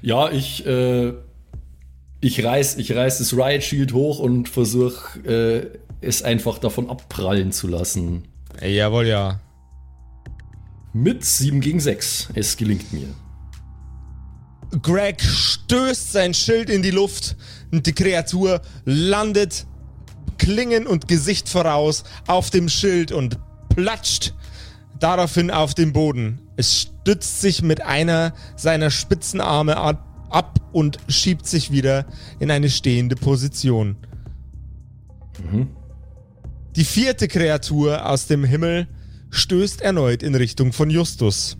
Ja, 0.02 0.30
ich, 0.30 0.66
äh, 0.66 1.14
ich 2.20 2.44
reiß, 2.44 2.76
ich 2.76 2.94
reiß 2.94 3.20
das 3.20 3.34
Riot 3.34 3.64
Shield 3.64 3.94
hoch 3.94 4.20
und 4.20 4.50
versuche 4.50 5.20
äh, 5.22 5.80
es 6.02 6.24
einfach 6.24 6.58
davon 6.58 6.90
abprallen 6.90 7.54
zu 7.54 7.68
lassen. 7.68 8.24
Jawohl, 8.62 9.08
ja. 9.08 9.40
Mit 10.94 11.26
7 11.26 11.62
gegen 11.62 11.80
6. 11.80 12.30
Es 12.36 12.58
gelingt 12.58 12.92
mir. 12.94 13.08
Greg 14.82 15.22
stößt 15.22 16.12
sein 16.12 16.34
Schild 16.34 16.70
in 16.70 16.82
die 16.82 16.92
Luft 16.92 17.36
und 17.72 17.86
die 17.88 17.94
Kreatur 17.94 18.62
landet 18.86 19.66
Klingen 20.38 20.88
und 20.88 21.08
Gesicht 21.08 21.50
voraus 21.50 22.04
auf 22.28 22.50
dem 22.50 22.70
Schild 22.70 23.12
und 23.12 23.38
platscht 23.70 24.34
daraufhin 25.00 25.52
auf 25.52 25.74
den 25.74 25.94
Boden. 25.94 26.40
Es 26.56 26.82
stützt 26.82 27.42
sich 27.42 27.62
mit 27.62 27.82
einer 27.82 28.34
seiner 28.56 28.92
spitzen 28.92 29.42
Arme 29.42 29.78
ab 29.78 30.08
ab 30.32 30.60
und 30.72 30.98
schiebt 31.08 31.46
sich 31.46 31.72
wieder 31.72 32.06
in 32.40 32.52
eine 32.52 32.70
stehende 32.70 33.16
Position. 33.16 33.98
Die 36.76 36.86
vierte 36.86 37.28
Kreatur 37.28 38.10
aus 38.10 38.28
dem 38.28 38.44
Himmel 38.44 38.88
stößt 39.30 39.82
erneut 39.82 40.24
in 40.24 40.36
Richtung 40.36 40.72
von 40.74 40.90
Justus. 40.90 41.58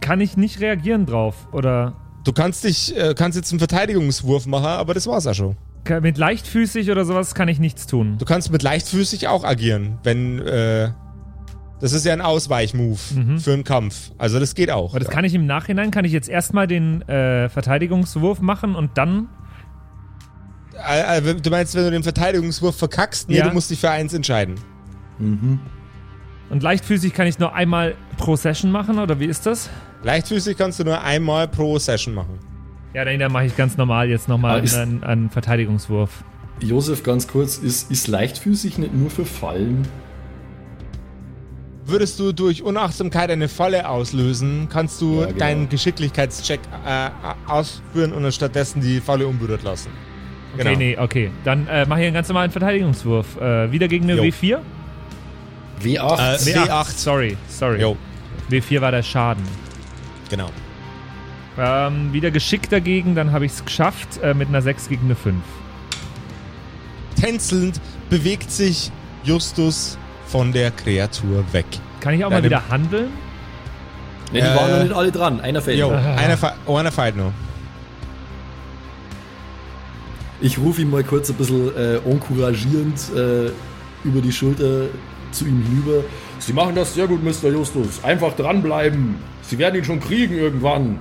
Kann 0.00 0.20
ich 0.20 0.36
nicht 0.36 0.60
reagieren 0.60 1.06
drauf? 1.06 1.48
Oder 1.52 1.96
Du 2.24 2.32
kannst 2.32 2.62
dich, 2.64 2.96
äh, 2.96 3.14
kannst 3.16 3.36
jetzt 3.36 3.50
einen 3.50 3.58
Verteidigungswurf 3.58 4.46
machen, 4.46 4.66
aber 4.66 4.94
das 4.94 5.06
war's 5.08 5.26
auch 5.26 5.34
schon. 5.34 5.56
mit 6.00 6.18
leichtfüßig 6.18 6.90
oder 6.90 7.04
sowas 7.04 7.34
kann 7.34 7.48
ich 7.48 7.58
nichts 7.58 7.86
tun? 7.88 8.16
Du 8.18 8.24
kannst 8.24 8.52
mit 8.52 8.62
leichtfüßig 8.62 9.26
auch 9.26 9.42
agieren, 9.42 9.98
wenn, 10.04 10.38
äh, 10.38 10.90
das 11.80 11.92
ist 11.92 12.06
ja 12.06 12.12
ein 12.12 12.20
Ausweichmove 12.20 13.00
für 13.38 13.52
einen 13.52 13.64
Kampf. 13.64 14.12
Also 14.18 14.38
das 14.38 14.54
geht 14.54 14.70
auch. 14.70 14.90
Aber 14.90 15.00
das 15.00 15.08
kann 15.08 15.24
ich 15.24 15.34
im 15.34 15.46
Nachhinein, 15.46 15.90
kann 15.90 16.04
ich 16.04 16.12
jetzt 16.12 16.28
erstmal 16.28 16.68
den 16.68 17.02
äh, 17.08 17.48
Verteidigungswurf 17.48 18.40
machen 18.40 18.76
und 18.76 18.96
dann. 18.98 19.28
Äh, 20.88 21.18
äh, 21.18 21.34
du 21.34 21.50
meinst, 21.50 21.74
wenn 21.74 21.84
du 21.84 21.90
den 21.90 22.02
Verteidigungswurf 22.02 22.76
verkackst? 22.76 23.28
Nee, 23.28 23.38
Ja. 23.38 23.48
du 23.48 23.54
musst 23.54 23.70
dich 23.70 23.78
für 23.80 23.90
eins 23.90 24.12
entscheiden. 24.14 24.54
Und 25.18 26.62
leichtfüßig 26.62 27.14
kann 27.14 27.26
ich 27.26 27.38
nur 27.38 27.54
einmal 27.54 27.94
pro 28.16 28.36
Session 28.36 28.70
machen, 28.72 28.98
oder 28.98 29.18
wie 29.20 29.26
ist 29.26 29.46
das? 29.46 29.70
Leichtfüßig 30.02 30.56
kannst 30.56 30.80
du 30.80 30.84
nur 30.84 31.00
einmal 31.00 31.46
pro 31.48 31.78
Session 31.78 32.14
machen. 32.14 32.38
Ja, 32.94 33.04
dann, 33.04 33.18
dann 33.18 33.32
mache 33.32 33.46
ich 33.46 33.56
ganz 33.56 33.76
normal 33.76 34.08
jetzt 34.10 34.28
nochmal 34.28 34.60
Ah, 34.60 34.80
einen, 34.80 35.02
einen 35.04 35.30
Verteidigungswurf. 35.30 36.24
Josef, 36.60 37.02
ganz 37.02 37.26
kurz, 37.28 37.56
ist, 37.58 37.90
ist 37.90 38.08
leichtfüßig 38.08 38.78
nicht 38.78 38.94
nur 38.94 39.10
für 39.10 39.24
Fallen? 39.24 39.86
Würdest 41.84 42.18
du 42.20 42.32
durch 42.32 42.62
Unachtsamkeit 42.62 43.30
eine 43.30 43.48
Falle 43.48 43.88
auslösen, 43.88 44.68
kannst 44.70 45.00
du 45.00 45.20
Ja, 45.20 45.26
genau. 45.26 45.38
deinen 45.38 45.68
Geschicklichkeitscheck 45.68 46.60
äh, 46.86 47.08
ausführen 47.50 48.12
und 48.12 48.22
dann 48.22 48.32
stattdessen 48.32 48.80
die 48.80 49.00
Falle 49.00 49.26
unberührt 49.26 49.62
lassen. 49.64 49.90
Genau. 50.56 50.70
Okay, 50.70 50.76
nee, 50.76 50.98
okay. 50.98 51.30
Dann 51.44 51.66
äh, 51.66 51.86
mache 51.86 52.00
ich 52.00 52.06
einen 52.06 52.14
ganz 52.14 52.28
normalen 52.28 52.50
Verteidigungswurf. 52.50 53.40
Äh, 53.40 53.72
wieder 53.72 53.88
gegen 53.88 54.04
eine 54.10 54.14
Jo. 54.16 54.22
W4? 54.24 54.58
W8. 55.82 55.94
Äh, 55.96 56.56
W8. 56.58 56.84
Sorry, 56.96 57.36
sorry. 57.48 57.80
Jo, 57.80 57.96
W4 58.50 58.80
war 58.80 58.90
der 58.92 59.02
Schaden. 59.02 59.42
genau. 60.30 60.50
Ähm, 61.58 62.12
wieder 62.14 62.30
Geschick 62.30 62.70
dagegen, 62.70 63.14
dann 63.14 63.32
habe 63.32 63.44
ich 63.44 63.52
es 63.52 63.62
geschafft 63.64 64.18
äh, 64.22 64.32
mit 64.32 64.48
einer 64.48 64.62
6 64.62 64.88
gegen 64.88 65.04
eine 65.04 65.14
5. 65.14 65.36
Tänzelnd 67.20 67.80
bewegt 68.10 68.50
sich 68.50 68.90
Justus 69.24 69.98
von 70.26 70.52
der 70.52 70.70
Kreatur 70.70 71.44
weg. 71.52 71.66
Kann 72.00 72.14
ich 72.14 72.24
auch 72.24 72.30
mal 72.30 72.36
Deine- 72.36 72.46
wieder 72.46 72.68
handeln? 72.70 73.10
ne, 74.32 74.40
die 74.40 74.46
äh, 74.46 74.56
waren 74.56 74.70
noch 74.70 74.82
nicht 74.82 74.94
alle 74.94 75.12
dran. 75.12 75.40
Einer 75.40 75.60
fällt. 75.60 75.78
Jo, 75.78 75.90
noch. 75.90 76.02
einer, 76.16 76.36
fe- 76.38 76.54
oh, 76.66 76.76
einer 76.76 76.90
feilt 76.90 77.16
nur. 77.16 77.32
Ich 80.42 80.58
rufe 80.58 80.82
ihm 80.82 80.90
mal 80.90 81.04
kurz 81.04 81.30
ein 81.30 81.36
bisschen 81.36 81.74
äh, 81.76 81.96
encouragierend 81.98 82.98
äh, 83.14 83.50
über 84.04 84.20
die 84.20 84.32
Schulter 84.32 84.86
zu 85.30 85.46
ihm 85.46 85.62
hinüber. 85.62 86.02
Sie 86.40 86.52
machen 86.52 86.74
das 86.74 86.94
sehr 86.94 87.06
gut, 87.06 87.22
Mr. 87.22 87.50
Justus. 87.50 88.02
Einfach 88.02 88.34
dranbleiben. 88.34 89.14
Sie 89.42 89.56
werden 89.58 89.76
ihn 89.76 89.84
schon 89.84 90.00
kriegen 90.00 90.34
irgendwann. 90.34 91.00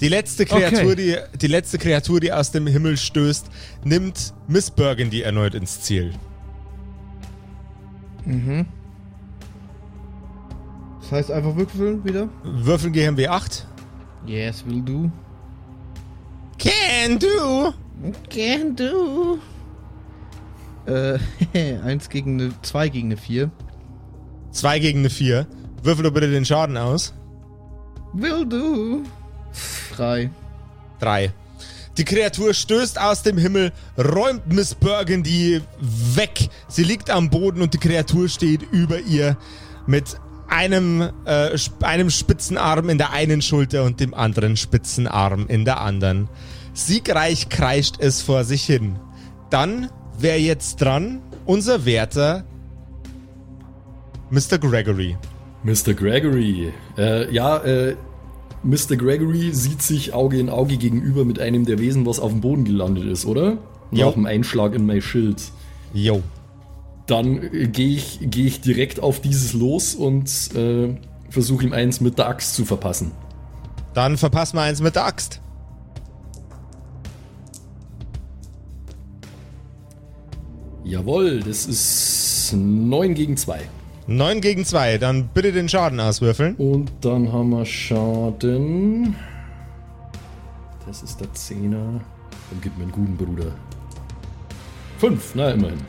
Die 0.00 0.08
letzte 0.08 0.46
Kreatur, 0.46 0.92
Okay. 0.92 1.20
die, 1.32 1.38
die 1.38 1.46
letzte 1.46 1.78
Kreatur, 1.78 2.18
die 2.18 2.32
aus 2.32 2.50
dem 2.50 2.66
Himmel 2.66 2.96
stößt, 2.96 3.46
nimmt 3.84 4.32
Miss 4.48 4.70
Burgundy 4.70 5.20
erneut 5.20 5.54
ins 5.54 5.82
Ziel. 5.82 6.12
Das 11.00 11.12
heißt 11.12 11.30
einfach 11.30 11.54
würfeln 11.54 12.04
wieder? 12.04 12.28
Würfeln 12.42 12.92
GMW 12.92 13.28
8. 13.28 13.66
Yes, 14.26 14.64
will 14.66 14.80
do. 14.80 15.10
Can 16.62 17.18
do! 17.18 17.74
Can 18.30 18.76
do. 18.76 19.38
Äh, 20.86 21.18
eins 21.84 22.08
gegen 22.08 22.40
eine, 22.40 22.52
zwei 22.62 22.88
gegen 22.88 23.08
eine 23.08 23.16
vier. 23.16 23.50
2 24.52 24.78
gegen 24.80 24.98
eine 25.00 25.10
4. 25.10 25.46
Würfel 25.82 26.04
doch 26.04 26.12
bitte 26.12 26.30
den 26.30 26.44
Schaden 26.44 26.76
aus. 26.76 27.14
Will 28.12 28.46
do. 28.46 29.02
Drei. 29.96 30.30
3. 31.00 31.32
Die 31.96 32.04
Kreatur 32.04 32.54
stößt 32.54 33.00
aus 33.00 33.22
dem 33.22 33.36
Himmel, 33.36 33.72
räumt 33.98 34.46
Miss 34.52 34.74
Burgundy 34.74 35.60
weg. 35.80 36.48
Sie 36.68 36.84
liegt 36.84 37.10
am 37.10 37.28
Boden 37.28 37.60
und 37.60 37.74
die 37.74 37.78
Kreatur 37.78 38.28
steht 38.28 38.62
über 38.72 39.00
ihr 39.00 39.36
mit 39.86 40.16
einem, 40.52 41.00
äh, 41.24 41.58
einem 41.80 42.10
spitzen 42.10 42.58
Arm 42.58 42.88
in 42.90 42.98
der 42.98 43.12
einen 43.12 43.42
Schulter 43.42 43.84
und 43.84 44.00
dem 44.00 44.14
anderen 44.14 44.56
spitzen 44.56 45.06
Arm 45.06 45.46
in 45.48 45.64
der 45.64 45.80
anderen. 45.80 46.28
Siegreich 46.74 47.48
kreischt 47.48 47.96
es 47.98 48.22
vor 48.22 48.44
sich 48.44 48.62
hin. 48.64 48.96
Dann 49.50 49.90
wäre 50.18 50.38
jetzt 50.38 50.76
dran 50.76 51.20
unser 51.46 51.84
Wärter 51.84 52.44
Mr. 54.30 54.58
Gregory. 54.58 55.16
Mr. 55.64 55.94
Gregory. 55.94 56.72
Äh, 56.96 57.32
ja, 57.32 57.58
äh, 57.58 57.96
Mr. 58.62 58.96
Gregory 58.96 59.52
sieht 59.52 59.82
sich 59.82 60.14
Auge 60.14 60.38
in 60.38 60.48
Auge 60.48 60.76
gegenüber 60.76 61.24
mit 61.24 61.40
einem 61.40 61.64
der 61.66 61.78
Wesen, 61.78 62.06
was 62.06 62.20
auf 62.20 62.30
dem 62.30 62.40
Boden 62.40 62.64
gelandet 62.64 63.04
ist, 63.04 63.26
oder? 63.26 63.58
Jo. 63.90 64.06
Nach 64.06 64.14
dem 64.14 64.26
Einschlag 64.26 64.74
in 64.74 64.86
mein 64.86 65.02
Schild. 65.02 65.42
Yo. 65.92 66.22
Dann 67.06 67.42
äh, 67.42 67.66
gehe 67.66 67.96
ich, 67.96 68.18
geh 68.22 68.46
ich 68.46 68.60
direkt 68.60 69.00
auf 69.00 69.20
dieses 69.20 69.52
los 69.52 69.94
und 69.94 70.28
äh, 70.54 70.94
versuche 71.28 71.64
ihm 71.64 71.72
eins 71.72 72.00
mit 72.00 72.18
der 72.18 72.28
Axt 72.28 72.54
zu 72.54 72.64
verpassen. 72.64 73.12
Dann 73.94 74.16
verpassen 74.16 74.56
wir 74.56 74.62
eins 74.62 74.80
mit 74.80 74.94
der 74.94 75.06
Axt. 75.06 75.40
Jawohl, 80.84 81.40
das 81.40 81.66
ist 81.66 82.52
9 82.54 83.14
gegen 83.14 83.36
2. 83.36 83.60
9 84.06 84.40
gegen 84.40 84.64
2. 84.64 84.98
Dann 84.98 85.28
bitte 85.32 85.52
den 85.52 85.68
Schaden 85.68 86.00
auswürfeln. 86.00 86.56
Und 86.56 86.90
dann 87.00 87.32
haben 87.32 87.50
wir 87.50 87.64
Schaden. 87.64 89.16
Das 90.86 91.02
ist 91.02 91.20
der 91.20 91.28
10er. 91.28 91.70
Dann 91.70 92.60
gib 92.60 92.76
mir 92.76 92.84
einen 92.84 92.92
guten 92.92 93.16
Bruder. 93.16 93.52
5, 94.98 95.32
na 95.34 95.50
immerhin. 95.50 95.80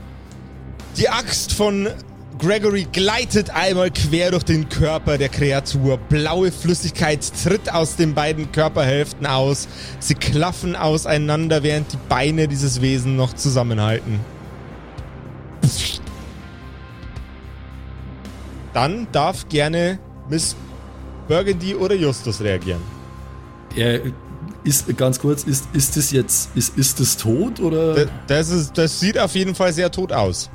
Die 0.97 1.09
Axt 1.09 1.53
von 1.53 1.87
Gregory 2.39 2.87
gleitet 2.91 3.49
einmal 3.51 3.89
quer 3.91 4.31
durch 4.31 4.43
den 4.43 4.67
Körper 4.69 5.17
der 5.17 5.29
Kreatur. 5.29 5.97
Blaue 5.97 6.51
Flüssigkeit 6.51 7.19
tritt 7.43 7.71
aus 7.73 7.95
den 7.95 8.13
beiden 8.13 8.51
Körperhälften 8.51 9.25
aus. 9.25 9.67
Sie 9.99 10.13
klaffen 10.15 10.75
auseinander, 10.75 11.63
während 11.63 11.93
die 11.93 11.97
Beine 12.09 12.47
dieses 12.47 12.81
Wesen 12.81 13.15
noch 13.15 13.33
zusammenhalten. 13.33 14.19
Dann 18.73 19.07
darf 19.11 19.47
gerne 19.49 19.99
Miss 20.29 20.55
Burgundy 21.27 21.75
oder 21.75 21.95
Justus 21.95 22.41
reagieren. 22.41 22.81
Er 23.75 24.01
ist 24.63 24.95
ganz 24.97 25.19
kurz, 25.19 25.43
ist, 25.43 25.65
ist 25.73 25.95
das 25.95 26.11
jetzt, 26.11 26.49
ist, 26.55 26.77
ist 26.77 26.99
das 26.99 27.17
tot 27.17 27.59
oder? 27.59 27.93
D- 27.95 28.07
Das, 28.27 28.49
ist, 28.49 28.77
das 28.77 28.99
sieht 28.99 29.17
auf 29.17 29.35
jeden 29.35 29.55
Fall 29.55 29.71
sehr 29.73 29.91
tot 29.91 30.11
aus. 30.11 30.49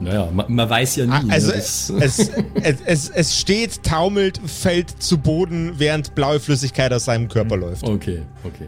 Naja, 0.00 0.28
man, 0.32 0.46
man 0.48 0.68
weiß 0.70 0.96
ja 0.96 1.06
nie. 1.06 1.12
Ah, 1.12 1.24
Also 1.28 1.50
ne, 1.52 1.56
es, 1.58 1.90
es, 2.00 2.18
es, 2.62 2.80
es, 2.86 3.08
es 3.10 3.38
steht, 3.40 3.82
taumelt, 3.82 4.40
fällt 4.44 4.90
zu 5.02 5.18
Boden, 5.18 5.72
während 5.78 6.14
blaue 6.14 6.40
Flüssigkeit 6.40 6.92
aus 6.92 7.04
seinem 7.04 7.28
Körper 7.28 7.56
läuft. 7.56 7.86
okay, 7.86 8.22
okay. 8.44 8.66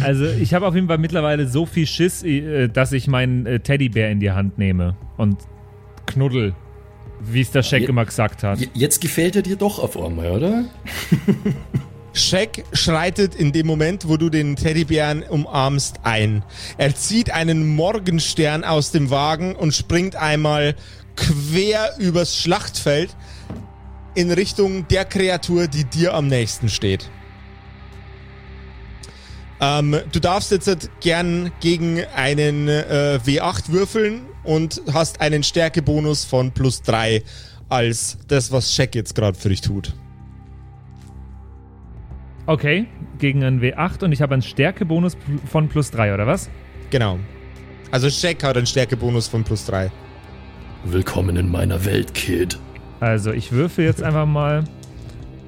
Also 0.00 0.24
ich 0.24 0.54
habe 0.54 0.66
auf 0.66 0.74
jeden 0.74 0.88
Fall 0.88 0.96
mittlerweile 0.98 1.46
so 1.46 1.66
viel 1.66 1.86
Schiss, 1.86 2.22
äh, 2.22 2.68
dass 2.68 2.92
ich 2.92 3.08
meinen 3.08 3.44
äh, 3.44 3.60
Teddybär 3.60 4.10
in 4.10 4.20
die 4.20 4.30
Hand 4.30 4.56
nehme 4.56 4.96
und 5.18 5.36
knuddel, 6.06 6.54
wie 7.20 7.42
es 7.42 7.50
der 7.50 7.62
Scheck 7.62 7.86
immer 7.88 8.06
gesagt 8.06 8.42
hat. 8.42 8.58
Je- 8.58 8.68
Jetzt 8.72 9.00
gefällt 9.02 9.36
er 9.36 9.42
dir 9.42 9.56
doch 9.56 9.78
auf 9.78 10.02
einmal, 10.02 10.30
oder? 10.30 10.64
Shaq 12.12 12.64
schreitet 12.72 13.34
in 13.34 13.52
dem 13.52 13.66
Moment, 13.66 14.08
wo 14.08 14.16
du 14.16 14.28
den 14.28 14.56
Teddybären 14.56 15.22
umarmst, 15.22 16.00
ein. 16.02 16.44
Er 16.76 16.94
zieht 16.94 17.30
einen 17.30 17.74
Morgenstern 17.74 18.64
aus 18.64 18.90
dem 18.90 19.10
Wagen 19.10 19.56
und 19.56 19.74
springt 19.74 20.16
einmal 20.16 20.74
quer 21.16 21.94
übers 21.98 22.36
Schlachtfeld 22.36 23.16
in 24.14 24.30
Richtung 24.30 24.86
der 24.88 25.04
Kreatur, 25.04 25.68
die 25.68 25.84
dir 25.84 26.14
am 26.14 26.26
nächsten 26.26 26.68
steht. 26.68 27.10
Ähm, 29.60 29.96
du 30.10 30.20
darfst 30.20 30.50
jetzt 30.50 30.90
gern 31.00 31.52
gegen 31.60 32.04
einen 32.14 32.68
äh, 32.68 33.20
W8 33.24 33.68
würfeln 33.68 34.22
und 34.42 34.82
hast 34.92 35.20
einen 35.20 35.44
Stärkebonus 35.44 36.24
von 36.24 36.52
plus 36.52 36.82
3 36.82 37.22
als 37.68 38.18
das, 38.28 38.50
was 38.52 38.74
Shaq 38.74 38.94
jetzt 38.94 39.14
gerade 39.14 39.38
für 39.38 39.48
dich 39.48 39.60
tut. 39.60 39.94
Okay, 42.44 42.86
gegen 43.18 43.44
einen 43.44 43.60
W8 43.60 44.02
und 44.02 44.10
ich 44.10 44.20
habe 44.20 44.34
einen 44.34 44.42
Stärkebonus 44.42 45.16
von 45.48 45.68
plus 45.68 45.92
3, 45.92 46.12
oder 46.12 46.26
was? 46.26 46.50
Genau. 46.90 47.20
Also 47.92 48.10
Shaq 48.10 48.42
hat 48.42 48.56
einen 48.56 48.66
Stärkebonus 48.66 49.28
von 49.28 49.44
plus 49.44 49.64
3. 49.66 49.92
Willkommen 50.84 51.36
in 51.36 51.48
meiner 51.48 51.84
Welt, 51.84 52.14
Kid. 52.14 52.58
Also 52.98 53.30
ich 53.30 53.52
würfel 53.52 53.84
jetzt 53.84 54.02
einfach 54.02 54.26
mal. 54.26 54.64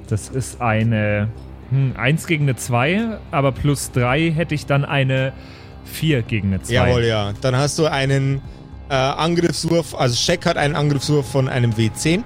Das 0.08 0.28
ist 0.28 0.60
eine 0.60 1.28
hm, 1.70 1.94
1 1.96 2.28
gegen 2.28 2.44
eine 2.44 2.54
2, 2.54 3.18
aber 3.32 3.50
plus 3.50 3.90
3 3.90 4.30
hätte 4.30 4.54
ich 4.54 4.66
dann 4.66 4.84
eine 4.84 5.32
4 5.86 6.22
gegen 6.22 6.48
eine 6.48 6.62
2. 6.62 6.74
Jawohl, 6.74 7.04
ja. 7.04 7.32
Dann 7.40 7.56
hast 7.56 7.76
du 7.76 7.86
einen 7.86 8.40
äh, 8.88 8.94
Angriffswurf, 8.94 9.96
also 9.96 10.14
Shaq 10.14 10.46
hat 10.46 10.56
einen 10.58 10.76
Angriffswurf 10.76 11.28
von 11.28 11.48
einem 11.48 11.72
W10. 11.72 12.22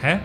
Hä? 0.00 0.18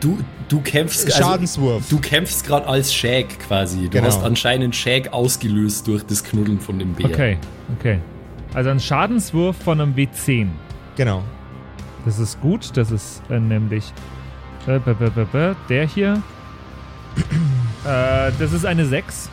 Du, 0.00 0.18
du 0.48 0.60
kämpfst 0.60 1.06
also, 1.06 1.18
Schadenswurf. 1.18 1.88
Du 1.88 1.98
kämpfst 1.98 2.46
gerade 2.46 2.66
als 2.66 2.92
Shag 2.94 3.38
quasi. 3.40 3.84
Du 3.84 3.90
Genau. 3.90 4.06
hast 4.06 4.22
anscheinend 4.22 4.76
Shag 4.76 5.12
ausgelöst 5.12 5.86
durch 5.86 6.04
das 6.04 6.22
Knuddeln 6.22 6.60
von 6.60 6.78
dem 6.78 6.92
Bär. 6.92 7.06
Okay, 7.06 7.38
okay. 7.78 7.98
Also 8.54 8.70
ein 8.70 8.80
Schadenswurf 8.80 9.56
von 9.56 9.80
einem 9.80 9.94
W10. 9.94 10.48
Genau. 10.96 11.22
Das 12.04 12.18
ist 12.18 12.40
gut. 12.40 12.76
Das 12.76 12.90
ist 12.90 13.22
äh, 13.30 13.40
nämlich 13.40 13.92
äh, 14.66 14.78
b 14.78 14.90
-b 14.92 15.10
-b 15.10 15.26
-b 15.32 15.56
der 15.68 15.86
hier. 15.86 16.22
äh, 17.84 18.32
das 18.38 18.52
ist 18.52 18.64
eine 18.66 18.86
6. 18.86 19.30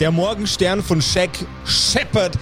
Der 0.00 0.10
Morgenstern 0.10 0.82
von 0.82 1.00
Shaq 1.00 1.30
scheppert 1.64 2.36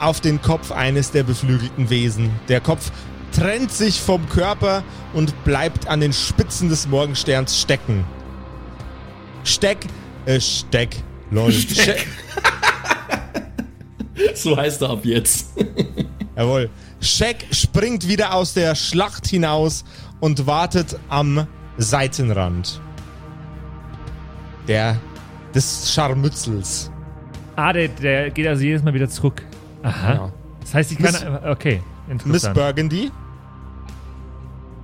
auf 0.00 0.20
den 0.20 0.40
Kopf 0.40 0.72
eines 0.72 1.10
der 1.10 1.22
beflügelten 1.22 1.90
Wesen. 1.90 2.30
Der 2.48 2.60
Kopf 2.60 2.90
trennt 3.34 3.72
sich 3.72 4.00
vom 4.00 4.28
Körper 4.28 4.82
und 5.12 5.44
bleibt 5.44 5.86
an 5.88 6.00
den 6.00 6.12
Spitzen 6.12 6.68
des 6.68 6.86
Morgensterns 6.88 7.60
stecken. 7.60 8.04
Steck, 9.44 9.78
äh, 10.26 10.40
Steck, 10.40 10.96
lol. 11.30 11.52
Steck. 11.52 12.06
So 14.34 14.56
heißt 14.56 14.82
er 14.82 14.90
ab 14.90 15.04
jetzt. 15.04 15.48
Jawohl. 16.36 16.70
Shaq 17.00 17.36
springt 17.52 18.08
wieder 18.08 18.34
aus 18.34 18.54
der 18.54 18.74
Schlacht 18.74 19.26
hinaus 19.26 19.84
und 20.20 20.46
wartet 20.46 20.98
am 21.08 21.46
Seitenrand. 21.76 22.80
Der 24.66 24.96
des 25.54 25.92
Scharmützels. 25.92 26.90
Ah, 27.56 27.72
der, 27.72 27.88
der 27.88 28.30
geht 28.30 28.46
also 28.48 28.62
jedes 28.64 28.82
Mal 28.82 28.94
wieder 28.94 29.08
zurück. 29.08 29.42
Aha. 29.82 30.14
Ja. 30.14 30.32
Das 30.60 30.74
heißt, 30.74 30.92
ich 30.92 30.98
kann. 30.98 31.12
Miss- 31.12 31.24
Okay, 31.46 31.80
Miss 32.06 32.24
interessant. 32.24 32.54
Burgundy. 32.54 33.10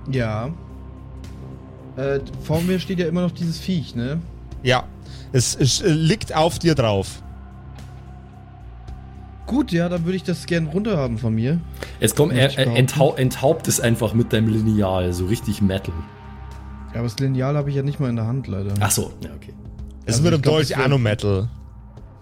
Ja. 0.09 0.49
Äh, 1.97 2.19
vor 2.43 2.61
mir 2.61 2.79
steht 2.79 2.99
ja 2.99 3.07
immer 3.07 3.21
noch 3.21 3.31
dieses 3.31 3.59
Viech, 3.59 3.95
ne? 3.95 4.19
Ja. 4.63 4.83
Es, 5.33 5.55
es 5.55 5.81
äh, 5.81 5.89
liegt 5.89 6.35
auf 6.35 6.59
dir 6.59 6.75
drauf. 6.75 7.21
Gut, 9.45 9.71
ja, 9.71 9.89
dann 9.89 10.05
würde 10.05 10.15
ich 10.15 10.23
das 10.23 10.45
gern 10.45 10.67
runterhaben 10.67 11.17
von 11.17 11.35
mir. 11.35 11.59
Es 11.99 12.15
kommt, 12.15 12.33
er, 12.33 12.57
er 12.57 12.75
enthau, 12.77 13.15
enthaubt 13.15 13.67
es 13.67 13.81
einfach 13.81 14.13
mit 14.13 14.31
deinem 14.31 14.47
Lineal, 14.47 15.11
so 15.11 15.25
richtig 15.25 15.61
Metal. 15.61 15.93
Ja, 16.93 16.99
aber 16.99 17.03
das 17.03 17.19
Lineal 17.19 17.55
habe 17.57 17.69
ich 17.69 17.75
ja 17.75 17.83
nicht 17.83 17.99
mal 17.99 18.09
in 18.09 18.15
der 18.15 18.27
Hand, 18.27 18.47
leider. 18.47 18.73
Ach 18.79 18.91
so, 18.91 19.11
ja, 19.23 19.29
okay. 19.35 19.53
Es 20.05 20.15
Also 20.15 20.19
ist 20.19 20.23
mit 20.23 20.33
ich 20.33 20.39
dem 20.39 20.41
glaub, 20.43 20.55
Dolch 20.55 20.71
es 20.71 20.77
wär- 20.77 20.85
Anometal. 20.85 21.49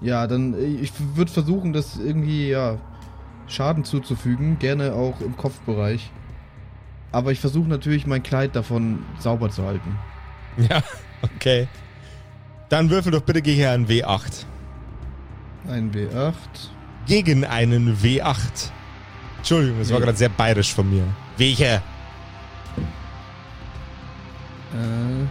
Ja, 0.02 0.26
dann, 0.28 0.54
äh, 0.56 0.66
ich 0.66 0.92
würde 1.16 1.32
versuchen, 1.32 1.74
das 1.74 1.98
irgendwie, 1.98 2.50
ja, 2.50 2.78
Schaden 3.48 3.84
zuzufügen. 3.84 4.58
Gerne 4.60 4.94
auch 4.94 5.20
im 5.22 5.36
Kopfbereich. 5.36 6.10
Aber 7.12 7.32
ich 7.32 7.40
versuche 7.40 7.68
natürlich, 7.68 8.06
mein 8.06 8.22
Kleid 8.24 8.56
davon 8.56 9.04
sauber 9.20 9.50
zu 9.50 9.66
halten. 9.66 9.98
Ja, 10.58 10.84
okay. 11.22 11.68
Dann 12.70 12.90
würfel 12.90 13.12
doch 13.12 13.22
bitte 13.22 13.42
gegen 13.42 13.66
einen 13.66 13.88
W8. 13.88 14.46
Ein 15.68 15.92
W8. 15.92 16.34
Gegen 17.08 17.46
einen 17.46 17.98
W8. 17.98 18.70
Entschuldigung, 19.38 19.80
das 19.80 19.90
war 19.90 20.00
Nee. 20.00 20.06
gerade 20.06 20.18
sehr 20.18 20.30
bayerisch 20.30 20.74
von 20.74 20.90
mir. 20.90 21.04
Welcher? 21.38 21.82
Äh, 24.74 25.24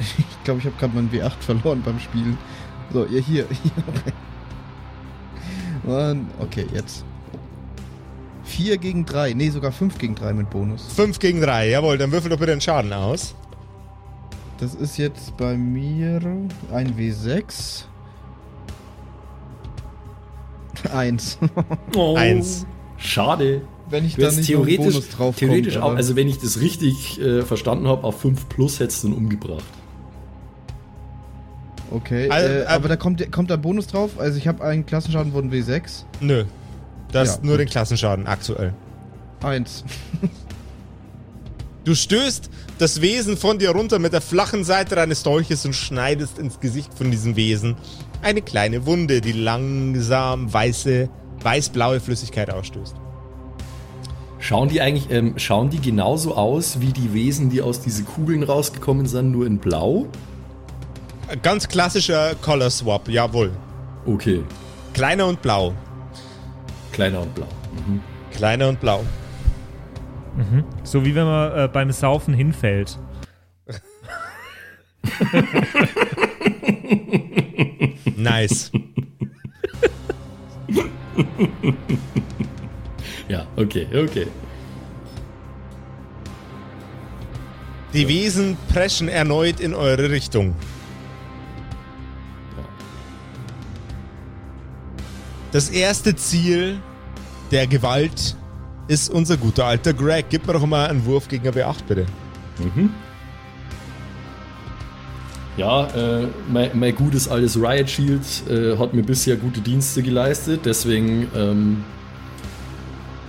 ich 0.00 0.44
glaube, 0.44 0.60
ich 0.60 0.66
habe 0.66 0.76
gerade 0.78 0.94
meinen 0.94 1.10
W8 1.10 1.30
verloren 1.40 1.82
beim 1.82 2.00
Spielen. 2.00 2.36
So, 2.92 3.04
ihr 3.06 3.20
hier. 3.20 3.46
Mann, 5.84 6.26
okay, 6.40 6.66
jetzt. 6.72 7.04
4 8.50 8.78
gegen 8.78 9.06
3. 9.06 9.34
Nee, 9.34 9.50
sogar 9.50 9.72
5 9.72 9.98
gegen 9.98 10.14
3 10.14 10.32
mit 10.32 10.50
Bonus. 10.50 10.86
5 10.94 11.18
gegen 11.18 11.40
3, 11.40 11.70
jawohl. 11.70 11.98
Dann 11.98 12.12
würfel 12.12 12.30
doch 12.30 12.38
bitte 12.38 12.52
einen 12.52 12.60
Schaden 12.60 12.92
aus. 12.92 13.34
Das 14.58 14.74
ist 14.74 14.98
jetzt 14.98 15.36
bei 15.36 15.56
mir 15.56 16.20
ein 16.72 16.96
W6. 16.96 17.84
Eins. 20.92 21.38
Oh, 21.96 22.14
Eins. 22.16 22.66
Schade. 22.96 23.62
Wenn 23.88 24.04
ich 24.04 24.14
da 24.16 24.30
nicht 24.30 24.46
theoretisch, 24.46 24.76
Bonus 24.94 25.08
drauf 25.08 25.36
theoretisch 25.36 25.74
kommt, 25.74 25.84
auch, 25.84 25.96
also 25.96 26.14
wenn 26.14 26.28
ich 26.28 26.38
das 26.38 26.60
richtig 26.60 27.20
äh, 27.20 27.42
verstanden 27.42 27.88
habe, 27.88 28.04
auf 28.04 28.20
5 28.20 28.48
plus 28.48 28.78
hättest 28.78 29.02
du 29.02 29.08
ihn 29.08 29.14
umgebracht. 29.14 29.64
Okay, 31.90 32.28
Also, 32.30 32.48
äh, 32.48 32.60
äh, 32.62 32.66
aber 32.66 32.88
da 32.88 32.96
kommt, 32.96 33.32
kommt 33.32 33.50
da 33.50 33.56
Bonus 33.56 33.88
drauf. 33.88 34.12
Also 34.18 34.38
ich 34.38 34.46
habe 34.46 34.62
einen 34.62 34.86
Klassenschaden 34.86 35.32
von 35.32 35.50
W6. 35.50 36.04
Nö. 36.20 36.44
Das 37.12 37.36
Ja, 37.36 37.38
nur 37.42 37.52
gut. 37.54 37.60
den 37.60 37.68
Klassenschaden 37.68 38.26
aktuell. 38.26 38.74
Eins. 39.42 39.84
Du 41.84 41.94
stößt 41.94 42.50
das 42.78 43.00
Wesen 43.00 43.36
von 43.36 43.58
dir 43.58 43.70
runter 43.70 43.98
mit 43.98 44.12
der 44.12 44.20
flachen 44.20 44.64
Seite 44.64 44.94
deines 44.94 45.22
Dolches 45.22 45.64
und 45.64 45.74
schneidest 45.74 46.38
ins 46.38 46.60
Gesicht 46.60 46.92
von 46.94 47.10
diesem 47.10 47.36
Wesen 47.36 47.76
eine 48.22 48.42
kleine 48.42 48.84
Wunde, 48.84 49.22
die 49.22 49.32
langsam 49.32 50.52
weiße, 50.52 51.08
weiß-blaue 51.42 52.00
Flüssigkeit 52.00 52.50
ausstößt. 52.50 52.94
Schauen 54.38 54.68
die 54.68 54.80
eigentlich, 54.80 55.10
ähm, 55.10 55.34
schauen 55.38 55.70
die 55.70 55.80
genauso 55.80 56.34
aus 56.34 56.80
wie 56.80 56.92
die 56.92 57.14
Wesen, 57.14 57.50
die 57.50 57.62
aus 57.62 57.80
diesen 57.80 58.06
Kugeln 58.06 58.42
rausgekommen 58.42 59.06
sind, 59.06 59.30
nur 59.30 59.46
in 59.46 59.58
blau? 59.58 60.06
Ganz 61.42 61.68
klassischer 61.68 62.34
Color 62.42 62.70
Swap, 62.70 63.08
jawohl. 63.08 63.52
Okay, 64.06 64.42
Kleiner 64.92 65.26
und 65.26 65.40
blau. 65.40 65.72
Kleiner 67.00 67.22
und 67.22 67.34
blau. 67.34 67.46
Mhm. 67.86 68.00
Kleiner 68.30 68.68
und 68.68 68.78
blau. 68.80 69.02
So 70.84 71.04
wie 71.04 71.14
wenn 71.14 71.24
man 71.24 71.52
äh, 71.52 71.68
beim 71.68 71.90
Saufen 71.92 72.34
hinfällt. 72.34 72.98
Nice. 78.16 78.70
Ja, 83.28 83.46
okay, 83.56 83.86
okay. 83.94 84.26
Die 87.94 88.06
Wesen 88.08 88.58
preschen 88.68 89.08
erneut 89.08 89.58
in 89.58 89.74
eure 89.74 90.10
Richtung. 90.10 90.54
Das 95.52 95.70
erste 95.70 96.14
Ziel 96.14 96.80
der 97.50 97.66
Gewalt 97.66 98.36
ist 98.88 99.10
unser 99.10 99.36
guter 99.36 99.66
alter 99.66 99.92
Greg. 99.92 100.26
Gib 100.30 100.46
mir 100.46 100.52
doch 100.52 100.66
mal 100.66 100.88
einen 100.88 101.04
Wurf 101.04 101.28
gegen 101.28 101.46
eine 101.46 101.56
B8, 101.56 101.84
bitte. 101.86 102.06
Ja, 105.56 105.86
äh, 105.88 106.26
mein, 106.50 106.70
mein 106.74 106.94
gutes 106.94 107.28
altes 107.28 107.56
Riot 107.56 107.90
Shield 107.90 108.22
äh, 108.48 108.78
hat 108.78 108.94
mir 108.94 109.02
bisher 109.02 109.36
gute 109.36 109.60
Dienste 109.60 110.02
geleistet, 110.02 110.60
deswegen 110.64 111.28
ähm, 111.36 111.84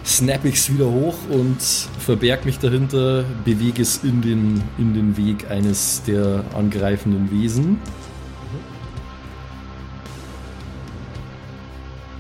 snap 0.06 0.46
ich 0.46 0.56
es 0.56 0.72
wieder 0.72 0.86
hoch 0.86 1.16
und 1.30 1.62
verberg 1.62 2.46
mich 2.46 2.60
dahinter, 2.60 3.26
bewege 3.44 3.82
es 3.82 4.04
in 4.04 4.22
den, 4.22 4.64
in 4.78 4.94
den 4.94 5.18
Weg 5.18 5.50
eines 5.50 6.04
der 6.04 6.44
angreifenden 6.56 7.32
Wesen. 7.32 7.80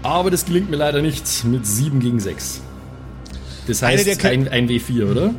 Aber 0.04 0.32
das 0.32 0.46
gelingt 0.46 0.70
mir 0.70 0.78
leider 0.78 1.02
nicht 1.02 1.44
mit 1.44 1.66
7 1.66 2.00
gegen 2.00 2.20
6. 2.20 2.62
Das 3.68 3.82
heißt 3.82 4.26
ein, 4.26 4.48
ein 4.48 4.68
W4, 4.68 5.12
oder? 5.12 5.34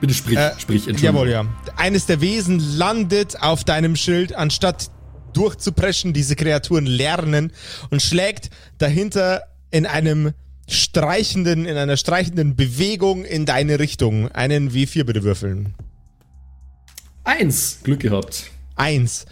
Bitte 0.00 0.14
sprich, 0.14 0.38
Äh, 0.38 0.52
sprich. 0.58 0.86
Jawohl, 0.86 1.30
ja. 1.30 1.46
Eines 1.76 2.06
der 2.06 2.20
Wesen 2.20 2.58
landet 2.76 3.40
auf 3.42 3.64
deinem 3.64 3.96
Schild, 3.96 4.34
anstatt 4.34 4.90
durchzupreschen, 5.32 6.12
diese 6.12 6.36
Kreaturen 6.36 6.86
lernen 6.86 7.52
und 7.90 8.02
schlägt 8.02 8.50
dahinter 8.78 9.42
in 9.70 9.86
einem 9.86 10.32
streichenden, 10.68 11.66
in 11.66 11.76
einer 11.76 11.96
streichenden 11.96 12.56
Bewegung 12.56 13.24
in 13.24 13.46
deine 13.46 13.78
Richtung. 13.78 14.28
Einen 14.32 14.70
W4 14.72 15.04
bitte 15.04 15.22
würfeln. 15.22 15.74
Eins, 17.24 17.80
Glück 17.82 18.00
gehabt. 18.00 18.50
Eins. 18.76 19.26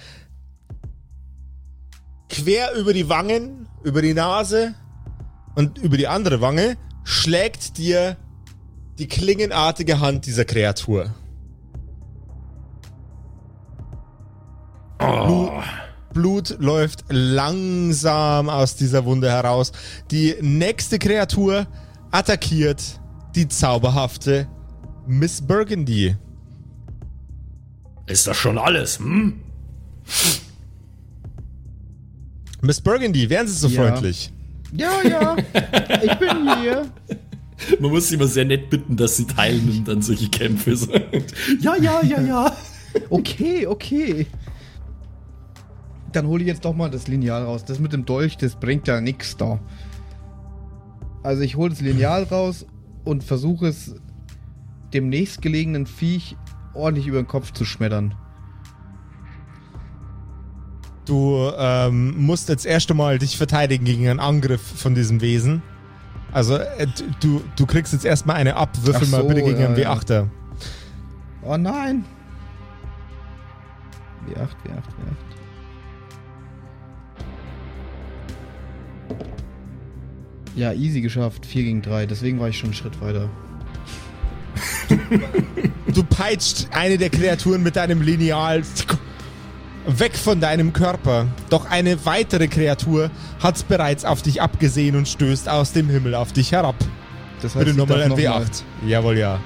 Quer 2.29 2.75
über 2.75 2.93
die 2.93 3.09
Wangen, 3.09 3.69
über 3.83 4.03
die 4.03 4.15
Nase 4.15 4.75
und 5.55 5.79
über 5.79 5.97
die 5.97 6.09
andere 6.09 6.41
Wange 6.41 6.77
schlägt 7.05 7.79
dir 7.79 8.17
die 8.99 9.09
klingenartige 9.09 10.01
Hand 10.01 10.27
dieser 10.27 10.45
Kreatur. 10.45 11.15
Blut, 14.99 15.53
Blut 16.13 16.57
läuft 16.59 17.05
langsam 17.09 18.49
aus 18.49 18.77
dieser 18.77 19.05
Wunde 19.05 19.31
heraus. 19.31 19.73
Die 20.11 20.35
nächste 20.41 20.99
Kreatur 20.99 21.67
attackiert 22.11 23.01
die 23.35 23.49
zauberhafte 23.49 24.49
Miss 25.07 25.41
Burgundy. 25.41 26.17
Ist 28.07 28.27
das 28.27 28.37
schon 28.37 28.59
alles, 28.59 28.99
hm? 28.99 29.41
Miss 32.63 32.81
Burgundy, 32.81 33.29
wären 33.31 33.47
Sie 33.47 33.55
so 33.55 33.69
Ja. 33.69 33.83
freundlich? 33.91 34.33
Ja, 34.73 34.91
ja. 35.03 35.37
Ich 36.03 36.15
bin 36.19 36.61
hier. 36.61 36.87
Man 37.81 37.91
muss 37.91 38.09
sie 38.09 38.15
immer 38.17 38.27
sehr 38.27 38.45
nett 38.45 38.71
bitten, 38.71 38.97
dass 38.97 39.17
sie 39.17 39.27
teilnimmt 39.27 39.89
an 39.89 40.03
solche 40.03 40.29
Kämpfe. 40.29 40.77
Ja, 41.61 41.77
ja, 41.77 42.03
ja, 42.05 42.21
ja. 42.21 42.57
Okay, 43.11 43.67
okay. 43.67 44.27
Dann 46.13 46.27
hole 46.27 46.43
ich 46.43 46.49
jetzt 46.49 46.65
doch 46.65 46.75
mal 46.75 46.91
das 46.91 47.09
Lineal 47.09 47.45
raus. 47.45 47.65
Das 47.65 47.79
mit 47.81 47.93
dem 47.93 48.05
Dolch, 48.05 48.37
das 48.37 48.57
bringt 48.57 48.87
ja 48.89 49.01
nichts 49.01 49.37
da. 49.37 49.59
Also 51.23 51.43
ich 51.43 51.57
hole 51.57 51.71
das 51.71 51.81
Lineal 51.81 52.25
raus 52.25 52.65
und 53.05 53.25
versuche 53.25 53.67
es 53.69 53.95
dem 54.95 55.09
nächstgelegenen 55.09 55.87
Viech 55.87 56.37
ordentlich 56.75 57.07
über 57.07 57.21
den 57.21 57.27
Kopf 57.27 57.53
zu 57.53 57.65
schmettern. 57.65 58.15
Du 61.09 61.51
ähm, 61.57 62.27
musst 62.27 62.51
jetzt 62.51 62.67
erst 62.67 62.91
einmal 62.91 63.19
dich 63.19 63.39
verteidigen 63.39 63.87
gegen 63.87 64.07
einen 64.07 64.21
Angriff 64.21 64.61
von 64.61 64.95
diesem 64.95 65.23
Wesen. 65.23 65.63
Also 66.33 66.57
äh, 66.57 66.87
du, 67.21 67.43
du 67.57 67.65
kriegst 67.65 67.95
jetzt 67.95 68.05
erstmal 68.05 68.37
eine 68.37 68.57
ab. 68.57 68.77
Würfel 68.83 69.05
Ach 69.07 69.11
mal 69.13 69.23
so, 69.23 69.29
bitte 69.29 69.43
gegen 69.43 69.59
ja, 69.59 69.69
einen 69.69 69.79
ja. 69.79 69.95
W8er. 69.95 70.27
Oh 71.43 71.57
nein! 71.57 72.05
W8, 74.29 74.37
W8, 74.37 74.45
W8. 74.45 75.29
Ja, 80.57 80.75
easy 80.75 81.01
geschafft. 81.01 81.47
4 81.47 81.63
gegen 81.63 81.81
3. 81.81 82.05
Deswegen 82.05 82.39
war 82.39 82.51
ich 82.51 82.59
schon 82.59 82.69
einen 82.69 82.75
Schritt 82.75 83.01
weiter. 83.01 83.31
Du 85.95 86.05
peitscht 86.05 86.69
eine 86.73 86.99
der 86.99 87.09
Kreaturen 87.09 87.63
mit 87.63 87.77
deinem 87.77 88.03
Lineal 88.03 88.63
weg 89.89 90.17
von 90.17 90.41
deinem 90.41 90.73
Körper. 90.73 91.27
Doch 91.51 91.65
eine 91.71 92.05
weitere 92.05 92.47
Kreatur 92.49 93.11
hat 93.43 93.67
bereits 93.69 94.05
auf 94.05 94.23
dich 94.23 94.43
abgesehen 94.43 94.97
und 94.97 95.09
stößt 95.09 95.49
aus 95.49 95.73
dem 95.73 95.89
Himmel 95.89 96.15
auf 96.15 96.33
dich 96.33 96.53
herab. 96.53 96.77
Das 97.41 97.55
heißt, 97.55 97.65
Bitte 97.65 97.77
nochmal 97.79 98.03
ein 98.03 98.09
noch 98.11 98.17
mal- 98.17 98.43
W8. 98.43 98.63
Jawohl, 98.87 99.19
ja. 99.19 99.41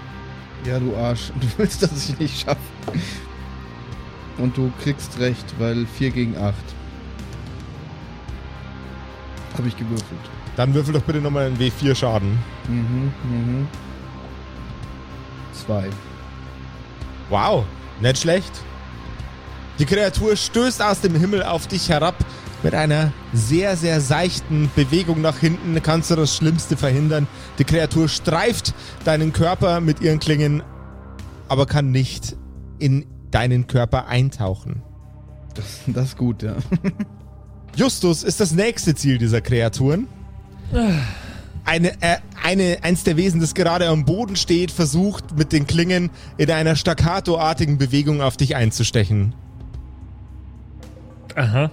Ja, 0.66 0.78
du 0.78 0.96
Arsch. 0.96 1.30
Du 1.40 1.46
willst, 1.58 1.82
dass 1.82 2.08
ich 2.08 2.18
nicht 2.18 2.40
schaffe. 2.44 2.58
Und 4.38 4.56
du 4.56 4.72
kriegst 4.82 5.18
recht, 5.20 5.44
weil 5.58 5.86
4 5.86 6.10
gegen 6.10 6.36
8. 6.36 6.54
Habe 9.58 9.68
ich 9.68 9.76
gewürfelt. 9.76 10.06
Dann 10.56 10.72
würfel 10.74 10.94
doch 10.94 11.02
bitte 11.02 11.20
nochmal 11.20 11.46
einen 11.46 11.58
W4 11.58 11.94
Schaden. 11.94 12.38
Mhm, 12.68 13.12
mhm. 13.30 13.68
2. 15.66 15.88
Wow, 17.28 17.64
nicht 18.00 18.18
schlecht. 18.18 18.52
Die 19.78 19.86
Kreatur 19.86 20.36
stößt 20.36 20.82
aus 20.82 21.00
dem 21.00 21.14
Himmel 21.14 21.42
auf 21.42 21.66
dich 21.66 21.88
herab. 21.88 22.14
Mit 22.62 22.74
einer 22.74 23.12
sehr, 23.32 23.76
sehr 23.76 24.00
seichten 24.00 24.70
Bewegung 24.76 25.20
nach 25.20 25.38
hinten 25.38 25.82
kannst 25.82 26.10
du 26.10 26.16
das 26.16 26.36
Schlimmste 26.36 26.76
verhindern. 26.76 27.26
Die 27.58 27.64
Kreatur 27.64 28.08
streift 28.08 28.74
deinen 29.04 29.32
Körper 29.32 29.80
mit 29.80 30.00
ihren 30.00 30.20
Klingen, 30.20 30.62
aber 31.48 31.66
kann 31.66 31.90
nicht 31.90 32.36
in 32.78 33.06
deinen 33.32 33.66
Körper 33.66 34.06
eintauchen. 34.06 34.82
Das, 35.54 35.64
das 35.86 36.04
ist 36.08 36.16
gut, 36.16 36.42
ja. 36.42 36.54
Justus 37.76 38.22
ist 38.22 38.38
das 38.38 38.52
nächste 38.52 38.94
Ziel 38.94 39.18
dieser 39.18 39.40
Kreaturen. 39.40 40.06
Eine, 41.64 42.00
äh, 42.00 42.18
eine, 42.42 42.78
eins 42.82 43.04
der 43.04 43.16
Wesen, 43.16 43.40
das 43.40 43.54
gerade 43.54 43.88
am 43.88 44.04
Boden 44.04 44.36
steht, 44.36 44.70
versucht 44.70 45.36
mit 45.36 45.52
den 45.52 45.66
Klingen 45.66 46.10
in 46.36 46.50
einer 46.50 46.76
staccatoartigen 46.76 47.78
Bewegung 47.78 48.20
auf 48.20 48.36
dich 48.36 48.56
einzustechen. 48.56 49.34
Aha. 51.36 51.70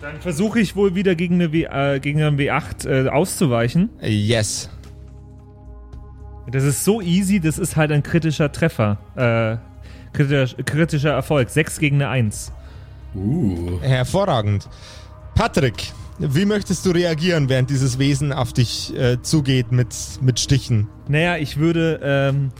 Dann 0.00 0.20
versuche 0.20 0.60
ich 0.60 0.76
wohl 0.76 0.94
wieder 0.94 1.14
gegen, 1.14 1.34
eine 1.34 1.52
w, 1.52 1.64
äh, 1.64 2.00
gegen 2.00 2.22
einen 2.22 2.38
W8 2.38 2.88
äh, 2.88 3.08
auszuweichen. 3.08 3.90
Yes. 4.00 4.70
Das 6.50 6.64
ist 6.64 6.84
so 6.84 7.00
easy, 7.00 7.38
das 7.38 7.58
ist 7.58 7.76
halt 7.76 7.92
ein 7.92 8.02
kritischer 8.02 8.50
Treffer. 8.50 8.98
Äh, 9.14 9.58
kritischer, 10.16 10.62
kritischer 10.62 11.10
Erfolg. 11.10 11.50
6 11.50 11.78
gegen 11.78 11.96
eine 11.96 12.08
1. 12.08 12.52
Uh. 13.14 13.78
Hervorragend. 13.82 14.68
Patrick, 15.34 15.92
wie 16.18 16.44
möchtest 16.44 16.86
du 16.86 16.90
reagieren, 16.90 17.48
während 17.48 17.70
dieses 17.70 17.98
Wesen 17.98 18.32
auf 18.32 18.52
dich 18.52 18.96
äh, 18.96 19.20
zugeht 19.22 19.70
mit, 19.70 19.94
mit 20.20 20.40
Stichen? 20.40 20.88
Naja, 21.08 21.36
ich 21.36 21.58
würde 21.58 22.00
ähm, 22.02 22.50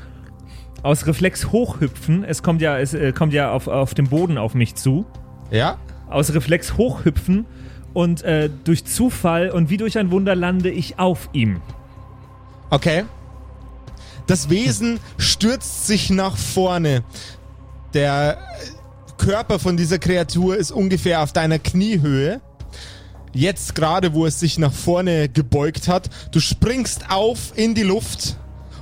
aus 0.83 1.07
Reflex 1.07 1.53
hochhüpfen. 1.53 2.24
Es 2.24 2.43
kommt 2.43 2.62
ja, 2.62 2.78
es 2.78 2.95
äh, 2.95 3.12
kommt 3.12 3.33
ja 3.33 3.53
auf, 3.53 3.66
auf 3.68 3.95
dem 3.95 4.09
Boden 4.09 4.39
auf 4.39 4.55
mich 4.55 4.74
zu. 4.74 5.05
Ja? 5.51 5.78
Aus 6.09 6.33
Reflex 6.35 6.76
hochhüpfen 6.76 7.47
und 7.93 8.22
äh, 8.22 8.51
durch 8.64 8.85
Zufall 8.85 9.51
und 9.51 9.70
wie 9.70 9.76
durch 9.76 9.99
ein 9.99 10.11
Wunder 10.11 10.35
lande 10.35 10.70
ich 10.70 10.99
auf 10.99 11.28
ihm. 11.33 11.61
Okay. 12.70 13.05
Das 14.26 14.49
Wesen 14.49 15.01
stürzt 15.18 15.87
sich 15.87 16.11
nach 16.11 16.37
vorne. 16.37 17.03
Der 17.95 18.39
Körper 19.18 19.59
von 19.59 19.76
dieser 19.76 19.99
Kreatur 19.99 20.57
ist 20.57 20.70
ungefähr 20.70 21.22
auf 21.22 21.33
deiner 21.33 21.59
Kniehöhe. 21.59 22.41
Jetzt 23.33 23.74
gerade, 23.74 24.14
wo 24.14 24.26
es 24.26 24.41
sich 24.41 24.59
nach 24.59 24.72
vorne 24.72 25.28
gebeugt 25.28 25.89
hat, 25.89 26.11
du 26.33 26.41
springst 26.41 27.11
auf 27.11 27.53
in 27.57 27.74
die 27.74 27.83
Luft 27.83 28.37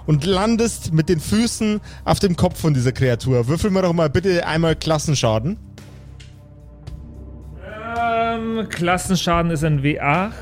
und 0.09 0.25
landest 0.25 0.95
mit 0.95 1.11
den 1.11 1.21
Füßen 1.21 1.83
auf 2.07 2.19
dem 2.19 2.35
Kopf 2.35 2.59
von 2.59 2.73
dieser 2.73 2.93
Kreatur. 2.93 3.47
Würfel 3.47 3.71
mir 3.71 3.83
doch 3.83 3.93
mal 3.93 4.09
bitte 4.09 4.47
einmal 4.47 4.75
Klassenschaden. 4.75 5.59
Ähm, 7.95 8.67
Klassenschaden 8.71 9.51
ist 9.51 9.63
ein 9.65 9.83
W8. 9.83 10.33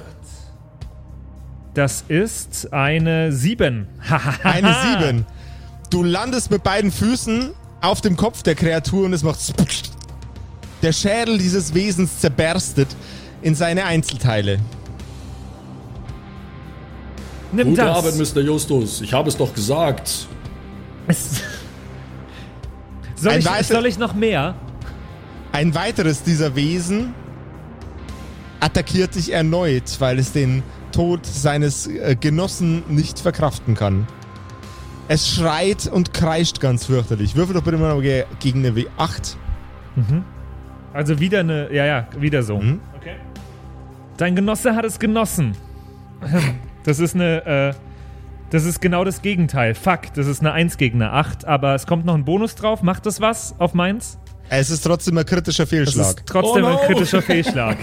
Das 1.75 2.05
ist 2.07 2.73
eine 2.73 3.33
7. 3.33 3.89
Eine 4.45 4.75
7. 5.01 5.27
Du 5.91 6.05
landest 6.05 6.53
mit 6.53 6.63
beiden 6.63 6.93
Füßen 6.93 7.51
auf 7.81 8.01
dem 8.01 8.17
Kopf 8.17 8.45
der 8.45 8.55
Kreatur 8.55 9.05
und 9.05 9.13
es 9.13 9.25
macht. 9.25 9.41
Der 10.83 10.93
Schädel 10.93 11.39
dieses 11.39 11.75
Wesens 11.75 12.21
zerberstet 12.21 12.89
in 13.43 13.57
seine 13.57 13.85
Einzelteile. 13.85 14.61
Nimm 17.53 17.69
Gute 17.71 17.83
das. 17.83 17.97
Arbeit, 17.97 18.17
Mr. 18.17 18.41
Justus. 18.43 19.01
Ich 19.01 19.13
habe 19.13 19.29
es 19.29 19.37
doch 19.37 19.55
gesagt. 19.55 20.27
Es- 21.07 21.43
soll, 23.15 23.35
ich, 23.35 23.47
weiter- 23.47 23.75
soll 23.75 23.87
ich 23.87 23.99
noch 23.99 24.15
mehr? 24.15 24.55
Ein 25.53 25.75
weiteres 25.75 26.23
dieser 26.23 26.55
Wesen 26.57 27.15
attackiert 28.61 29.15
dich 29.15 29.33
erneut, 29.33 29.85
weil 30.01 30.19
es 30.19 30.33
den 30.33 30.63
Tod 30.93 31.25
seines 31.25 31.87
äh, 31.87 32.17
Genossen 32.19 32.83
nicht 32.89 33.19
verkraften 33.21 33.75
kann. 33.75 34.07
Es 35.09 35.29
schreit 35.29 35.87
und 35.87 36.13
kreischt 36.13 36.61
ganz 36.61 36.87
fürchterlich. 36.87 37.37
Würfel 37.37 37.55
doch 37.55 37.63
bitte 37.63 37.77
mal 37.77 38.01
ge- 38.01 38.25
gegen 38.41 38.59
eine 38.67 38.71
W8. 38.77 39.37
Also 40.93 41.21
wieder 41.21 41.41
eine. 41.41 41.73
Ja, 41.73 41.87
ja, 41.87 42.09
wieder 42.19 42.43
so. 42.43 42.59
Mhm. 42.59 42.81
Okay. 42.97 43.15
Dein 44.17 44.35
Genosse 44.35 44.75
hat 44.75 44.85
es 44.85 44.99
genossen. 44.99 45.57
Das 46.87 46.99
ist 47.01 47.15
eine. 47.15 47.45
Äh, 47.45 47.75
das 48.51 48.65
ist 48.65 48.81
genau 48.81 49.03
das 49.05 49.23
Gegenteil. 49.23 49.75
Fuck, 49.75 50.15
das 50.15 50.29
ist 50.29 50.39
eine 50.41 50.53
1 50.53 50.79
gegen 50.79 51.03
eine 51.03 51.13
8, 51.13 51.45
aber 51.47 51.75
es 51.75 51.85
kommt 51.87 52.07
noch 52.07 52.15
ein 52.15 52.25
Bonus 52.25 52.55
drauf. 52.55 52.81
Macht 52.83 53.05
das 53.05 53.21
was 53.21 53.57
auf 53.59 53.75
meins? 53.75 54.19
Es 54.49 54.71
ist 54.71 54.83
trotzdem 54.83 55.19
ein 55.19 55.27
kritischer 55.27 55.65
Das 55.65 55.71
Fehlschlag. 55.71 56.07
ist 56.07 56.23
trotzdem 56.27 56.65
Oh 56.65 56.69
no. 56.71 56.79
ein 56.81 56.87
kritischer 56.87 57.21
Fehlschlag. 57.23 57.77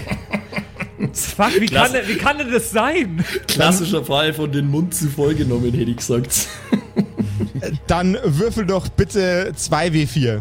Fuck, 1.12 1.60
wie 1.60 1.66
kann, 1.66 1.90
Klasse. 1.90 2.02
wie 2.08 2.16
kann 2.16 2.38
denn 2.38 2.50
das 2.50 2.70
sein? 2.70 3.22
Klassischer 3.46 4.02
Fall 4.06 4.32
von 4.32 4.50
den 4.50 4.68
Mund 4.70 4.94
zu 4.94 5.08
voll 5.10 5.34
genommen, 5.34 5.70
hätte 5.74 5.90
ich 5.90 5.96
gesagt. 5.98 6.48
Dann 7.86 8.16
würfel 8.24 8.64
doch 8.64 8.88
bitte 8.88 9.52
2W4. 9.54 10.40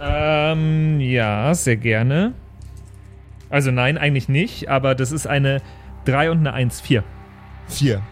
Ähm, 0.00 1.00
ja, 1.00 1.54
sehr 1.54 1.76
gerne. 1.76 2.34
Also 3.48 3.70
nein, 3.70 3.96
eigentlich 3.96 4.28
nicht, 4.28 4.68
aber 4.68 4.94
das 4.94 5.12
ist 5.12 5.26
eine 5.26 5.62
3 6.06 6.30
und 6.30 6.38
eine 6.38 6.52
1, 6.54 6.80
4. 6.80 7.04
4. 7.68 8.02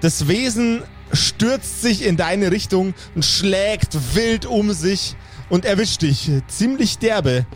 Das 0.00 0.28
Wesen 0.28 0.82
stürzt 1.12 1.82
sich 1.82 2.06
in 2.06 2.16
deine 2.16 2.50
Richtung 2.50 2.94
und 3.14 3.24
schlägt 3.24 4.14
wild 4.14 4.46
um 4.46 4.72
sich 4.72 5.16
und 5.48 5.64
erwischt 5.64 6.02
dich 6.02 6.30
ziemlich 6.48 6.98
derbe, 6.98 7.46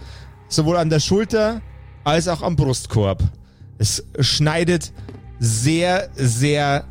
sowohl 0.49 0.77
an 0.77 0.91
der 0.91 1.01
Schulter 1.01 1.63
als 2.05 2.29
auch 2.29 2.43
am 2.43 2.57
Brustkorb. 2.57 3.23
Es 3.79 4.05
schneidet 4.21 4.93
sehr, 5.39 6.11
sehr 6.15 6.87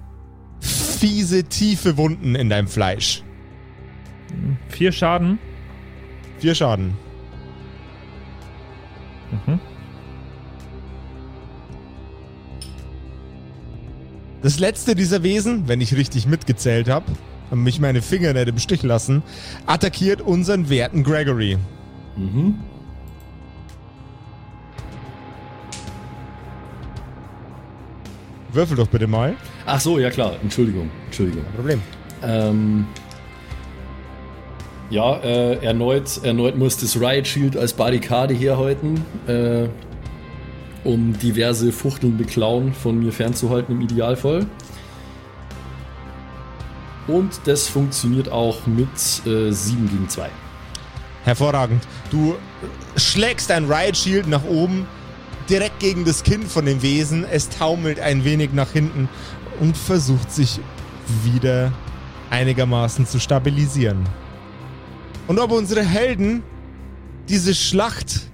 fiese, 0.59 1.43
tiefe 1.43 1.97
Wunden 1.97 2.35
in 2.35 2.49
deinem 2.49 2.67
Fleisch. 2.67 3.23
Vier 4.69 4.91
Schaden. 4.91 5.39
Vier 6.39 6.55
Schaden. 6.55 6.93
Mhm. 9.31 9.59
Das 14.41 14.59
letzte 14.59 14.95
dieser 14.95 15.21
Wesen, 15.23 15.67
wenn 15.67 15.81
ich 15.81 15.95
richtig 15.95 16.25
mitgezählt 16.25 16.89
habe, 16.89 17.05
haben 17.51 17.63
mich 17.63 17.79
meine 17.79 18.01
Finger 18.01 18.33
nicht 18.33 18.47
im 18.47 18.57
Stich 18.57 18.81
lassen, 18.81 19.21
attackiert 19.67 20.21
unseren 20.21 20.69
werten 20.69 21.03
Gregory. 21.03 21.57
Mhm. 22.15 22.55
Würfel 28.51 28.77
doch 28.77 28.87
bitte 28.87 29.07
mal. 29.07 29.35
Ach 29.65 29.79
so, 29.79 29.99
ja 29.99 30.09
klar. 30.09 30.33
Entschuldigung. 30.41 30.89
Entschuldigung. 31.05 31.45
Problem. 31.55 31.81
Ähm, 32.23 32.85
ja, 34.89 35.17
äh, 35.19 35.63
erneut, 35.63 36.21
erneut 36.23 36.57
muss 36.57 36.77
das 36.77 36.99
Riot 36.99 37.27
Shield 37.27 37.55
als 37.55 37.73
Barrikade 37.73 38.33
herhalten, 38.33 39.05
äh, 39.27 39.67
um 40.83 41.17
diverse 41.17 41.71
fuchtelnde 41.71 42.25
Klauen 42.25 42.73
von 42.73 42.99
mir 42.99 43.11
fernzuhalten 43.11 43.75
im 43.75 43.81
Idealfall. 43.81 44.45
Und 47.07 47.41
das 47.45 47.67
funktioniert 47.67 48.29
auch 48.29 48.65
mit 48.67 48.87
äh, 49.25 49.51
7 49.51 49.89
gegen 49.89 50.09
2. 50.09 50.29
Hervorragend. 51.23 51.83
Du 52.09 52.35
schlägst 52.95 53.49
dein 53.49 53.71
Riot 53.71 53.97
Shield 53.97 54.27
nach 54.27 54.43
oben, 54.43 54.87
direkt 55.49 55.79
gegen 55.79 56.05
das 56.05 56.23
Kinn 56.23 56.43
von 56.43 56.65
dem 56.65 56.81
Wesen. 56.81 57.25
Es 57.29 57.49
taumelt 57.49 57.99
ein 57.99 58.23
wenig 58.23 58.53
nach 58.53 58.71
hinten 58.71 59.09
und 59.59 59.77
versucht 59.77 60.31
sich 60.31 60.59
wieder 61.23 61.71
einigermaßen 62.29 63.05
zu 63.05 63.19
stabilisieren. 63.19 64.07
Und 65.27 65.39
ob 65.39 65.51
unsere 65.51 65.83
Helden 65.83 66.43
diese 67.29 67.53
Schlacht 67.53 68.30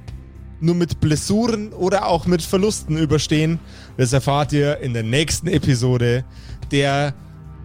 nur 0.59 0.75
mit 0.75 0.99
Blessuren 0.99 1.71
oder 1.73 2.07
auch 2.07 2.25
mit 2.25 2.41
Verlusten 2.41 2.97
überstehen, 2.97 3.59
das 3.97 4.13
erfahrt 4.13 4.53
ihr 4.53 4.79
in 4.79 4.93
der 4.93 5.03
nächsten 5.03 5.47
Episode 5.47 6.23
der 6.71 7.13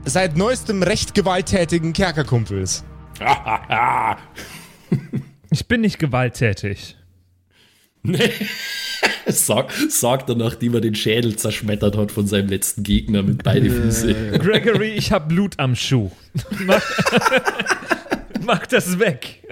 seit 0.04 0.36
neuestem 0.36 0.82
recht 0.82 1.14
gewalttätigen 1.14 1.92
Kerkerkumpels. 1.92 2.84
Ich 5.54 5.68
bin 5.68 5.82
nicht 5.82 5.98
gewalttätig. 5.98 6.96
Nee. 8.02 8.30
Sag, 9.26 9.70
sagt 9.90 10.30
er, 10.30 10.34
nachdem 10.34 10.74
er 10.74 10.80
den 10.80 10.94
Schädel 10.94 11.36
zerschmettert 11.36 11.94
hat 11.94 12.10
von 12.10 12.26
seinem 12.26 12.48
letzten 12.48 12.82
Gegner 12.82 13.22
mit 13.22 13.42
beide 13.42 13.70
Füße. 13.70 14.38
Gregory, 14.38 14.92
ich 14.94 15.12
hab 15.12 15.28
Blut 15.28 15.58
am 15.58 15.76
Schuh. 15.76 16.10
Mach, 16.64 16.82
mach 18.46 18.66
das 18.66 18.98
weg. 18.98 19.46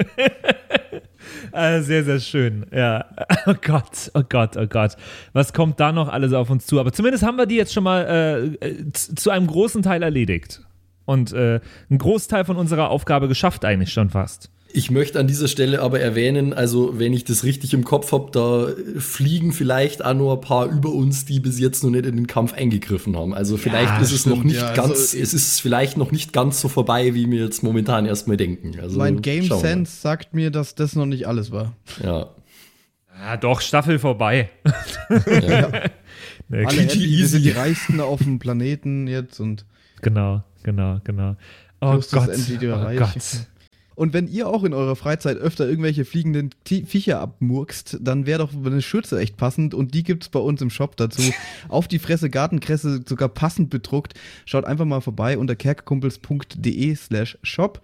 Ah, 1.52 1.80
sehr, 1.80 2.04
sehr 2.04 2.20
schön. 2.20 2.66
Ja. 2.72 3.04
Oh 3.46 3.54
Gott, 3.60 4.10
oh 4.14 4.22
Gott, 4.28 4.56
oh 4.56 4.66
Gott. 4.66 4.96
Was 5.32 5.52
kommt 5.52 5.80
da 5.80 5.92
noch 5.92 6.08
alles 6.08 6.32
auf 6.32 6.50
uns 6.50 6.66
zu? 6.66 6.78
Aber 6.78 6.92
zumindest 6.92 7.24
haben 7.24 7.36
wir 7.36 7.46
die 7.46 7.56
jetzt 7.56 7.72
schon 7.72 7.84
mal 7.84 8.56
äh, 8.60 8.92
zu 8.92 9.30
einem 9.30 9.46
großen 9.46 9.82
Teil 9.82 10.02
erledigt. 10.02 10.62
Und 11.06 11.32
äh, 11.32 11.60
einen 11.88 11.98
Großteil 11.98 12.44
von 12.44 12.56
unserer 12.56 12.90
Aufgabe 12.90 13.28
geschafft 13.28 13.64
eigentlich 13.64 13.92
schon 13.92 14.10
fast. 14.10 14.50
Ich 14.72 14.90
möchte 14.90 15.18
an 15.18 15.26
dieser 15.26 15.48
Stelle 15.48 15.82
aber 15.82 16.00
erwähnen, 16.00 16.52
also 16.52 16.98
wenn 16.98 17.12
ich 17.12 17.24
das 17.24 17.44
richtig 17.44 17.74
im 17.74 17.84
Kopf 17.84 18.12
habe, 18.12 18.30
da 18.32 18.68
fliegen 19.00 19.52
vielleicht 19.52 20.04
auch 20.04 20.14
nur 20.14 20.34
ein 20.34 20.40
paar 20.40 20.66
über 20.66 20.90
uns, 20.90 21.24
die 21.24 21.40
bis 21.40 21.58
jetzt 21.58 21.82
noch 21.82 21.90
nicht 21.90 22.06
in 22.06 22.16
den 22.16 22.26
Kampf 22.26 22.52
eingegriffen 22.52 23.16
haben. 23.16 23.34
Also 23.34 23.56
vielleicht 23.56 23.90
Ja, 23.90 24.00
ist 24.00 24.12
es 24.12 24.26
noch 24.26 24.44
nicht 24.44 24.60
ja. 24.60 24.72
ganz, 24.74 24.90
Also, 24.90 25.18
es 25.18 25.34
ist 25.34 25.60
vielleicht 25.60 25.96
noch 25.96 26.12
nicht 26.12 26.32
ganz 26.32 26.60
so 26.60 26.68
vorbei, 26.68 27.14
wie 27.14 27.30
wir 27.30 27.44
jetzt 27.44 27.62
momentan 27.62 28.06
erstmal 28.06 28.36
denken. 28.36 28.78
Also, 28.80 28.98
Mein 28.98 29.22
Game. 29.22 29.44
Sense 29.44 30.00
sagt 30.00 30.34
mir, 30.34 30.50
dass 30.50 30.74
das 30.74 30.94
noch 30.94 31.06
nicht 31.06 31.26
alles 31.26 31.50
war. 31.50 31.74
Ja. 32.02 32.30
Ja, 33.18 33.36
doch, 33.36 33.60
Staffel 33.60 33.98
vorbei. 33.98 34.50
Nee, 36.48 36.64
Alle 36.64 36.82
happy, 36.82 37.24
sind 37.26 37.44
die 37.44 37.50
Reichsten 37.50 38.00
auf 38.00 38.18
dem 38.20 38.40
Planeten 38.40 39.06
jetzt 39.06 39.38
und 39.38 39.64
Genau, 40.02 40.42
genau, 40.64 40.98
genau. 41.04 41.36
Oh 41.80 42.00
Gott, 42.10 42.28
oh 42.28 42.66
reich. 42.72 42.98
Gott. 42.98 43.12
Und 44.00 44.14
wenn 44.14 44.28
ihr 44.28 44.48
auch 44.48 44.64
in 44.64 44.72
eurer 44.72 44.96
Freizeit 44.96 45.36
öfter 45.36 45.68
irgendwelche 45.68 46.06
fliegenden 46.06 46.54
Ti- 46.64 46.86
Viecher 46.86 47.20
abmurkst, 47.20 47.98
dann 48.00 48.24
wäre 48.24 48.38
doch 48.38 48.54
eine 48.54 48.80
Schürze 48.80 49.20
echt 49.20 49.36
passend 49.36 49.74
und 49.74 49.92
die 49.92 50.04
gibt's 50.04 50.30
bei 50.30 50.40
uns 50.40 50.62
im 50.62 50.70
Shop 50.70 50.96
dazu. 50.96 51.20
Auf 51.68 51.86
die 51.86 51.98
Fresse 51.98 52.30
Gartenkresse 52.30 53.02
sogar 53.06 53.28
passend 53.28 53.68
bedruckt. 53.68 54.14
Schaut 54.46 54.64
einfach 54.64 54.86
mal 54.86 55.02
vorbei 55.02 55.36
unter 55.36 55.54
kerkerkumpels.de 55.54 56.94
slash 56.94 57.36
shop. 57.42 57.82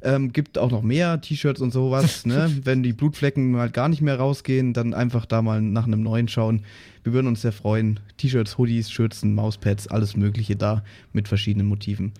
Ähm, 0.00 0.32
gibt 0.32 0.56
auch 0.56 0.70
noch 0.70 0.82
mehr 0.82 1.20
T-Shirts 1.20 1.60
und 1.60 1.70
sowas. 1.70 2.24
ne? 2.26 2.50
Wenn 2.64 2.82
die 2.82 2.94
Blutflecken 2.94 3.50
mal 3.50 3.68
gar 3.68 3.90
nicht 3.90 4.00
mehr 4.00 4.16
rausgehen, 4.16 4.72
dann 4.72 4.94
einfach 4.94 5.26
da 5.26 5.42
mal 5.42 5.60
nach 5.60 5.86
einem 5.86 6.02
neuen 6.02 6.28
schauen. 6.28 6.62
Wir 7.04 7.12
würden 7.12 7.26
uns 7.26 7.42
sehr 7.42 7.52
freuen. 7.52 8.00
T-Shirts, 8.16 8.56
Hoodies, 8.56 8.90
Schürzen, 8.90 9.34
Mauspads, 9.34 9.88
alles 9.88 10.16
Mögliche 10.16 10.56
da 10.56 10.82
mit 11.12 11.28
verschiedenen 11.28 11.66
Motiven. 11.66 12.12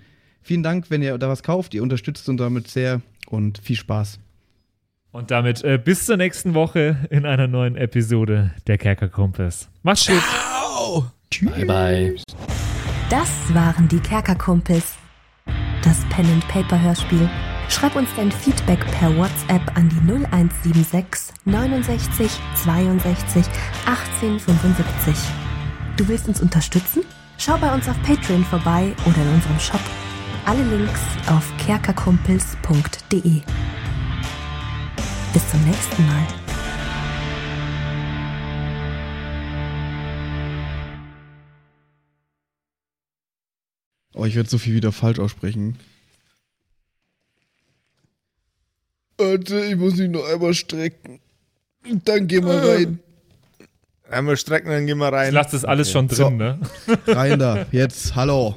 Vielen 0.48 0.62
Dank, 0.62 0.86
wenn 0.88 1.02
ihr 1.02 1.18
da 1.18 1.28
was 1.28 1.42
kauft. 1.42 1.74
Ihr 1.74 1.82
unterstützt 1.82 2.26
uns 2.26 2.38
damit 2.38 2.68
sehr 2.68 3.02
und 3.26 3.58
viel 3.58 3.76
Spaß. 3.76 4.18
Und 5.12 5.30
damit 5.30 5.62
äh, 5.62 5.76
bis 5.76 6.06
zur 6.06 6.16
nächsten 6.16 6.54
Woche 6.54 6.96
in 7.10 7.26
einer 7.26 7.46
neuen 7.46 7.76
Episode 7.76 8.52
der 8.66 8.78
Kerkerkumpels. 8.78 9.68
Macht's 9.82 10.06
gut. 10.06 11.52
Bye 11.54 11.66
bye. 11.66 12.16
Das 13.10 13.28
waren 13.52 13.88
die 13.88 14.00
Kerkerkumpels. 14.00 14.96
Das 15.84 16.02
Pen 16.08 16.24
and 16.32 16.48
Paper 16.48 16.80
Hörspiel. 16.80 17.28
Schreib 17.68 17.94
uns 17.94 18.08
dein 18.16 18.32
Feedback 18.32 18.80
per 18.92 19.14
WhatsApp 19.18 19.76
an 19.76 19.90
die 19.90 20.00
0176 20.10 21.34
69 21.44 22.30
62 22.64 23.44
18 23.84 24.40
75. 24.40 25.14
Du 25.98 26.08
willst 26.08 26.26
uns 26.26 26.40
unterstützen? 26.40 27.02
Schau 27.36 27.58
bei 27.58 27.70
uns 27.74 27.86
auf 27.86 28.02
Patreon 28.02 28.44
vorbei 28.44 28.94
oder 29.04 29.18
in 29.18 29.34
unserem 29.34 29.60
Shop. 29.60 30.07
Alle 30.48 30.62
Links 30.64 31.02
auf 31.26 31.44
kerkerkumpels.de. 31.58 33.42
Bis 35.34 35.50
zum 35.50 35.62
nächsten 35.66 36.06
Mal. 36.06 36.26
Oh, 44.14 44.24
ich 44.24 44.34
werde 44.34 44.48
so 44.48 44.58
viel 44.58 44.74
wieder 44.74 44.92
falsch 44.92 45.18
aussprechen. 45.18 45.76
Warte, 49.18 49.60
ich 49.66 49.76
muss 49.76 49.96
mich 49.96 50.08
noch 50.08 50.26
einmal 50.28 50.54
strecken. 50.54 51.20
Dann 52.04 52.26
geh 52.26 52.40
mal 52.40 52.58
rein. 52.58 52.98
Einmal 54.10 54.36
strecken, 54.36 54.70
dann 54.70 54.86
gehen 54.86 54.98
wir 54.98 55.08
Ich 55.08 55.12
rein. 55.14 55.34
lasse 55.34 55.52
das 55.52 55.64
alles 55.64 55.90
schon 55.90 56.08
drin, 56.08 56.16
So. 56.16 56.30
ne? 56.30 56.58
Rein 57.06 57.38
da. 57.38 57.66
Jetzt, 57.72 58.14
hallo. 58.14 58.56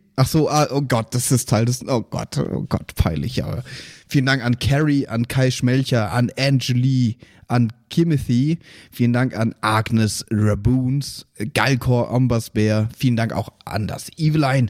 Ach 0.21 0.27
so, 0.27 0.47
ah, 0.51 0.67
oh 0.69 0.83
Gott, 0.83 1.15
das 1.15 1.31
ist 1.31 1.49
Teil 1.49 1.65
des. 1.65 1.83
Oh 1.87 2.03
Gott, 2.03 2.37
oh 2.37 2.67
Gott, 2.69 2.93
peinlich, 2.93 3.43
aber. 3.43 3.63
Vielen 4.07 4.27
Dank 4.27 4.43
an 4.43 4.59
Carrie, 4.59 5.07
an 5.07 5.27
Kai 5.27 5.49
Schmelcher, 5.49 6.11
an 6.11 6.31
Angeli, 6.37 7.17
an 7.47 7.73
Kimothy. 7.89 8.59
Vielen 8.91 9.13
Dank 9.13 9.35
an 9.35 9.55
Agnes 9.61 10.23
Raboons, 10.29 11.25
Galkor 11.55 12.11
Ambersbär. 12.11 12.87
Vielen 12.95 13.15
Dank 13.15 13.33
auch 13.33 13.49
an 13.65 13.87
das 13.87 14.09
Eveline, 14.15 14.67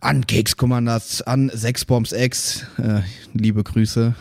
an 0.00 0.26
Keks 0.26 0.56
Commanders, 0.56 1.22
an 1.22 1.48
Sexbombs 1.54 2.10
X. 2.10 2.66
Äh, 2.78 3.02
liebe 3.34 3.62
Grüße. 3.62 4.16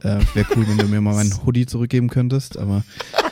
Äh, 0.00 0.18
Wäre 0.34 0.46
cool, 0.54 0.68
wenn 0.68 0.76
du 0.76 0.88
mir 0.88 1.00
mal 1.00 1.14
meinen 1.14 1.32
Hoodie 1.46 1.64
zurückgeben 1.64 2.10
könntest, 2.10 2.58
aber 2.58 2.84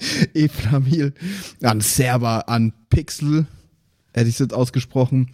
Eflamil, 0.34 1.12
an 1.62 1.80
Server, 1.80 2.48
an 2.48 2.72
Pixel, 2.90 3.46
hätte 4.14 4.28
ich 4.28 4.34
es 4.34 4.38
jetzt 4.40 4.54
ausgesprochen, 4.54 5.30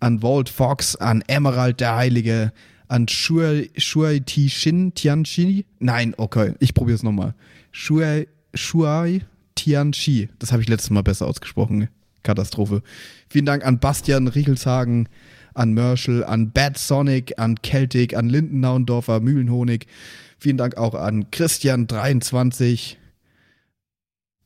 an 0.00 0.22
Walt 0.22 0.48
Fox, 0.48 0.96
an 0.96 1.22
Emerald 1.26 1.80
der 1.80 1.96
Heilige, 1.96 2.52
an 2.88 3.06
Shuai, 3.08 3.70
Shuai 3.76 4.20
Tianchi. 4.20 5.66
Nein, 5.78 6.14
okay, 6.16 6.54
ich 6.58 6.74
probiere 6.74 6.96
es 6.96 7.02
nochmal. 7.02 7.34
Shuai, 7.70 8.26
Tianchi. 9.54 10.28
Das 10.38 10.52
habe 10.52 10.62
ich 10.62 10.68
letztes 10.68 10.90
Mal 10.90 11.02
besser 11.02 11.26
ausgesprochen. 11.26 11.88
Katastrophe. 12.22 12.82
Vielen 13.28 13.46
Dank 13.46 13.64
an 13.64 13.78
Bastian 13.78 14.28
Riechelshagen, 14.28 15.08
an 15.54 15.72
Merschel, 15.72 16.24
an 16.24 16.50
Bad 16.50 16.78
Sonic, 16.78 17.38
an 17.38 17.56
Celtic, 17.64 18.14
an 18.14 18.28
Lindennaundorfer, 18.28 19.20
Mühlenhonig. 19.20 19.86
Vielen 20.38 20.56
Dank 20.56 20.76
auch 20.76 20.94
an 20.94 21.26
Christian23. 21.26 22.96